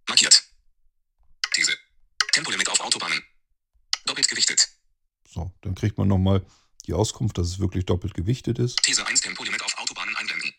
Markiert. 0.08 0.42
These. 1.52 1.72
Tempolimit 2.32 2.68
auf 2.70 2.80
Autobahnen. 2.80 3.22
Doppelt 4.06 4.28
gewichtet. 4.28 4.68
So, 5.28 5.52
dann 5.60 5.74
kriegt 5.74 5.98
man 5.98 6.08
nochmal 6.08 6.46
die 6.86 6.94
Auskunft, 6.94 7.36
dass 7.36 7.46
es 7.48 7.58
wirklich 7.58 7.84
doppelt 7.84 8.14
gewichtet 8.14 8.58
ist. 8.58 8.82
These 8.82 9.06
1 9.06 9.20
Tempolimit 9.20 9.62
auf 9.62 9.76
Autobahnen 9.76 10.16
einblenden. 10.16 10.54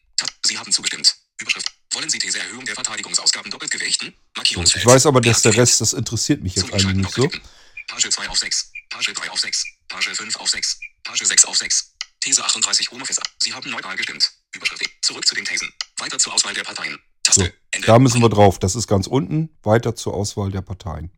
Sie 0.45 0.57
haben 0.57 0.71
zugestimmt. 0.71 1.15
Überschrift. 1.41 1.71
Wollen 1.93 2.09
Sie 2.09 2.19
These 2.19 2.39
Erhöhung 2.39 2.65
der 2.65 2.75
Verteidigungsausgaben 2.75 3.49
doppelt 3.49 3.71
gewichten? 3.71 4.13
Markierungsfeld. 4.35 4.83
ich 4.83 4.87
weiß 4.89 5.07
aber, 5.07 5.21
dass 5.21 5.41
der. 5.41 5.55
Rest, 5.55 5.81
das 5.81 5.93
interessiert 5.93 6.43
mich 6.43 6.55
jetzt 6.55 6.71
eigentlich 6.71 6.97
nicht 6.97 7.11
so. 7.11 7.23
tippen. 7.23 7.41
Page 7.89 8.07
2 8.07 8.29
auf 8.29 8.37
6. 8.37 8.71
Page 8.89 9.13
3 9.13 9.29
auf 9.31 9.39
6. 9.39 9.65
Page 9.87 10.09
5 10.09 10.35
auf 10.35 10.47
6. 10.47 10.79
Page 11.03 11.23
6 11.23 11.45
auf 11.45 11.57
6. 11.57 11.95
These 12.21 12.43
38 12.43 12.91
Homeoffice. 12.91 13.19
Sie 13.39 13.51
haben 13.51 13.69
neutral 13.71 13.95
gestimmt. 13.95 14.31
Überschrift. 14.53 14.85
Zurück 15.01 15.25
zu 15.25 15.33
den 15.33 15.45
Thesen. 15.45 15.73
Weiter 15.97 16.19
zur 16.19 16.33
Auswahl 16.33 16.53
der 16.53 16.63
Parteien. 16.63 16.99
Taste. 17.23 17.45
So, 17.45 17.51
Ende. 17.71 17.87
Da 17.87 17.97
müssen 17.97 18.21
wir 18.21 18.29
drauf. 18.29 18.59
Das 18.59 18.75
ist 18.75 18.87
ganz 18.87 19.07
unten. 19.07 19.49
Weiter 19.63 19.95
zur 19.95 20.13
Auswahl 20.13 20.51
der 20.51 20.61
Parteien. 20.61 21.11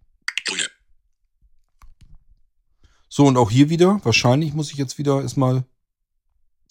Grüne. 0.45 0.69
So, 3.09 3.25
und 3.25 3.35
auch 3.35 3.51
hier 3.51 3.69
wieder, 3.69 3.99
wahrscheinlich 4.05 4.53
muss 4.53 4.71
ich 4.71 4.77
jetzt 4.77 4.97
wieder 4.97 5.21
erstmal. 5.21 5.65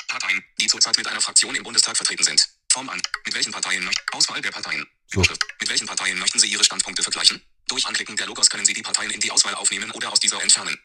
Parteien, 0.08 0.42
die 0.58 0.66
zurzeit 0.66 0.96
mit 0.96 1.06
einer 1.08 1.20
Fraktion 1.20 1.54
im 1.54 1.62
Bundestag 1.62 1.96
vertreten 1.96 2.24
sind. 2.24 2.48
Form 2.72 2.88
an. 2.88 3.02
Mit 3.26 3.34
welchen 3.34 3.52
Parteien 3.52 3.84
möchten 3.84 4.02
Auswahl 4.16 4.40
der 4.40 4.50
Parteien. 4.50 4.86
So. 5.08 5.16
Überschrift. 5.16 5.44
Mit 5.60 5.68
welchen 5.68 5.86
Parteien 5.86 6.18
möchten 6.18 6.38
Sie 6.38 6.46
Ihre 6.46 6.64
Standpunkte 6.64 7.02
vergleichen? 7.02 7.42
Durch 7.70 7.86
Anklicken 7.86 8.16
der 8.16 8.26
Logos 8.26 8.50
können 8.50 8.64
Sie 8.64 8.72
die 8.72 8.82
Parteien 8.82 9.10
in 9.12 9.20
die 9.20 9.30
Auswahl 9.30 9.54
aufnehmen 9.54 9.92
oder 9.92 10.10
aus 10.12 10.18
dieser 10.18 10.42
entfernen. 10.42 10.76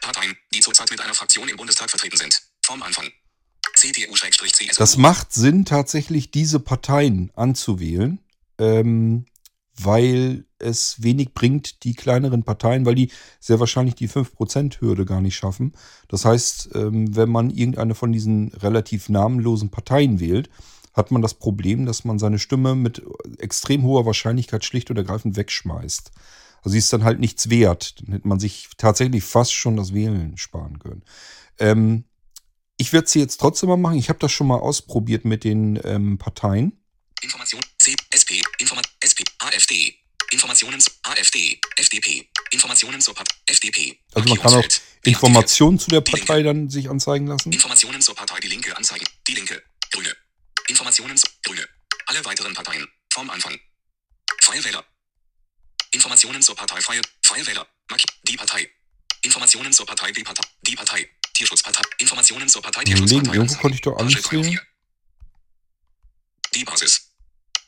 Parteien, 0.00 0.36
die 0.54 0.60
zurzeit 0.60 0.88
mit 0.88 1.00
einer 1.00 1.14
Fraktion 1.14 1.48
im 1.48 1.56
Bundestag 1.56 1.90
vertreten 1.90 2.16
sind. 2.16 2.40
Vom 2.64 2.80
Anfang. 2.84 3.10
CDU-CSU. 3.74 4.78
Das 4.78 4.96
macht 4.96 5.32
Sinn, 5.32 5.64
tatsächlich 5.64 6.30
diese 6.30 6.60
Parteien 6.60 7.32
anzuwählen, 7.34 8.20
ähm, 8.58 9.26
weil 9.74 10.44
es 10.60 11.02
wenig 11.02 11.34
bringt, 11.34 11.82
die 11.82 11.94
kleineren 11.94 12.44
Parteien, 12.44 12.86
weil 12.86 12.94
die 12.94 13.10
sehr 13.40 13.58
wahrscheinlich 13.58 13.96
die 13.96 14.08
5%-Hürde 14.08 15.04
gar 15.04 15.20
nicht 15.20 15.34
schaffen. 15.34 15.72
Das 16.06 16.24
heißt, 16.24 16.70
ähm, 16.74 17.16
wenn 17.16 17.30
man 17.30 17.50
irgendeine 17.50 17.96
von 17.96 18.12
diesen 18.12 18.52
relativ 18.52 19.08
namenlosen 19.08 19.70
Parteien 19.70 20.20
wählt, 20.20 20.50
hat 20.92 21.10
man 21.10 21.22
das 21.22 21.34
Problem, 21.34 21.86
dass 21.86 22.04
man 22.04 22.18
seine 22.18 22.38
Stimme 22.38 22.74
mit 22.74 23.02
extrem 23.38 23.82
hoher 23.82 24.06
Wahrscheinlichkeit 24.06 24.64
schlicht 24.64 24.90
und 24.90 24.96
ergreifend 24.96 25.36
wegschmeißt. 25.36 26.10
Also 26.62 26.72
sie 26.72 26.78
ist 26.78 26.92
dann 26.92 27.04
halt 27.04 27.20
nichts 27.20 27.48
wert. 27.48 28.00
Dann 28.00 28.12
hätte 28.12 28.28
man 28.28 28.40
sich 28.40 28.68
tatsächlich 28.76 29.24
fast 29.24 29.54
schon 29.54 29.76
das 29.76 29.94
Wählen 29.94 30.36
sparen 30.36 30.78
können. 30.78 31.02
Ähm, 31.58 32.04
ich 32.76 32.92
werde 32.92 33.08
sie 33.08 33.20
jetzt 33.20 33.38
trotzdem 33.38 33.68
mal 33.68 33.76
machen. 33.76 33.98
Ich 33.98 34.08
habe 34.08 34.18
das 34.18 34.32
schon 34.32 34.46
mal 34.46 34.58
ausprobiert 34.58 35.24
mit 35.24 35.44
den 35.44 35.78
ähm, 35.84 36.18
Parteien. 36.18 36.72
Information. 37.22 37.60
C. 37.78 37.94
SP. 38.08 38.40
Informa 38.58 38.82
SP. 39.04 39.20
AfD. 39.38 39.94
Informationens. 40.32 40.90
AfD. 41.02 41.60
FDP. 41.76 42.28
Informationen 42.50 43.00
zur 43.00 43.14
Partei. 43.14 43.34
FDP. 43.46 43.98
Also 44.14 44.28
man 44.28 44.38
kann 44.38 44.54
auch. 44.54 44.64
Informationen 45.04 45.78
zu 45.78 45.90
der 45.90 46.00
Partei 46.02 46.42
dann 46.42 46.68
sich 46.68 46.88
anzeigen 46.88 47.26
lassen. 47.26 47.52
Informationen 47.52 48.00
zur 48.00 48.14
Partei 48.14 48.38
Die 48.40 48.48
Linke 48.48 48.76
anzeigen. 48.76 49.04
Die 49.28 49.34
Linke. 49.34 49.62
Grüne. 49.92 50.14
Informationen 50.70 51.20
Grüne. 51.44 51.68
Alle 52.06 52.24
weiteren 52.24 52.54
Parteien. 52.54 52.86
Vom 53.12 53.28
Anfang. 53.28 53.58
Freie 54.40 54.64
Wähler. 54.64 54.84
Informationen 55.90 56.40
zur 56.42 56.54
Partei 56.54 56.80
Freie. 56.80 57.02
Freie 57.22 57.44
Wähler. 57.46 57.66
Die 58.22 58.36
Partei. 58.36 58.70
Informationen 59.22 59.72
zur 59.72 59.84
Partei 59.84 60.12
Die 60.12 60.22
Partei. 60.22 60.42
Die 60.62 60.76
Partei. 60.76 61.10
Tierschutzpartei. 61.34 61.82
Informationen 61.98 62.48
zur 62.48 62.62
Partei 62.62 62.84
Tierschutzpartei. 62.84 63.34
irgendwo 63.34 63.56
konnte 63.56 63.74
ich 63.74 63.80
doch 63.82 63.96
alles 63.96 64.12
3 64.14 64.20
auf 64.20 64.30
sehen. 64.30 64.44
4. 64.44 64.66
Die 66.54 66.64
Basis. 66.64 67.10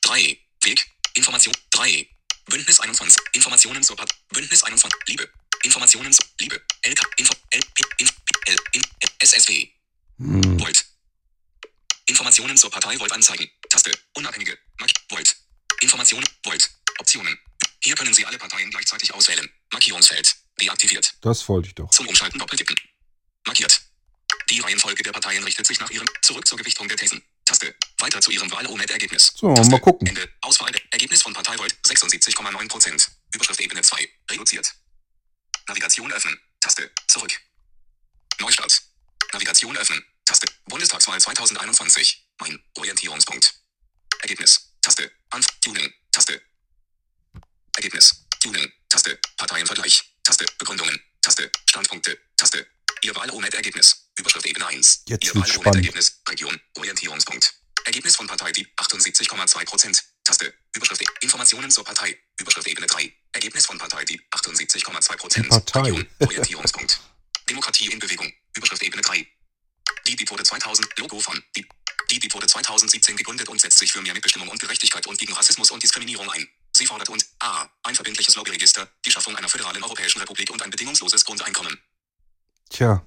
3. 0.03 0.38
Weg. 0.62 0.91
Information. 1.15 1.55
3. 1.71 2.07
Bündnis 2.47 2.81
21. 2.81 3.17
Informationen 3.33 3.83
zur 3.83 3.97
Partei. 3.97 4.15
Bündnis 4.29 4.62
21. 4.62 5.01
Liebe. 5.09 5.29
Informationen 5.65 6.12
zur 6.12 6.25
Liebe. 6.38 6.61
LK. 6.85 7.01
Info. 7.19 7.35
LP. 7.51 7.81
Inf, 7.99 8.12
L. 8.47 8.57
In, 8.73 8.83
SSW. 9.21 9.69
Hm. 10.19 10.61
Volt. 10.61 10.85
Informationen 12.12 12.59
zur 12.59 12.70
Partei 12.70 12.98
Volt 13.01 13.11
anzeigen. 13.11 13.48
Taste. 13.70 13.90
Unabhängige. 14.14 14.59
Mark. 14.79 14.90
Volt. 15.09 15.35
Informationen. 15.81 16.27
Volt. 16.44 16.70
Optionen. 16.98 17.38
Hier 17.83 17.94
können 17.94 18.12
Sie 18.12 18.27
alle 18.27 18.37
Parteien 18.37 18.70
gleichzeitig 18.70 19.14
auswählen. 19.14 19.48
Markierungsfeld. 19.72 20.37
Deaktiviert. 20.61 21.14
Das 21.22 21.48
wollte 21.48 21.68
ich 21.68 21.75
doch. 21.75 21.90
Zum 21.90 22.07
Umschalten 22.07 22.38
doppeltippen. 22.38 22.77
Markiert. 23.46 23.81
Die 24.51 24.61
Reihenfolge 24.61 25.03
der 25.03 25.12
Parteien 25.12 25.42
richtet 25.42 25.66
sich 25.66 25.81
nach 25.81 25.88
ihrem 25.88 26.07
Zurück 26.20 26.46
zur 26.46 26.59
Gewichtung 26.59 26.87
der 26.87 26.98
Thesen. 26.98 27.22
Taste. 27.46 27.75
Weiter 27.98 28.20
zu 28.20 28.31
ihrem 28.31 28.51
Wahl-OMED-Ergebnis. 28.51 29.33
So, 29.35 29.55
Taste. 29.55 29.70
mal 29.72 29.81
gucken. 29.81 30.07
Ende. 30.07 30.29
Auswahl. 30.42 30.70
Ergebnis 30.90 31.22
von 31.22 31.33
Partei 31.33 31.57
Volt 31.57 31.75
76,9%. 31.87 33.09
Überschrift 33.35 33.61
Ebene 33.61 33.81
2. 33.81 34.07
Reduziert. 34.33 34.70
Navigation 35.66 36.12
öffnen. 36.12 36.38
Taste. 36.61 36.90
Zurück. 37.09 37.33
Neustart. 38.38 38.83
Navigation 39.33 39.79
öffnen. 39.79 40.05
Taste. 40.33 40.47
Bundestagswahl 40.64 41.21
2021. 41.21 42.27
Mein 42.40 42.59
Orientierungspunkt. 42.79 43.55
Ergebnis. 44.23 44.73
Taste. 44.81 45.13
Anf. 45.29 45.46
Tuning. 45.61 45.92
Taste. 46.11 46.40
Ergebnis. 47.77 48.25
Tuning. 48.40 48.73
Taste. 48.88 49.19
Parteienvergleich. 49.37 50.02
Taste. 50.23 50.46
Begründungen. 50.56 50.98
Taste. 51.21 51.50
Standpunkte. 51.69 52.19
Taste. 52.38 52.67
Ihr 53.02 53.15
Wahl-OMED-Ergebnis. 53.15 54.09
Überschrift 54.19 54.46
Ebene 54.46 54.67
1. 54.69 55.02
Jetzt 55.06 55.23
Ihr. 55.23 55.35
Wahl-OMED-Ergebnis. 55.35 56.23
Region. 56.27 56.59
Orientierungspunkt. 56.79 57.52
Ergebnis 57.85 58.17
von 58.17 58.27
Partei 58.27 58.52
Die 58.52 58.67
78,2%. 58.77 60.02
Taste. 60.25 60.54
Überschrift 60.75 61.04
Informationen 61.21 61.71
zur 61.71 61.85
Partei. 61.85 62.19
Überschrift 62.40 62.69
Ebene 62.69 62.87
3. 62.87 63.13
Ergebnis 63.33 63.67
von 63.67 63.77
Partei 63.77 64.06
Die 64.06 64.19
78,2%. 64.31 65.42
Die 65.42 65.48
Partei. 65.48 65.81
Region. 65.83 66.09
Orientierungspunkt. 66.21 67.00
Demokratie 67.50 67.92
in 67.92 67.98
Bewegung. 67.98 68.33
Überschrift 68.56 68.83
Ebene 68.83 69.02
3. 69.02 69.27
Die 70.07 70.17
DIP 70.17 70.31
wurde 70.31 70.44
2000 70.44 70.98
Logo 70.98 71.21
von 71.21 71.42
die 71.57 71.67
die 72.11 72.19
DIP 72.19 72.35
wurde 72.35 72.46
2017 72.46 73.17
gegründet 73.17 73.48
und 73.48 73.59
setzt 73.59 73.79
sich 73.79 73.90
für 73.90 74.03
mehr 74.03 74.13
Mitbestimmung 74.13 74.48
und 74.48 74.61
Gerechtigkeit 74.61 75.07
und 75.07 75.19
gegen 75.19 75.33
Rassismus 75.33 75.71
und 75.71 75.83
Diskriminierung 75.83 76.31
ein. 76.31 76.46
Sie 76.77 76.85
fordert 76.85 77.09
und 77.09 77.25
a. 77.38 77.67
ein 77.85 77.94
verbindliches 77.94 78.37
Lobbyregister, 78.37 78.87
die 79.07 79.11
Schaffung 79.11 79.35
einer 79.37 79.48
föderalen 79.48 79.83
europäischen 79.83 80.19
Republik 80.19 80.50
und 80.50 80.61
ein 80.63 80.71
bedingungsloses 80.71 81.25
Grundeinkommen. 81.25 81.79
Tja, 82.69 83.03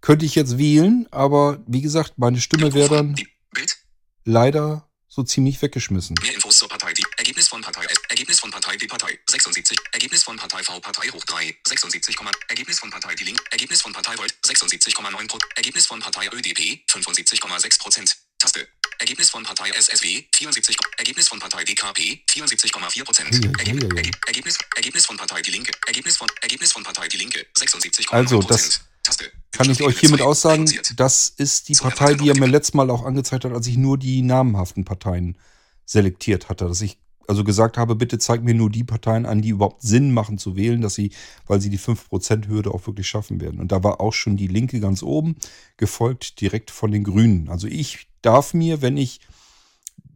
könnte 0.00 0.26
ich 0.26 0.34
jetzt 0.34 0.58
wählen, 0.58 1.06
aber 1.12 1.62
wie 1.68 1.82
gesagt, 1.82 2.14
meine 2.16 2.40
Stimme 2.40 2.74
wäre 2.74 2.96
dann 2.96 3.14
Bild 3.52 3.78
leider 4.24 4.88
so 5.08 5.22
ziemlich 5.22 5.62
weggeschmissen. 5.62 6.16
Mehr 6.22 6.34
Infos 6.34 6.58
zur 6.58 6.68
Partei. 6.68 6.92
Die 6.92 7.04
Ergebnis 7.16 7.48
von 7.48 7.62
Partei. 7.62 7.86
Ergebnis 8.16 8.40
von 8.40 8.50
Partei 8.50 8.78
Die 8.78 8.86
Partei 8.86 9.18
76. 9.28 9.76
Ergebnis 9.92 10.22
von 10.22 10.38
Partei 10.38 10.62
V. 10.64 10.80
Partei 10.80 11.08
hoch 11.08 11.22
3. 11.22 11.54
76, 11.68 12.16
Ergebnis 12.48 12.78
von 12.78 12.88
Partei 12.88 13.14
Die 13.14 13.24
Link. 13.24 13.38
Ergebnis 13.50 13.82
von 13.82 13.92
Partei 13.92 14.16
Volt 14.16 14.34
76,9 14.42 15.28
Pro. 15.28 15.38
Ergebnis 15.54 15.86
von 15.86 16.00
Partei 16.00 16.26
ÖDP 16.32 16.80
75,6 16.90 17.78
Prozent. 17.78 18.16
Taste. 18.38 18.66
Ergebnis 19.00 19.28
von 19.28 19.42
Partei 19.42 19.70
SSW 19.70 20.24
74. 20.34 20.78
Ergebnis 20.96 21.28
von 21.28 21.40
Partei 21.40 21.62
DKP 21.64 22.24
74,4 22.30 23.04
Prozent. 23.04 23.34
Ei, 23.34 23.48
ei, 23.48 23.68
Ergeb 23.68 23.82
ei, 23.82 23.84
ei. 23.84 23.98
Ergeb 23.98 24.16
Ergebnis, 24.26 24.58
Ergebnis 24.76 25.04
von 25.04 25.16
Partei 25.18 25.42
Die 25.42 25.50
Linke. 25.50 25.72
Ergebnis 25.86 26.16
von 26.16 26.28
Ergebnis 26.40 26.72
von 26.72 26.84
Partei 26.84 27.08
Die 27.08 27.18
Linke 27.18 27.46
76,9 27.54 28.10
Also, 28.12 28.40
das 28.40 28.80
Taste. 29.02 29.30
Kann 29.52 29.70
ich 29.70 29.82
euch 29.82 30.00
hiermit 30.00 30.22
aussagen, 30.22 30.64
das 30.96 31.28
ist 31.28 31.68
die 31.68 31.74
Partei, 31.74 32.14
die 32.14 32.30
er 32.30 32.38
mir 32.38 32.46
letztes 32.46 32.72
Mal 32.72 32.88
auch 32.88 33.04
angezeigt 33.04 33.44
hat, 33.44 33.52
als 33.52 33.66
ich 33.66 33.76
nur 33.76 33.98
die 33.98 34.22
namenhaften 34.22 34.86
Parteien 34.86 35.36
selektiert 35.84 36.48
hatte. 36.48 36.64
Dass 36.66 36.80
ich 36.80 36.96
also 37.28 37.44
gesagt 37.44 37.78
habe, 37.78 37.94
bitte 37.94 38.18
zeig 38.18 38.42
mir 38.42 38.54
nur 38.54 38.70
die 38.70 38.84
Parteien 38.84 39.26
an, 39.26 39.42
die 39.42 39.50
überhaupt 39.50 39.82
Sinn 39.82 40.12
machen 40.12 40.38
zu 40.38 40.56
wählen, 40.56 40.80
dass 40.80 40.94
sie, 40.94 41.10
weil 41.46 41.60
sie 41.60 41.70
die 41.70 41.78
5%-Hürde 41.78 42.70
auch 42.72 42.86
wirklich 42.86 43.08
schaffen 43.08 43.40
werden. 43.40 43.60
Und 43.60 43.72
da 43.72 43.82
war 43.82 44.00
auch 44.00 44.12
schon 44.12 44.36
die 44.36 44.46
Linke 44.46 44.80
ganz 44.80 45.02
oben, 45.02 45.36
gefolgt 45.76 46.40
direkt 46.40 46.70
von 46.70 46.90
den 46.90 47.04
Grünen. 47.04 47.48
Also 47.48 47.66
ich 47.66 48.08
darf 48.22 48.54
mir, 48.54 48.82
wenn 48.82 48.96
ich 48.96 49.20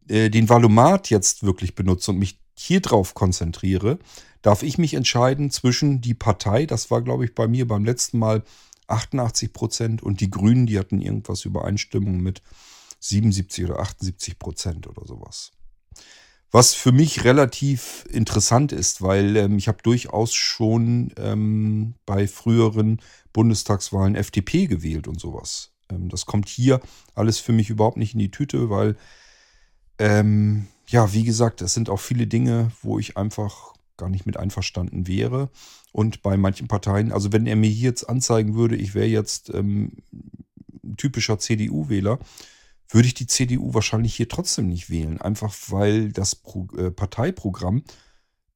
äh, 0.08 0.30
den 0.30 0.48
Valomat 0.48 1.11
jetzt 1.11 1.42
wirklich 1.42 1.74
benutze 1.74 2.11
und 2.11 2.18
mich 2.18 2.38
hier 2.54 2.80
drauf 2.80 3.14
konzentriere, 3.14 3.98
darf 4.42 4.62
ich 4.62 4.78
mich 4.78 4.94
entscheiden 4.94 5.50
zwischen 5.50 6.00
die 6.00 6.14
Partei, 6.14 6.66
das 6.66 6.90
war 6.90 7.02
glaube 7.02 7.24
ich 7.24 7.34
bei 7.34 7.48
mir 7.48 7.66
beim 7.66 7.84
letzten 7.84 8.18
Mal 8.18 8.42
88 8.88 9.52
Prozent 9.52 10.02
und 10.02 10.20
die 10.20 10.30
Grünen, 10.30 10.66
die 10.66 10.78
hatten 10.78 11.00
irgendwas 11.00 11.44
Übereinstimmung 11.44 12.20
mit 12.20 12.42
77 12.98 13.64
oder 13.64 13.80
78 13.80 14.38
Prozent 14.38 14.86
oder 14.86 15.06
sowas. 15.06 15.52
Was 16.53 16.74
für 16.74 16.90
mich 16.90 17.24
relativ 17.24 18.05
interessant 18.11 18.72
ist, 18.72 19.03
weil 19.03 19.36
ähm, 19.36 19.57
ich 19.57 19.68
habe 19.68 19.82
durchaus 19.82 20.34
schon 20.34 21.12
ähm, 21.16 21.94
bei 22.07 22.26
früheren 22.26 23.01
Bundestagswahlen 23.32 24.16
FDP 24.16 24.66
gewählt 24.66 25.07
und 25.07 25.20
sowas. 25.20 25.72
Ähm, 25.90 26.09
das 26.09 26.26
kommt 26.26 26.48
hier 26.48 26.80
alles 27.14 27.38
für 27.38 27.53
mich 27.53 27.70
überhaupt 27.70 27.98
nicht 27.98 28.14
in 28.14 28.18
die 28.18 28.32
Tüte, 28.32 28.68
weil, 28.68 28.96
ähm, 29.98 30.66
ja, 30.88 31.12
wie 31.12 31.22
gesagt, 31.22 31.62
es 31.62 31.74
sind 31.74 31.88
auch 31.88 32.01
viele 32.01 32.26
Dinge, 32.26 32.72
wo 32.82 32.98
ich 32.98 33.16
einfach 33.16 33.74
gar 33.96 34.09
nicht 34.09 34.26
mit 34.26 34.36
einverstanden 34.36 35.07
wäre. 35.07 35.51
Und 35.92 36.22
bei 36.22 36.36
manchen 36.36 36.66
Parteien, 36.66 37.12
also 37.12 37.32
wenn 37.32 37.46
er 37.46 37.55
mir 37.55 37.70
hier 37.70 37.90
jetzt 37.90 38.09
anzeigen 38.09 38.57
würde, 38.57 38.74
ich 38.74 38.94
wäre 38.94 39.07
jetzt 39.07 39.51
ähm, 39.55 39.98
typischer 40.96 41.38
CDU-Wähler, 41.38 42.18
würde 42.91 43.07
ich 43.07 43.14
die 43.14 43.26
CDU 43.26 43.72
wahrscheinlich 43.72 44.14
hier 44.14 44.28
trotzdem 44.28 44.68
nicht 44.68 44.91
wählen. 44.91 45.20
Einfach 45.20 45.55
weil 45.68 46.12
das 46.12 46.34
Pro 46.34 46.66
äh, 46.76 46.91
Parteiprogramm 46.91 47.84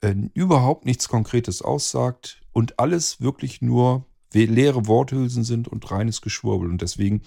äh, 0.01 0.15
überhaupt 0.35 0.85
nichts 0.85 1.09
Konkretes 1.09 1.63
aussagt 1.63 2.43
und 2.53 2.79
alles 2.79 3.21
wirklich 3.21 3.63
nur 3.63 4.07
leere 4.33 4.89
Worthülsen 4.89 5.45
sind 5.45 5.69
und 5.69 5.89
reines 5.91 6.21
Geschwurbel. 6.21 6.69
Und 6.69 6.83
deswegen 6.83 7.23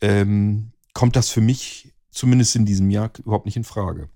ähm, 0.00 0.72
kommt 0.94 1.16
das 1.16 1.28
für 1.28 1.42
mich 1.42 1.92
zumindest 2.10 2.56
in 2.56 2.64
diesem 2.64 2.90
Jahr 2.90 3.10
überhaupt 3.18 3.44
nicht 3.44 3.56
in 3.56 3.64
Frage. 3.64 4.08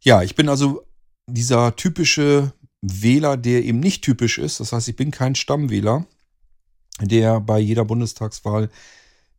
Ja, 0.00 0.22
ich 0.22 0.34
bin 0.34 0.48
also 0.48 0.86
dieser 1.26 1.76
typische 1.76 2.52
Wähler, 2.82 3.36
der 3.36 3.64
eben 3.64 3.80
nicht 3.80 4.02
typisch 4.02 4.38
ist. 4.38 4.60
Das 4.60 4.72
heißt, 4.72 4.88
ich 4.88 4.96
bin 4.96 5.10
kein 5.10 5.34
Stammwähler, 5.34 6.06
der 7.00 7.40
bei 7.40 7.58
jeder 7.58 7.84
Bundestagswahl 7.84 8.70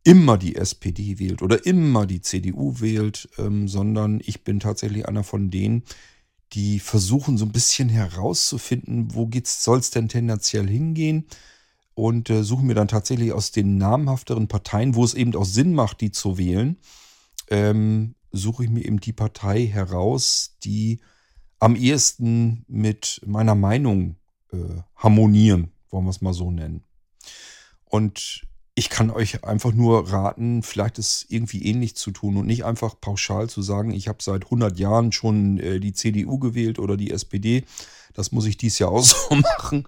immer 0.04 0.36
die 0.36 0.56
SPD 0.56 1.18
wählt 1.18 1.42
oder 1.42 1.64
immer 1.64 2.06
die 2.06 2.20
CDU 2.20 2.80
wählt, 2.80 3.28
ähm, 3.38 3.68
sondern 3.68 4.20
ich 4.24 4.42
bin 4.42 4.60
tatsächlich 4.60 5.06
einer 5.06 5.24
von 5.24 5.50
denen, 5.50 5.84
die 6.52 6.80
versuchen 6.80 7.38
so 7.38 7.44
ein 7.44 7.52
bisschen 7.52 7.88
herauszufinden, 7.88 9.14
wo 9.14 9.30
soll 9.44 9.78
es 9.78 9.90
denn 9.90 10.08
tendenziell 10.08 10.68
hingehen 10.68 11.26
und 11.94 12.30
äh, 12.30 12.42
suchen 12.42 12.66
mir 12.66 12.74
dann 12.74 12.88
tatsächlich 12.88 13.32
aus 13.32 13.52
den 13.52 13.78
namhafteren 13.78 14.48
Parteien, 14.48 14.94
wo 14.94 15.04
es 15.04 15.14
eben 15.14 15.34
auch 15.34 15.44
Sinn 15.44 15.74
macht, 15.74 16.00
die 16.00 16.10
zu 16.10 16.36
wählen, 16.36 16.78
ähm, 17.48 18.14
suche 18.32 18.64
ich 18.64 18.70
mir 18.70 18.84
eben 18.84 19.00
die 19.00 19.12
Partei 19.12 19.66
heraus, 19.66 20.56
die 20.64 21.00
am 21.58 21.76
ehesten 21.76 22.64
mit 22.66 23.20
meiner 23.24 23.54
Meinung 23.54 24.16
äh, 24.52 24.82
harmonieren, 24.96 25.70
wollen 25.90 26.04
wir 26.04 26.10
es 26.10 26.22
mal 26.22 26.34
so 26.34 26.50
nennen. 26.50 26.82
Und 27.84 28.42
ich 28.74 28.88
kann 28.88 29.10
euch 29.10 29.44
einfach 29.44 29.72
nur 29.72 30.10
raten, 30.10 30.62
vielleicht 30.62 30.98
ist 30.98 31.26
irgendwie 31.28 31.64
ähnlich 31.64 31.94
zu 31.94 32.10
tun 32.10 32.36
und 32.36 32.46
nicht 32.46 32.64
einfach 32.64 32.98
pauschal 32.98 33.48
zu 33.50 33.60
sagen, 33.60 33.92
ich 33.92 34.08
habe 34.08 34.22
seit 34.22 34.44
100 34.44 34.78
Jahren 34.78 35.12
schon 35.12 35.58
äh, 35.58 35.78
die 35.78 35.92
CDU 35.92 36.38
gewählt 36.38 36.78
oder 36.78 36.96
die 36.96 37.10
SPD. 37.10 37.64
Das 38.14 38.32
muss 38.32 38.46
ich 38.46 38.56
dies 38.56 38.78
Jahr 38.78 38.90
auch 38.90 39.04
so 39.04 39.34
machen. 39.34 39.86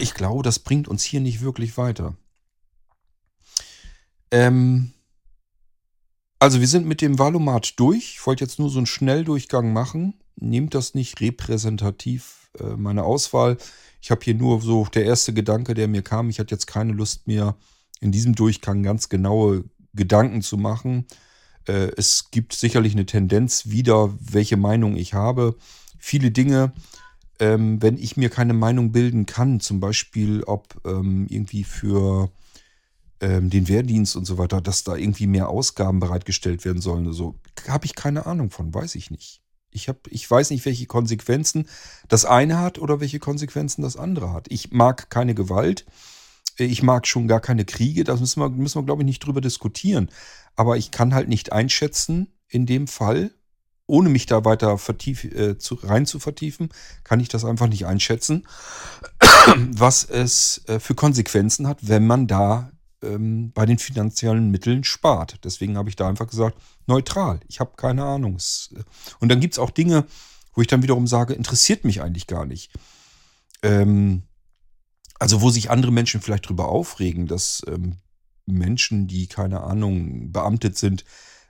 Ich 0.00 0.14
glaube, 0.14 0.42
das 0.42 0.60
bringt 0.60 0.86
uns 0.86 1.02
hier 1.02 1.20
nicht 1.20 1.40
wirklich 1.40 1.76
weiter. 1.76 2.16
Ähm 4.30 4.92
also 6.38 6.60
wir 6.60 6.68
sind 6.68 6.86
mit 6.86 7.00
dem 7.00 7.18
Valomat 7.18 7.78
durch. 7.78 8.14
Ich 8.14 8.26
wollte 8.26 8.44
jetzt 8.44 8.58
nur 8.58 8.70
so 8.70 8.78
einen 8.78 8.86
Schnelldurchgang 8.86 9.72
machen. 9.72 10.14
Nehmt 10.36 10.74
das 10.74 10.94
nicht 10.94 11.20
repräsentativ, 11.20 12.50
äh, 12.58 12.76
meine 12.76 13.04
Auswahl. 13.04 13.58
Ich 14.02 14.10
habe 14.10 14.20
hier 14.24 14.34
nur 14.34 14.60
so 14.60 14.84
der 14.92 15.04
erste 15.04 15.32
Gedanke, 15.32 15.74
der 15.74 15.86
mir 15.86 16.02
kam. 16.02 16.28
Ich 16.28 16.40
hatte 16.40 16.52
jetzt 16.52 16.66
keine 16.66 16.92
Lust 16.92 17.28
mehr, 17.28 17.56
in 18.00 18.10
diesem 18.10 18.34
Durchgang 18.34 18.82
ganz 18.82 19.08
genaue 19.08 19.64
Gedanken 19.94 20.42
zu 20.42 20.56
machen. 20.56 21.06
Äh, 21.68 21.92
es 21.96 22.30
gibt 22.32 22.52
sicherlich 22.52 22.94
eine 22.94 23.06
Tendenz 23.06 23.68
wieder, 23.68 24.12
welche 24.18 24.56
Meinung 24.56 24.96
ich 24.96 25.14
habe. 25.14 25.54
Viele 25.98 26.32
Dinge, 26.32 26.72
ähm, 27.38 27.80
wenn 27.80 27.96
ich 27.96 28.16
mir 28.16 28.28
keine 28.28 28.54
Meinung 28.54 28.90
bilden 28.90 29.24
kann, 29.24 29.60
zum 29.60 29.78
Beispiel 29.78 30.42
ob 30.42 30.80
ähm, 30.84 31.28
irgendwie 31.30 31.62
für 31.62 32.28
ähm, 33.20 33.50
den 33.50 33.68
Wehrdienst 33.68 34.16
und 34.16 34.24
so 34.24 34.36
weiter, 34.36 34.60
dass 34.60 34.82
da 34.82 34.96
irgendwie 34.96 35.28
mehr 35.28 35.48
Ausgaben 35.48 36.00
bereitgestellt 36.00 36.64
werden 36.64 36.82
sollen. 36.82 37.12
So 37.12 37.38
habe 37.68 37.86
ich 37.86 37.94
keine 37.94 38.26
Ahnung 38.26 38.50
von, 38.50 38.74
weiß 38.74 38.96
ich 38.96 39.12
nicht. 39.12 39.42
Ich, 39.72 39.88
hab, 39.88 40.06
ich 40.08 40.30
weiß 40.30 40.50
nicht, 40.50 40.64
welche 40.64 40.86
Konsequenzen 40.86 41.68
das 42.08 42.24
eine 42.24 42.58
hat 42.58 42.78
oder 42.78 43.00
welche 43.00 43.18
Konsequenzen 43.18 43.82
das 43.82 43.96
andere 43.96 44.32
hat. 44.32 44.46
Ich 44.50 44.70
mag 44.70 45.10
keine 45.10 45.34
Gewalt. 45.34 45.86
Ich 46.58 46.82
mag 46.82 47.06
schon 47.06 47.28
gar 47.28 47.40
keine 47.40 47.64
Kriege. 47.64 48.04
Da 48.04 48.14
müssen 48.16 48.40
wir, 48.40 48.50
müssen 48.50 48.78
wir, 48.78 48.84
glaube 48.84 49.02
ich, 49.02 49.06
nicht 49.06 49.24
drüber 49.24 49.40
diskutieren. 49.40 50.10
Aber 50.54 50.76
ich 50.76 50.90
kann 50.90 51.14
halt 51.14 51.28
nicht 51.28 51.52
einschätzen, 51.52 52.28
in 52.48 52.66
dem 52.66 52.86
Fall, 52.86 53.30
ohne 53.86 54.10
mich 54.10 54.26
da 54.26 54.44
weiter 54.44 54.78
vertief, 54.78 55.24
äh, 55.24 55.58
zu, 55.58 55.74
rein 55.82 56.06
zu 56.06 56.18
vertiefen, 56.18 56.68
kann 57.04 57.20
ich 57.20 57.28
das 57.28 57.44
einfach 57.44 57.68
nicht 57.68 57.86
einschätzen, 57.86 58.46
was 59.56 60.04
es 60.04 60.62
äh, 60.66 60.78
für 60.78 60.94
Konsequenzen 60.94 61.66
hat, 61.66 61.78
wenn 61.88 62.06
man 62.06 62.26
da 62.26 62.70
ähm, 63.02 63.52
bei 63.52 63.66
den 63.66 63.78
finanziellen 63.78 64.50
Mitteln 64.50 64.84
spart. 64.84 65.38
Deswegen 65.44 65.76
habe 65.76 65.88
ich 65.88 65.96
da 65.96 66.08
einfach 66.08 66.28
gesagt, 66.28 66.56
neutral. 66.86 67.40
Ich 67.48 67.60
habe 67.60 67.72
keine 67.76 68.04
Ahnung. 68.04 68.38
Äh, 68.74 68.82
und 69.20 69.28
dann 69.28 69.40
gibt 69.40 69.54
es 69.54 69.58
auch 69.58 69.70
Dinge, 69.70 70.06
wo 70.54 70.60
ich 70.60 70.68
dann 70.68 70.82
wiederum 70.82 71.06
sage, 71.06 71.34
interessiert 71.34 71.84
mich 71.84 72.02
eigentlich 72.02 72.26
gar 72.26 72.46
nicht. 72.46 72.70
Ähm, 73.62 74.22
also 75.18 75.40
wo 75.40 75.50
sich 75.50 75.70
andere 75.70 75.92
Menschen 75.92 76.20
vielleicht 76.20 76.48
drüber 76.48 76.68
aufregen, 76.68 77.26
dass 77.26 77.62
ähm, 77.68 77.96
Menschen, 78.46 79.06
die 79.06 79.28
keine 79.28 79.62
Ahnung, 79.62 80.32
beamtet 80.32 80.76
sind, 80.76 81.04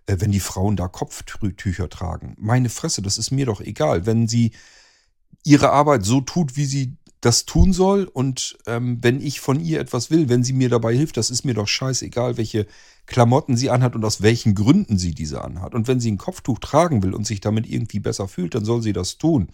äh, 0.07 0.17
wenn 0.19 0.33
die 0.33 0.41
Frauen 0.41 0.77
da 0.77 0.89
Kopftücher 0.89 1.89
tragen. 1.89 2.35
Meine 2.39 2.69
Fresse, 2.69 3.03
das 3.03 3.19
ist 3.19 3.31
mir 3.31 3.47
doch 3.47 3.61
egal. 3.61 4.07
Wenn 4.07 4.29
sie 4.29 4.53
ihre 5.45 5.71
Arbeit 5.71 6.05
so 6.05 6.21
tut, 6.21 6.57
wie 6.57 6.67
sie 6.67 6.97
das 7.23 7.47
tun 7.47 7.73
soll 7.73 8.05
und 8.05 8.59
ähm, 8.67 8.99
wenn 9.01 9.21
ich 9.21 9.41
von 9.41 9.61
ihr 9.61 9.81
etwas 9.81 10.11
will, 10.11 10.29
wenn 10.29 10.43
sie 10.43 10.53
mir 10.53 10.69
dabei 10.69 10.95
hilft, 10.95 11.17
das 11.17 11.31
ist 11.31 11.45
mir 11.45 11.55
doch 11.55 11.69
scheißegal, 11.69 12.37
welche 12.37 12.67
Klamotten 13.07 13.57
sie 13.57 13.71
anhat 13.71 13.95
und 13.95 14.05
aus 14.05 14.23
welchen 14.23 14.57
Gründen 14.57 14.99
sie 14.99 15.13
diese 15.13 15.43
anhat. 15.43 15.75
Und 15.75 15.87
wenn 15.87 16.01
sie 16.01 16.11
ein 16.11 16.19
Kopftuch 16.19 16.59
tragen 16.59 17.03
will 17.03 17.15
und 17.15 17.25
sich 17.25 17.41
damit 17.41 17.69
irgendwie 17.69 18.01
besser 18.01 18.27
fühlt, 18.27 18.57
dann 18.57 18.65
soll 18.65 18.83
sie 18.83 18.93
das 18.93 19.19
tun. 19.19 19.49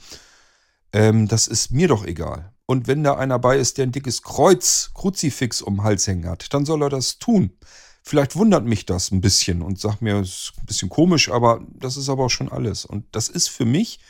Ähm, 0.95 1.29
das 1.29 1.47
ist 1.47 1.71
mir 1.71 1.89
doch 1.89 2.07
egal. 2.07 2.53
Und 2.65 2.87
wenn 2.87 3.05
da 3.05 3.17
einer 3.17 3.39
bei 3.39 3.59
ist, 3.59 3.77
der 3.77 3.87
ein 3.87 3.93
dickes 3.93 4.23
Kreuz, 4.23 4.91
Kruzifix 4.95 5.61
um 5.61 5.77
den 5.77 5.83
Hals 5.85 6.07
hängen 6.07 6.27
hat, 6.27 6.53
dann 6.55 6.65
soll 6.65 6.83
er 6.83 6.89
das 6.89 7.19
tun. 7.19 7.53
Vielleicht 8.03 8.35
wundert 8.35 8.65
mich 8.65 8.87
das 8.87 9.11
ein 9.11 9.21
bisschen 9.21 9.61
und 9.61 9.79
sagt 9.79 10.01
mir, 10.01 10.21
es 10.21 10.29
ist 10.29 10.53
ein 10.59 10.65
bisschen 10.65 10.89
komisch, 10.89 11.31
aber 11.31 11.61
das 11.79 11.99
ist 11.99 12.09
aber 12.09 12.25
auch 12.25 12.31
schon 12.31 12.51
alles. 12.51 12.87
Und 12.87 13.05
das 13.13 13.29
ist 13.29 13.49
für 13.49 13.67
mich, 13.67 14.01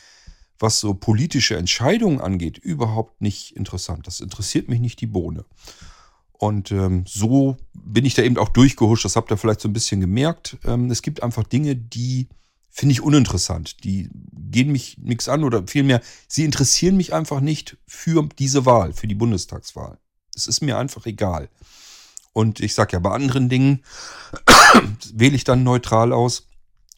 was 0.59 0.81
so 0.81 0.95
politische 0.95 1.57
Entscheidungen 1.57 2.21
angeht, 2.21 2.59
überhaupt 2.59 3.21
nicht 3.21 3.57
interessant. 3.57 4.07
Das 4.07 4.21
interessiert 4.21 4.69
mich 4.69 4.81
nicht 4.81 5.01
die 5.01 5.07
Bohne. 5.07 5.45
Und 6.33 6.71
ähm, 6.71 7.05
so 7.07 7.57
bin 7.75 8.05
ich 8.05 8.15
da 8.15 8.23
eben 8.23 8.39
auch 8.39 8.49
durchgehuscht. 8.49 9.05
Das 9.05 9.17
habt 9.17 9.31
ihr 9.31 9.37
vielleicht 9.37 9.61
so 9.61 9.69
ein 9.69 9.73
bisschen 9.73 10.01
gemerkt. 10.01 10.57
Ähm, 10.65 10.91
es 10.91 11.03
gibt 11.03 11.23
einfach 11.23 11.43
Dinge, 11.43 11.75
die 11.75 12.29
finde 12.71 12.93
ich 12.93 13.03
uninteressant. 13.03 13.83
Die 13.83 14.09
gehen 14.33 14.71
mich 14.71 14.99
nichts 14.99 15.29
an 15.29 15.43
oder 15.43 15.67
vielmehr, 15.67 16.01
sie 16.29 16.45
interessieren 16.45 16.97
mich 16.97 17.13
einfach 17.13 17.41
nicht 17.41 17.77
für 17.87 18.29
diese 18.39 18.67
Wahl, 18.67 18.93
für 18.93 19.09
die 19.09 19.17
Bundestagswahl. 19.17 19.99
Es 20.35 20.47
ist 20.47 20.61
mir 20.61 20.79
einfach 20.79 21.07
egal. 21.07 21.49
Und 22.33 22.61
ich 22.61 22.75
sage 22.75 22.93
ja, 22.93 22.99
bei 23.01 23.11
anderen 23.11 23.49
Dingen 23.49 23.83
wähle 25.13 25.35
ich 25.35 25.43
dann 25.43 25.65
neutral 25.65 26.13
aus. 26.13 26.48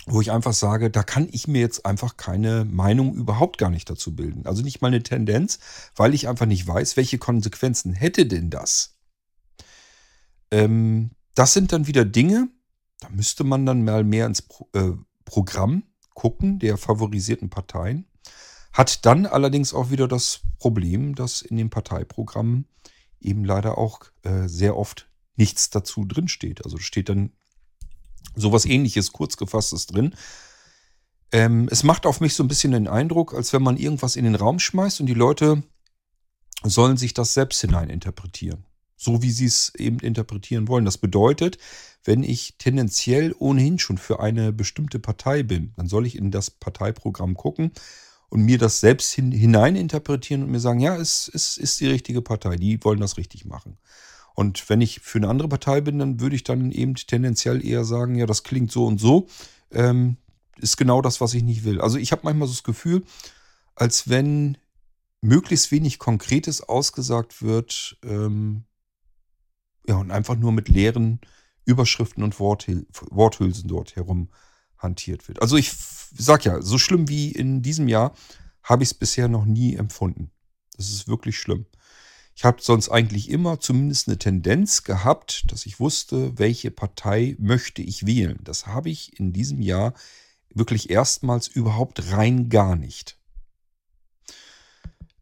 Wo 0.06 0.20
ich 0.20 0.30
einfach 0.30 0.52
sage, 0.52 0.90
da 0.90 1.02
kann 1.02 1.28
ich 1.30 1.46
mir 1.46 1.60
jetzt 1.60 1.84
einfach 1.86 2.16
keine 2.16 2.64
Meinung 2.64 3.14
überhaupt 3.14 3.58
gar 3.58 3.70
nicht 3.70 3.88
dazu 3.88 4.14
bilden. 4.14 4.46
Also 4.46 4.62
nicht 4.62 4.80
mal 4.80 4.88
eine 4.88 5.02
Tendenz, 5.02 5.58
weil 5.94 6.14
ich 6.14 6.28
einfach 6.28 6.46
nicht 6.46 6.66
weiß, 6.66 6.96
welche 6.96 7.18
Konsequenzen 7.18 7.92
hätte 7.92 8.26
denn 8.26 8.50
das. 8.50 8.96
Ähm, 10.50 11.10
das 11.34 11.52
sind 11.52 11.72
dann 11.72 11.86
wieder 11.86 12.04
Dinge, 12.04 12.48
da 13.00 13.08
müsste 13.08 13.44
man 13.44 13.66
dann 13.66 13.84
mal 13.84 14.04
mehr 14.04 14.26
ins 14.26 14.42
Pro 14.42 14.68
äh, 14.72 14.92
Programm 15.24 15.84
gucken 16.14 16.58
der 16.58 16.76
favorisierten 16.76 17.50
Parteien. 17.50 18.06
Hat 18.72 19.06
dann 19.06 19.26
allerdings 19.26 19.72
auch 19.72 19.90
wieder 19.90 20.06
das 20.06 20.40
Problem, 20.58 21.14
dass 21.14 21.40
in 21.40 21.56
den 21.56 21.70
Parteiprogrammen 21.70 22.66
eben 23.20 23.44
leider 23.44 23.78
auch 23.78 24.00
äh, 24.22 24.48
sehr 24.48 24.76
oft 24.76 25.08
nichts 25.36 25.70
dazu 25.70 26.04
drin 26.04 26.28
steht. 26.28 26.64
Also 26.64 26.78
steht 26.78 27.08
dann 27.08 27.32
sowas 28.34 28.64
ähnliches, 28.64 29.12
kurz 29.12 29.36
gefasstes 29.36 29.86
drin. 29.86 30.14
Ähm, 31.32 31.68
es 31.70 31.84
macht 31.84 32.06
auf 32.06 32.20
mich 32.20 32.34
so 32.34 32.42
ein 32.42 32.48
bisschen 32.48 32.72
den 32.72 32.88
Eindruck, 32.88 33.34
als 33.34 33.52
wenn 33.52 33.62
man 33.62 33.76
irgendwas 33.76 34.16
in 34.16 34.24
den 34.24 34.34
Raum 34.34 34.58
schmeißt 34.58 35.00
und 35.00 35.06
die 35.06 35.14
Leute 35.14 35.62
sollen 36.62 36.96
sich 36.96 37.14
das 37.14 37.34
selbst 37.34 37.60
hineininterpretieren. 37.60 38.64
So 38.96 39.22
wie 39.22 39.30
sie 39.30 39.46
es 39.46 39.72
eben 39.76 39.98
interpretieren 40.00 40.68
wollen. 40.68 40.84
Das 40.84 40.98
bedeutet, 40.98 41.56
wenn 42.04 42.22
ich 42.22 42.56
tendenziell 42.58 43.34
ohnehin 43.38 43.78
schon 43.78 43.96
für 43.96 44.20
eine 44.20 44.52
bestimmte 44.52 44.98
Partei 44.98 45.42
bin, 45.42 45.72
dann 45.76 45.86
soll 45.86 46.06
ich 46.06 46.16
in 46.16 46.30
das 46.30 46.50
Parteiprogramm 46.50 47.34
gucken 47.34 47.72
und 48.28 48.42
mir 48.42 48.58
das 48.58 48.80
selbst 48.80 49.12
hin, 49.12 49.32
hineininterpretieren 49.32 50.42
und 50.42 50.50
mir 50.50 50.60
sagen, 50.60 50.80
ja, 50.80 50.96
es, 50.96 51.30
es 51.32 51.56
ist 51.56 51.80
die 51.80 51.88
richtige 51.88 52.22
Partei, 52.22 52.56
die 52.56 52.82
wollen 52.84 53.00
das 53.00 53.16
richtig 53.16 53.44
machen. 53.44 53.78
Und 54.34 54.68
wenn 54.68 54.80
ich 54.80 55.00
für 55.00 55.18
eine 55.18 55.28
andere 55.28 55.48
Partei 55.48 55.80
bin, 55.80 55.98
dann 55.98 56.20
würde 56.20 56.36
ich 56.36 56.44
dann 56.44 56.70
eben 56.70 56.94
tendenziell 56.94 57.64
eher 57.64 57.84
sagen, 57.84 58.14
ja, 58.14 58.26
das 58.26 58.42
klingt 58.42 58.70
so 58.70 58.86
und 58.86 58.98
so, 58.98 59.26
ähm, 59.70 60.16
ist 60.58 60.76
genau 60.76 61.02
das, 61.02 61.20
was 61.20 61.34
ich 61.34 61.42
nicht 61.42 61.64
will. 61.64 61.80
Also 61.80 61.98
ich 61.98 62.12
habe 62.12 62.22
manchmal 62.24 62.48
so 62.48 62.54
das 62.54 62.62
Gefühl, 62.62 63.04
als 63.74 64.08
wenn 64.08 64.58
möglichst 65.20 65.70
wenig 65.70 65.98
Konkretes 65.98 66.62
ausgesagt 66.62 67.42
wird, 67.42 67.98
ähm, 68.04 68.64
ja, 69.86 69.96
und 69.96 70.10
einfach 70.10 70.36
nur 70.36 70.52
mit 70.52 70.68
leeren 70.68 71.20
Überschriften 71.64 72.22
und 72.22 72.38
Worthil 72.38 72.86
Worthülsen 73.10 73.68
dort 73.68 73.96
herum 73.96 74.28
hantiert 74.78 75.28
wird. 75.28 75.42
Also 75.42 75.56
ich 75.56 75.72
sag 75.72 76.44
ja, 76.44 76.62
so 76.62 76.78
schlimm 76.78 77.08
wie 77.08 77.30
in 77.32 77.62
diesem 77.62 77.88
Jahr 77.88 78.14
habe 78.62 78.82
ich 78.82 78.90
es 78.90 78.94
bisher 78.94 79.28
noch 79.28 79.44
nie 79.44 79.74
empfunden. 79.76 80.30
Das 80.76 80.90
ist 80.90 81.08
wirklich 81.08 81.38
schlimm. 81.38 81.66
Ich 82.34 82.44
habe 82.44 82.62
sonst 82.62 82.88
eigentlich 82.88 83.28
immer 83.28 83.60
zumindest 83.60 84.08
eine 84.08 84.18
Tendenz 84.18 84.82
gehabt, 84.82 85.44
dass 85.48 85.66
ich 85.66 85.78
wusste, 85.78 86.38
welche 86.38 86.70
Partei 86.70 87.36
möchte 87.38 87.82
ich 87.82 88.06
wählen. 88.06 88.38
Das 88.44 88.66
habe 88.66 88.88
ich 88.88 89.18
in 89.18 89.32
diesem 89.32 89.60
Jahr 89.60 89.92
wirklich 90.54 90.90
erstmals 90.90 91.48
überhaupt 91.48 92.12
rein 92.12 92.48
gar 92.48 92.76
nicht. 92.76 93.18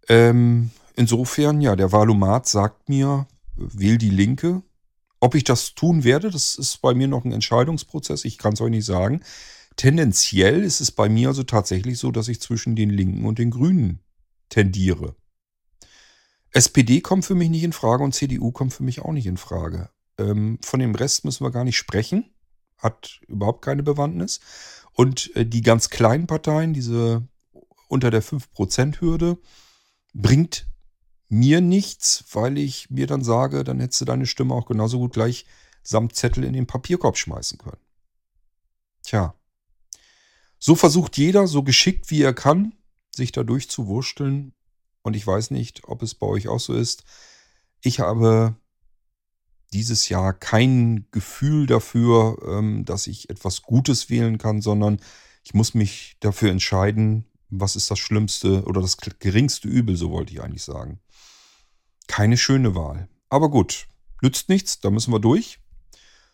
Ähm, 0.08 0.70
insofern, 0.96 1.60
ja, 1.60 1.76
der 1.76 1.92
Valomat 1.92 2.46
sagt 2.46 2.88
mir, 2.88 3.26
wähl 3.56 3.98
die 3.98 4.10
Linke. 4.10 4.62
Ob 5.20 5.34
ich 5.34 5.44
das 5.44 5.74
tun 5.74 6.04
werde, 6.04 6.30
das 6.30 6.54
ist 6.54 6.80
bei 6.80 6.94
mir 6.94 7.08
noch 7.08 7.24
ein 7.24 7.32
Entscheidungsprozess. 7.32 8.24
Ich 8.24 8.38
kann 8.38 8.52
es 8.52 8.60
euch 8.60 8.70
nicht 8.70 8.86
sagen. 8.86 9.22
Tendenziell 9.76 10.62
ist 10.62 10.80
es 10.80 10.90
bei 10.90 11.08
mir 11.08 11.28
also 11.28 11.42
tatsächlich 11.42 11.98
so, 11.98 12.10
dass 12.10 12.28
ich 12.28 12.40
zwischen 12.40 12.76
den 12.76 12.90
Linken 12.90 13.24
und 13.24 13.38
den 13.38 13.50
Grünen 13.50 14.00
tendiere. 14.48 15.14
SPD 16.52 17.00
kommt 17.00 17.24
für 17.24 17.34
mich 17.34 17.50
nicht 17.50 17.64
in 17.64 17.72
Frage 17.72 18.02
und 18.02 18.14
CDU 18.14 18.52
kommt 18.52 18.72
für 18.72 18.82
mich 18.82 19.00
auch 19.00 19.12
nicht 19.12 19.26
in 19.26 19.36
Frage. 19.36 19.90
Ähm, 20.18 20.58
von 20.62 20.80
dem 20.80 20.94
Rest 20.94 21.24
müssen 21.24 21.44
wir 21.44 21.50
gar 21.50 21.64
nicht 21.64 21.76
sprechen. 21.76 22.30
Hat 22.76 23.20
überhaupt 23.26 23.62
keine 23.62 23.82
Bewandtnis. 23.82 24.40
Und 24.92 25.34
äh, 25.36 25.44
die 25.44 25.62
ganz 25.62 25.90
kleinen 25.90 26.26
Parteien, 26.26 26.72
diese 26.74 27.26
unter 27.88 28.10
der 28.10 28.22
5%-Hürde, 28.22 29.38
bringt 30.14 30.66
mir 31.28 31.60
nichts, 31.60 32.24
weil 32.32 32.58
ich 32.58 32.90
mir 32.90 33.06
dann 33.06 33.22
sage, 33.22 33.64
dann 33.64 33.80
hättest 33.80 34.00
du 34.00 34.04
deine 34.04 34.26
Stimme 34.26 34.54
auch 34.54 34.66
genauso 34.66 34.98
gut 34.98 35.12
gleich 35.12 35.46
samt 35.82 36.14
Zettel 36.14 36.44
in 36.44 36.52
den 36.52 36.66
Papierkorb 36.66 37.16
schmeißen 37.16 37.58
können. 37.58 37.80
Tja. 39.02 39.34
So 40.58 40.74
versucht 40.74 41.16
jeder, 41.16 41.46
so 41.46 41.62
geschickt 41.62 42.10
wie 42.10 42.22
er 42.22 42.34
kann, 42.34 42.74
sich 43.14 43.32
da 43.32 43.44
durchzuwursteln. 43.44 44.52
Und 45.02 45.16
ich 45.16 45.26
weiß 45.26 45.50
nicht, 45.50 45.82
ob 45.84 46.02
es 46.02 46.14
bei 46.14 46.26
euch 46.26 46.48
auch 46.48 46.60
so 46.60 46.74
ist. 46.74 47.04
Ich 47.80 48.00
habe 48.00 48.56
dieses 49.72 50.08
Jahr 50.08 50.32
kein 50.32 51.06
Gefühl 51.10 51.66
dafür, 51.66 52.38
ähm, 52.46 52.84
dass 52.84 53.06
ich 53.06 53.30
etwas 53.30 53.62
Gutes 53.62 54.10
wählen 54.10 54.38
kann, 54.38 54.60
sondern 54.60 55.00
ich 55.44 55.54
muss 55.54 55.74
mich 55.74 56.16
dafür 56.20 56.50
entscheiden, 56.50 57.24
was 57.50 57.76
ist 57.76 57.90
das 57.90 57.98
Schlimmste 57.98 58.64
oder 58.64 58.80
das 58.80 58.96
geringste 58.96 59.68
Übel, 59.68 59.96
so 59.96 60.10
wollte 60.10 60.32
ich 60.32 60.42
eigentlich 60.42 60.64
sagen. 60.64 61.00
Keine 62.06 62.36
schöne 62.36 62.74
Wahl. 62.74 63.08
Aber 63.28 63.50
gut, 63.50 63.86
nützt 64.22 64.48
nichts, 64.48 64.80
da 64.80 64.90
müssen 64.90 65.12
wir 65.12 65.20
durch. 65.20 65.60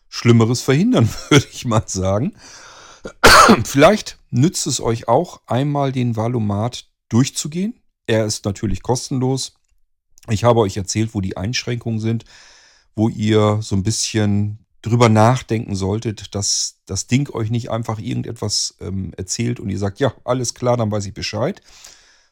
Schlimmeres 0.09 0.61
verhindern, 0.61 1.09
würde 1.29 1.47
ich 1.51 1.65
mal 1.65 1.87
sagen. 1.87 2.35
Vielleicht 3.63 4.17
nützt 4.29 4.67
es 4.67 4.81
euch 4.81 5.07
auch, 5.07 5.41
einmal 5.45 5.91
den 5.91 6.15
Valomat 6.15 6.89
durchzugehen. 7.09 7.79
Er 8.07 8.25
ist 8.25 8.45
natürlich 8.45 8.83
kostenlos. 8.83 9.53
Ich 10.29 10.43
habe 10.43 10.59
euch 10.59 10.77
erzählt, 10.77 11.13
wo 11.13 11.21
die 11.21 11.37
Einschränkungen 11.37 11.99
sind, 11.99 12.25
wo 12.95 13.09
ihr 13.09 13.59
so 13.61 13.75
ein 13.75 13.83
bisschen 13.83 14.59
drüber 14.81 15.09
nachdenken 15.09 15.75
solltet, 15.75 16.35
dass 16.35 16.81
das 16.85 17.07
Ding 17.07 17.33
euch 17.33 17.49
nicht 17.49 17.71
einfach 17.71 17.99
irgendetwas 17.99 18.75
ähm, 18.79 19.13
erzählt 19.17 19.59
und 19.59 19.69
ihr 19.69 19.79
sagt, 19.79 19.99
ja, 19.99 20.13
alles 20.23 20.53
klar, 20.53 20.77
dann 20.77 20.91
weiß 20.91 21.05
ich 21.07 21.13
Bescheid. 21.13 21.61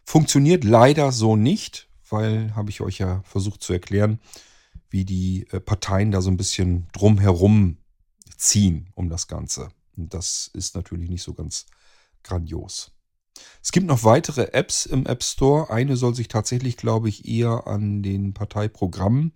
Funktioniert 0.05 0.63
leider 0.63 1.11
so 1.11 1.36
nicht, 1.36 1.88
weil 2.09 2.55
habe 2.55 2.69
ich 2.69 2.82
euch 2.82 2.99
ja 2.99 3.24
versucht 3.24 3.63
zu 3.63 3.74
erklären, 3.74 4.19
wie 4.89 5.05
die 5.05 5.47
äh, 5.51 5.59
Parteien 5.59 6.11
da 6.11 6.21
so 6.21 6.30
ein 6.30 6.38
bisschen 6.38 6.88
drumherum 6.93 7.78
ziehen 8.38 8.89
um 8.93 9.09
das 9.09 9.28
Ganze. 9.28 9.69
Und 9.97 10.13
das 10.13 10.51
ist 10.53 10.76
natürlich 10.76 11.09
nicht 11.09 11.24
so 11.24 11.34
ganz 11.34 11.65
grandios. 12.21 12.93
Es 13.61 13.71
gibt 13.71 13.88
noch 13.88 14.03
weitere 14.03 14.53
Apps 14.53 14.86
im 14.86 15.05
App 15.05 15.23
Store. 15.23 15.69
Eine 15.69 15.97
soll 15.97 16.15
sich 16.15 16.27
tatsächlich, 16.27 16.77
glaube 16.77 17.09
ich, 17.09 17.27
eher 17.27 17.67
an 17.67 18.03
den 18.03 18.34
Parteiprogrammen 18.34 19.34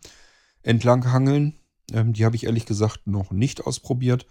entlanghangeln. 0.63 1.59
Ähm, 1.91 2.13
die 2.13 2.25
habe 2.25 2.35
ich 2.35 2.45
ehrlich 2.45 2.65
gesagt 2.65 3.07
noch 3.07 3.31
nicht 3.31 3.65
ausprobiert. 3.65 4.25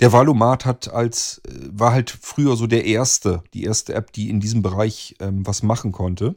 Der 0.00 0.12
Valomat 0.12 0.64
hat 0.64 0.88
als, 0.88 1.40
äh, 1.46 1.52
war 1.70 1.92
halt 1.92 2.10
früher 2.10 2.56
so 2.56 2.66
der 2.66 2.84
erste, 2.84 3.44
die 3.54 3.64
erste 3.64 3.94
App, 3.94 4.12
die 4.12 4.30
in 4.30 4.40
diesem 4.40 4.62
Bereich 4.62 5.14
ähm, 5.20 5.46
was 5.46 5.62
machen 5.62 5.92
konnte. 5.92 6.34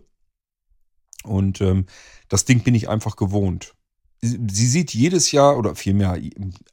Und 1.24 1.62
ähm, 1.62 1.86
das 2.30 2.46
Ding 2.46 2.64
bin 2.64 2.76
ich 2.76 2.90
einfach 2.90 3.16
gewohnt. 3.16 3.74
Sie 4.22 4.68
sieht 4.68 4.94
jedes 4.94 5.32
Jahr 5.32 5.58
oder 5.58 5.76
vielmehr 5.76 6.20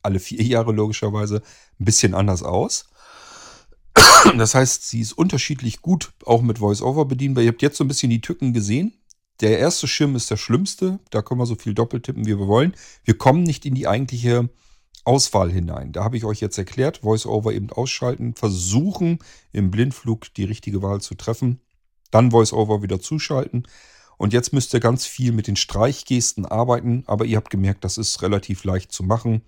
alle 0.03 0.21
vier 0.21 0.43
Jahre 0.43 0.73
logischerweise 0.73 1.43
ein 1.81 1.85
bisschen 1.85 2.15
anders 2.15 2.43
aus. 2.43 2.87
Das 4.39 4.55
heißt, 4.55 4.89
sie 4.89 5.01
ist 5.01 5.13
unterschiedlich 5.13 5.83
gut 5.83 6.13
auch 6.25 6.43
mit 6.43 6.61
VoiceOver 6.61 7.05
bedienbar. 7.05 7.43
Ihr 7.43 7.51
habt 7.51 7.63
jetzt 7.63 7.77
so 7.77 7.85
ein 7.85 7.89
bisschen 7.89 8.11
die 8.11 8.21
Tücken 8.21 8.53
gesehen. 8.53 8.93
Der 9.41 9.59
erste 9.59 9.89
Schirm 9.89 10.15
ist 10.15 10.31
der 10.31 10.37
schlimmste. 10.37 11.01
Da 11.11 11.23
können 11.23 11.41
wir 11.41 11.47
so 11.47 11.57
viel 11.57 11.75
doppeltippen, 11.75 12.27
wie 12.27 12.39
wir 12.39 12.47
wollen. 12.47 12.75
Wir 13.05 13.19
kommen 13.19 13.43
nicht 13.43 13.67
in 13.67 13.75
die 13.75 13.89
eigentliche 13.89 14.49
Auswahl 15.05 15.51
hinein. 15.51 15.93
Da 15.93 16.05
habe 16.05 16.17
ich 16.17 16.25
euch 16.25 16.41
jetzt 16.41 16.59
erklärt, 16.59 17.03
VoiceOver 17.03 17.53
eben 17.53 17.71
ausschalten, 17.71 18.35
versuchen 18.35 19.19
im 19.53 19.71
Blindflug 19.71 20.33
die 20.35 20.45
richtige 20.45 20.83
Wahl 20.83 21.01
zu 21.01 21.15
treffen, 21.17 21.61
dann 22.11 22.31
VoiceOver 22.31 22.83
wieder 22.83 23.01
zuschalten. 23.01 23.67
Und 24.17 24.33
jetzt 24.33 24.53
müsst 24.53 24.73
ihr 24.75 24.81
ganz 24.81 25.05
viel 25.05 25.33
mit 25.33 25.49
den 25.49 25.57
Streichgesten 25.57 26.47
arbeiten, 26.47 27.03
aber 27.07 27.25
ihr 27.25 27.37
habt 27.37 27.51
gemerkt, 27.51 27.83
das 27.85 27.99
ist 27.99 28.23
relativ 28.23 28.63
leicht 28.63 28.93
zu 28.93 29.03
machen. 29.03 29.43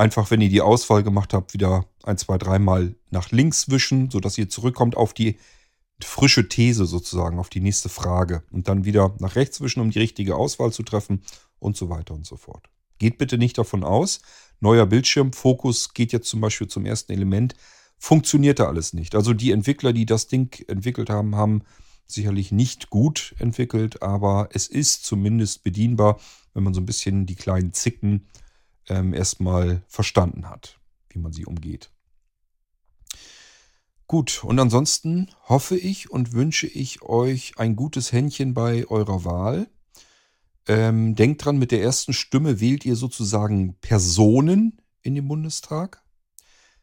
Einfach, 0.00 0.30
wenn 0.30 0.40
ihr 0.40 0.48
die 0.48 0.62
Auswahl 0.62 1.02
gemacht 1.02 1.34
habt, 1.34 1.52
wieder 1.52 1.84
ein, 2.04 2.16
zwei, 2.16 2.38
dreimal 2.38 2.94
nach 3.10 3.32
links 3.32 3.68
wischen, 3.68 4.08
sodass 4.08 4.38
ihr 4.38 4.48
zurückkommt 4.48 4.96
auf 4.96 5.12
die 5.12 5.36
frische 6.02 6.48
These 6.48 6.86
sozusagen, 6.86 7.38
auf 7.38 7.50
die 7.50 7.60
nächste 7.60 7.90
Frage. 7.90 8.42
Und 8.50 8.66
dann 8.66 8.86
wieder 8.86 9.14
nach 9.18 9.36
rechts 9.36 9.60
wischen, 9.60 9.82
um 9.82 9.90
die 9.90 9.98
richtige 9.98 10.36
Auswahl 10.36 10.72
zu 10.72 10.84
treffen 10.84 11.20
und 11.58 11.76
so 11.76 11.90
weiter 11.90 12.14
und 12.14 12.24
so 12.24 12.38
fort. 12.38 12.70
Geht 12.98 13.18
bitte 13.18 13.36
nicht 13.36 13.58
davon 13.58 13.84
aus, 13.84 14.22
neuer 14.58 14.86
Bildschirm, 14.86 15.34
Fokus 15.34 15.92
geht 15.92 16.12
jetzt 16.12 16.30
zum 16.30 16.40
Beispiel 16.40 16.68
zum 16.68 16.86
ersten 16.86 17.12
Element, 17.12 17.54
funktioniert 17.98 18.58
da 18.58 18.68
alles 18.68 18.94
nicht. 18.94 19.14
Also 19.14 19.34
die 19.34 19.50
Entwickler, 19.50 19.92
die 19.92 20.06
das 20.06 20.28
Ding 20.28 20.64
entwickelt 20.66 21.10
haben, 21.10 21.36
haben 21.36 21.60
sicherlich 22.06 22.52
nicht 22.52 22.88
gut 22.88 23.34
entwickelt, 23.38 24.00
aber 24.00 24.48
es 24.54 24.66
ist 24.66 25.04
zumindest 25.04 25.62
bedienbar, 25.62 26.18
wenn 26.54 26.62
man 26.62 26.72
so 26.72 26.80
ein 26.80 26.86
bisschen 26.86 27.26
die 27.26 27.36
kleinen 27.36 27.74
Zicken 27.74 28.28
ähm, 28.90 29.14
erstmal 29.14 29.82
verstanden 29.86 30.50
hat, 30.50 30.78
wie 31.08 31.20
man 31.20 31.32
sie 31.32 31.46
umgeht. 31.46 31.90
Gut, 34.06 34.42
und 34.42 34.58
ansonsten 34.58 35.30
hoffe 35.48 35.78
ich 35.78 36.10
und 36.10 36.32
wünsche 36.32 36.66
ich 36.66 37.00
euch 37.02 37.52
ein 37.58 37.76
gutes 37.76 38.10
Händchen 38.10 38.52
bei 38.54 38.84
eurer 38.88 39.24
Wahl. 39.24 39.70
Ähm, 40.66 41.14
denkt 41.14 41.44
dran, 41.44 41.58
mit 41.58 41.70
der 41.70 41.80
ersten 41.80 42.12
Stimme 42.12 42.60
wählt 42.60 42.84
ihr 42.84 42.96
sozusagen 42.96 43.76
Personen 43.80 44.82
in 45.02 45.14
den 45.14 45.28
Bundestag. 45.28 46.02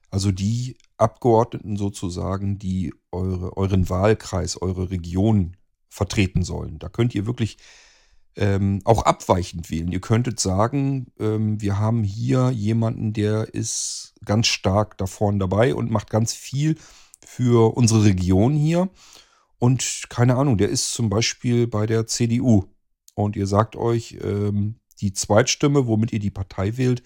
Also 0.10 0.32
die 0.32 0.78
Abgeordneten 0.95 1.76
sozusagen, 1.76 2.60
die 2.60 2.93
eure, 3.12 3.58
euren 3.58 3.89
Wahlkreis, 3.89 4.62
eure 4.62 4.89
Region 4.89 5.58
vertreten 5.89 6.43
sollen. 6.43 6.80
Da 6.80 6.88
könnt 6.88 7.14
ihr 7.14 7.26
wirklich 7.26 7.58
ähm, 8.38 8.82
auch 8.86 9.04
abweichend 9.04 9.70
wählen. 9.70 9.92
Ihr 9.92 10.00
könntet 10.00 10.40
sagen, 10.40 11.08
ähm, 11.20 11.60
wir 11.60 11.80
haben 11.80 12.04
hier 12.04 12.52
jemanden, 12.52 13.12
der 13.12 13.54
ist 13.54 14.14
ganz 14.24 14.48
stark 14.48 14.98
da 14.98 15.08
vorne 15.08 15.40
dabei 15.40 15.74
und 15.74 15.92
macht 15.92 16.10
ganz 16.10 16.34
viel 16.34 16.78
für 17.26 17.76
unsere 17.76 18.06
Region 18.06 18.56
hier. 18.56 18.90
Und 19.60 20.04
keine 20.10 20.36
Ahnung, 20.36 20.58
der 20.58 20.70
ist 20.70 20.94
zum 20.94 21.10
Beispiel 21.10 21.68
bei 21.68 21.88
der 21.88 22.06
CDU. 22.06 22.66
Und 23.16 23.36
ihr 23.36 23.48
sagt 23.48 23.76
euch, 23.76 24.18
ähm, 24.24 24.76
die 25.02 25.14
Zweitstimme, 25.14 25.88
womit 25.88 26.14
ihr 26.14 26.20
die 26.20 26.30
Partei 26.30 26.78
wählt, 26.78 27.02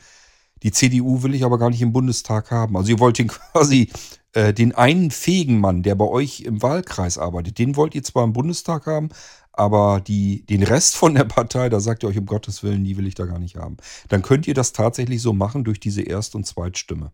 die 0.63 0.71
CDU 0.71 1.23
will 1.23 1.33
ich 1.33 1.43
aber 1.43 1.57
gar 1.57 1.69
nicht 1.69 1.81
im 1.81 1.93
Bundestag 1.93 2.51
haben. 2.51 2.77
Also 2.77 2.91
ihr 2.91 2.99
wollt 2.99 3.17
den 3.17 3.27
quasi, 3.27 3.89
äh, 4.33 4.53
den 4.53 4.73
einen 4.73 5.11
fähigen 5.11 5.59
Mann, 5.59 5.83
der 5.83 5.95
bei 5.95 6.05
euch 6.05 6.41
im 6.41 6.61
Wahlkreis 6.61 7.17
arbeitet, 7.17 7.57
den 7.59 7.75
wollt 7.75 7.95
ihr 7.95 8.03
zwar 8.03 8.23
im 8.23 8.33
Bundestag 8.33 8.85
haben, 8.85 9.09
aber 9.53 9.99
die, 9.99 10.45
den 10.45 10.63
Rest 10.63 10.95
von 10.95 11.15
der 11.15 11.25
Partei, 11.25 11.69
da 11.69 11.79
sagt 11.79 12.03
ihr 12.03 12.09
euch 12.09 12.17
um 12.17 12.25
Gottes 12.25 12.63
Willen, 12.63 12.83
die 12.83 12.97
will 12.97 13.07
ich 13.07 13.15
da 13.15 13.25
gar 13.25 13.39
nicht 13.39 13.57
haben. 13.57 13.77
Dann 14.09 14.21
könnt 14.21 14.47
ihr 14.47 14.53
das 14.53 14.73
tatsächlich 14.73 15.21
so 15.21 15.33
machen 15.33 15.63
durch 15.63 15.79
diese 15.79 16.01
Erst- 16.01 16.35
und 16.35 16.45
Zweitstimme. 16.45 17.11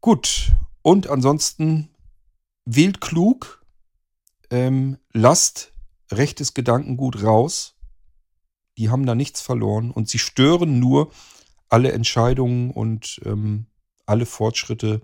Gut, 0.00 0.52
und 0.82 1.08
ansonsten 1.08 1.88
wählt 2.64 3.00
klug, 3.00 3.64
ähm, 4.50 4.98
lasst 5.12 5.72
rechtes 6.12 6.54
Gedankengut 6.54 7.22
raus. 7.22 7.75
Die 8.78 8.90
haben 8.90 9.06
da 9.06 9.14
nichts 9.14 9.40
verloren 9.40 9.90
und 9.90 10.08
sie 10.08 10.18
stören 10.18 10.78
nur 10.78 11.10
alle 11.68 11.92
Entscheidungen 11.92 12.70
und 12.70 13.20
ähm, 13.24 13.66
alle 14.04 14.26
Fortschritte. 14.26 15.00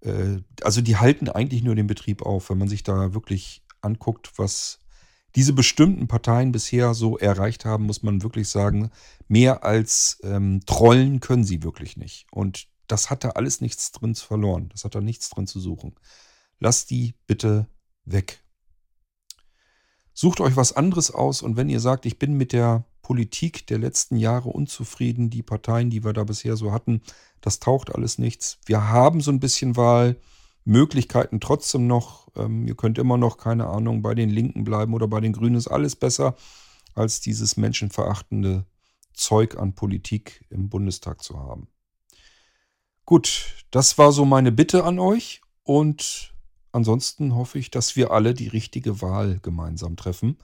Äh, 0.00 0.38
also 0.62 0.80
die 0.80 0.96
halten 0.96 1.28
eigentlich 1.28 1.62
nur 1.62 1.74
den 1.74 1.86
Betrieb 1.86 2.22
auf, 2.22 2.50
wenn 2.50 2.58
man 2.58 2.68
sich 2.68 2.82
da 2.82 3.14
wirklich 3.14 3.62
anguckt, 3.80 4.32
was 4.36 4.80
diese 5.36 5.52
bestimmten 5.52 6.08
Parteien 6.08 6.50
bisher 6.50 6.94
so 6.94 7.18
erreicht 7.18 7.66
haben, 7.66 7.84
muss 7.84 8.02
man 8.02 8.22
wirklich 8.22 8.48
sagen, 8.48 8.90
mehr 9.28 9.64
als 9.64 10.18
ähm, 10.22 10.62
trollen 10.64 11.20
können 11.20 11.44
sie 11.44 11.62
wirklich 11.62 11.98
nicht. 11.98 12.26
Und 12.30 12.68
das 12.86 13.10
hat 13.10 13.22
da 13.22 13.30
alles 13.30 13.60
nichts 13.60 13.92
drin 13.92 14.14
verloren. 14.14 14.70
Das 14.70 14.84
hat 14.84 14.94
da 14.94 15.00
nichts 15.02 15.28
drin 15.28 15.46
zu 15.46 15.60
suchen. 15.60 15.94
Lasst 16.58 16.90
die 16.90 17.14
bitte 17.26 17.68
weg. 18.06 18.42
Sucht 20.18 20.40
euch 20.40 20.56
was 20.56 20.72
anderes 20.72 21.10
aus 21.10 21.42
und 21.42 21.58
wenn 21.58 21.68
ihr 21.68 21.78
sagt, 21.78 22.06
ich 22.06 22.18
bin 22.18 22.38
mit 22.38 22.54
der 22.54 22.86
Politik 23.02 23.66
der 23.66 23.76
letzten 23.76 24.16
Jahre 24.16 24.48
unzufrieden, 24.48 25.28
die 25.28 25.42
Parteien, 25.42 25.90
die 25.90 26.04
wir 26.04 26.14
da 26.14 26.24
bisher 26.24 26.56
so 26.56 26.72
hatten, 26.72 27.02
das 27.42 27.60
taucht 27.60 27.94
alles 27.94 28.16
nichts. 28.16 28.58
Wir 28.64 28.88
haben 28.88 29.20
so 29.20 29.30
ein 29.30 29.40
bisschen 29.40 29.76
Wahlmöglichkeiten 29.76 31.38
trotzdem 31.38 31.86
noch. 31.86 32.28
Ähm, 32.34 32.66
ihr 32.66 32.74
könnt 32.76 32.96
immer 32.96 33.18
noch, 33.18 33.36
keine 33.36 33.66
Ahnung, 33.66 34.00
bei 34.00 34.14
den 34.14 34.30
Linken 34.30 34.64
bleiben 34.64 34.94
oder 34.94 35.06
bei 35.06 35.20
den 35.20 35.34
Grünen 35.34 35.56
ist 35.56 35.68
alles 35.68 35.96
besser 35.96 36.34
als 36.94 37.20
dieses 37.20 37.58
menschenverachtende 37.58 38.64
Zeug 39.12 39.58
an 39.58 39.74
Politik 39.74 40.46
im 40.48 40.70
Bundestag 40.70 41.22
zu 41.22 41.38
haben. 41.38 41.68
Gut, 43.04 43.66
das 43.70 43.98
war 43.98 44.12
so 44.12 44.24
meine 44.24 44.50
Bitte 44.50 44.84
an 44.84 44.98
euch 44.98 45.42
und 45.62 46.34
ansonsten 46.76 47.34
hoffe 47.34 47.58
ich, 47.58 47.70
dass 47.70 47.96
wir 47.96 48.12
alle 48.12 48.34
die 48.34 48.48
richtige 48.48 49.02
Wahl 49.02 49.40
gemeinsam 49.42 49.96
treffen. 49.96 50.36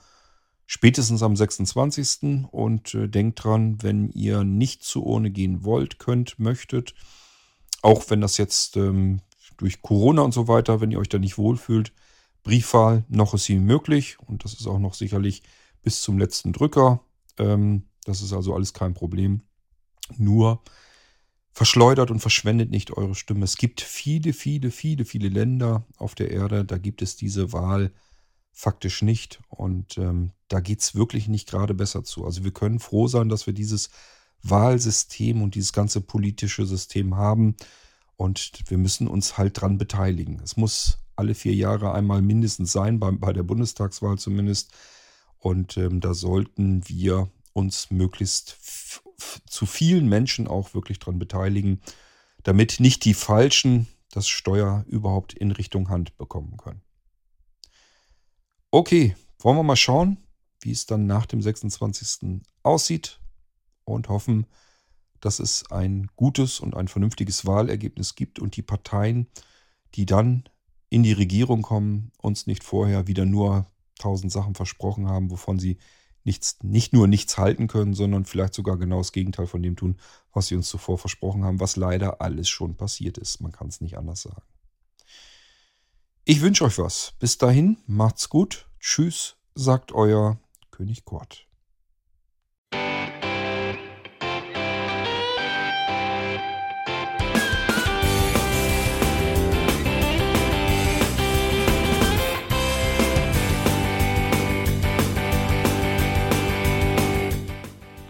Spätestens 0.65 1.23
am 1.23 1.35
26. 1.35 2.45
Und 2.51 2.93
äh, 2.95 3.07
denkt 3.07 3.43
dran, 3.43 3.81
wenn 3.81 4.09
ihr 4.09 4.43
nicht 4.43 4.83
zu 4.83 5.05
Urne 5.05 5.31
gehen 5.31 5.63
wollt, 5.63 5.99
könnt, 5.99 6.39
möchtet, 6.39 6.95
auch 7.81 8.09
wenn 8.09 8.21
das 8.21 8.37
jetzt 8.37 8.75
ähm, 8.77 9.21
durch 9.57 9.81
Corona 9.81 10.23
und 10.23 10.33
so 10.33 10.47
weiter, 10.47 10.81
wenn 10.81 10.91
ihr 10.91 10.99
euch 10.99 11.09
da 11.09 11.19
nicht 11.19 11.37
wohlfühlt, 11.37 11.93
Briefwahl, 12.43 13.05
noch 13.07 13.33
ist 13.33 13.45
sie 13.45 13.59
möglich 13.59 14.17
und 14.19 14.43
das 14.43 14.53
ist 14.53 14.67
auch 14.67 14.79
noch 14.79 14.95
sicherlich 14.95 15.43
bis 15.81 16.01
zum 16.01 16.17
letzten 16.17 16.51
Drücker. 16.51 17.01
Ähm, 17.37 17.83
das 18.05 18.21
ist 18.21 18.33
also 18.33 18.53
alles 18.53 18.73
kein 18.73 18.93
Problem. 18.93 19.41
Nur 20.17 20.61
Verschleudert 21.53 22.09
und 22.09 22.19
verschwendet 22.19 22.71
nicht 22.71 22.91
eure 22.91 23.13
Stimme. 23.13 23.45
Es 23.45 23.57
gibt 23.57 23.81
viele, 23.81 24.33
viele, 24.33 24.71
viele, 24.71 25.05
viele 25.05 25.29
Länder 25.29 25.85
auf 25.97 26.15
der 26.15 26.31
Erde, 26.31 26.65
da 26.65 26.79
gibt 26.79 27.03
es 27.03 27.15
diese 27.15 27.53
Wahl 27.53 27.91
faktisch 28.51 29.01
nicht. 29.01 29.39
Und 29.49 29.97
ähm, 29.97 30.31
da 30.47 30.59
geht 30.59 30.81
es 30.81 30.95
wirklich 30.95 31.27
nicht 31.27 31.49
gerade 31.49 31.73
besser 31.73 32.03
zu. 32.03 32.25
Also 32.25 32.43
wir 32.43 32.51
können 32.51 32.79
froh 32.79 33.07
sein, 33.07 33.29
dass 33.29 33.45
wir 33.45 33.53
dieses 33.53 33.89
Wahlsystem 34.41 35.41
und 35.41 35.55
dieses 35.55 35.73
ganze 35.73 36.01
politische 36.01 36.65
System 36.65 37.15
haben. 37.15 37.55
Und 38.15 38.51
wir 38.67 38.77
müssen 38.77 39.07
uns 39.07 39.37
halt 39.37 39.59
dran 39.59 39.77
beteiligen. 39.77 40.39
Es 40.43 40.57
muss 40.57 40.99
alle 41.15 41.35
vier 41.35 41.53
Jahre 41.53 41.93
einmal 41.93 42.21
mindestens 42.21 42.71
sein, 42.71 42.99
bei, 42.99 43.11
bei 43.11 43.33
der 43.33 43.43
Bundestagswahl 43.43 44.17
zumindest. 44.17 44.71
Und 45.39 45.77
ähm, 45.77 45.99
da 45.99 46.13
sollten 46.13 46.87
wir 46.87 47.29
uns 47.53 47.91
möglichst 47.91 48.57
zu 49.47 49.65
vielen 49.65 50.07
Menschen 50.07 50.47
auch 50.47 50.73
wirklich 50.73 50.99
daran 50.99 51.19
beteiligen, 51.19 51.81
damit 52.43 52.79
nicht 52.79 53.05
die 53.05 53.13
Falschen 53.13 53.87
das 54.11 54.27
Steuer 54.27 54.85
überhaupt 54.87 55.33
in 55.33 55.51
Richtung 55.51 55.89
Hand 55.89 56.17
bekommen 56.17 56.57
können. 56.57 56.81
Okay, 58.71 59.15
wollen 59.39 59.57
wir 59.57 59.63
mal 59.63 59.75
schauen, 59.75 60.17
wie 60.61 60.71
es 60.71 60.85
dann 60.85 61.05
nach 61.05 61.25
dem 61.25 61.41
26. 61.41 62.41
aussieht 62.63 63.19
und 63.85 64.09
hoffen, 64.09 64.45
dass 65.19 65.39
es 65.39 65.69
ein 65.71 66.07
gutes 66.15 66.59
und 66.59 66.75
ein 66.75 66.87
vernünftiges 66.87 67.45
Wahlergebnis 67.45 68.15
gibt 68.15 68.39
und 68.39 68.55
die 68.55 68.61
Parteien, 68.61 69.27
die 69.95 70.05
dann 70.05 70.43
in 70.89 71.03
die 71.03 71.13
Regierung 71.13 71.61
kommen, 71.61 72.11
uns 72.21 72.45
nicht 72.45 72.63
vorher 72.63 73.07
wieder 73.07 73.25
nur 73.25 73.65
tausend 73.97 74.31
Sachen 74.31 74.53
versprochen 74.53 75.07
haben, 75.07 75.31
wovon 75.31 75.59
sie 75.59 75.77
nichts, 76.23 76.57
nicht 76.61 76.93
nur 76.93 77.07
nichts 77.07 77.37
halten 77.37 77.67
können, 77.67 77.93
sondern 77.93 78.25
vielleicht 78.25 78.53
sogar 78.53 78.77
genau 78.77 78.99
das 78.99 79.11
Gegenteil 79.11 79.47
von 79.47 79.61
dem 79.61 79.75
tun, 79.75 79.97
was 80.33 80.47
sie 80.47 80.55
uns 80.55 80.69
zuvor 80.69 80.97
versprochen 80.97 81.43
haben, 81.43 81.59
was 81.59 81.75
leider 81.75 82.21
alles 82.21 82.49
schon 82.49 82.75
passiert 82.75 83.17
ist. 83.17 83.41
Man 83.41 83.51
kann 83.51 83.67
es 83.67 83.81
nicht 83.81 83.97
anders 83.97 84.21
sagen. 84.21 84.41
Ich 86.25 86.41
wünsche 86.41 86.63
euch 86.63 86.77
was. 86.77 87.13
Bis 87.19 87.37
dahin, 87.37 87.77
macht's 87.85 88.29
gut. 88.29 88.67
Tschüss, 88.79 89.35
sagt 89.55 89.91
euer 89.91 90.39
König 90.71 91.05
Kurt. 91.05 91.47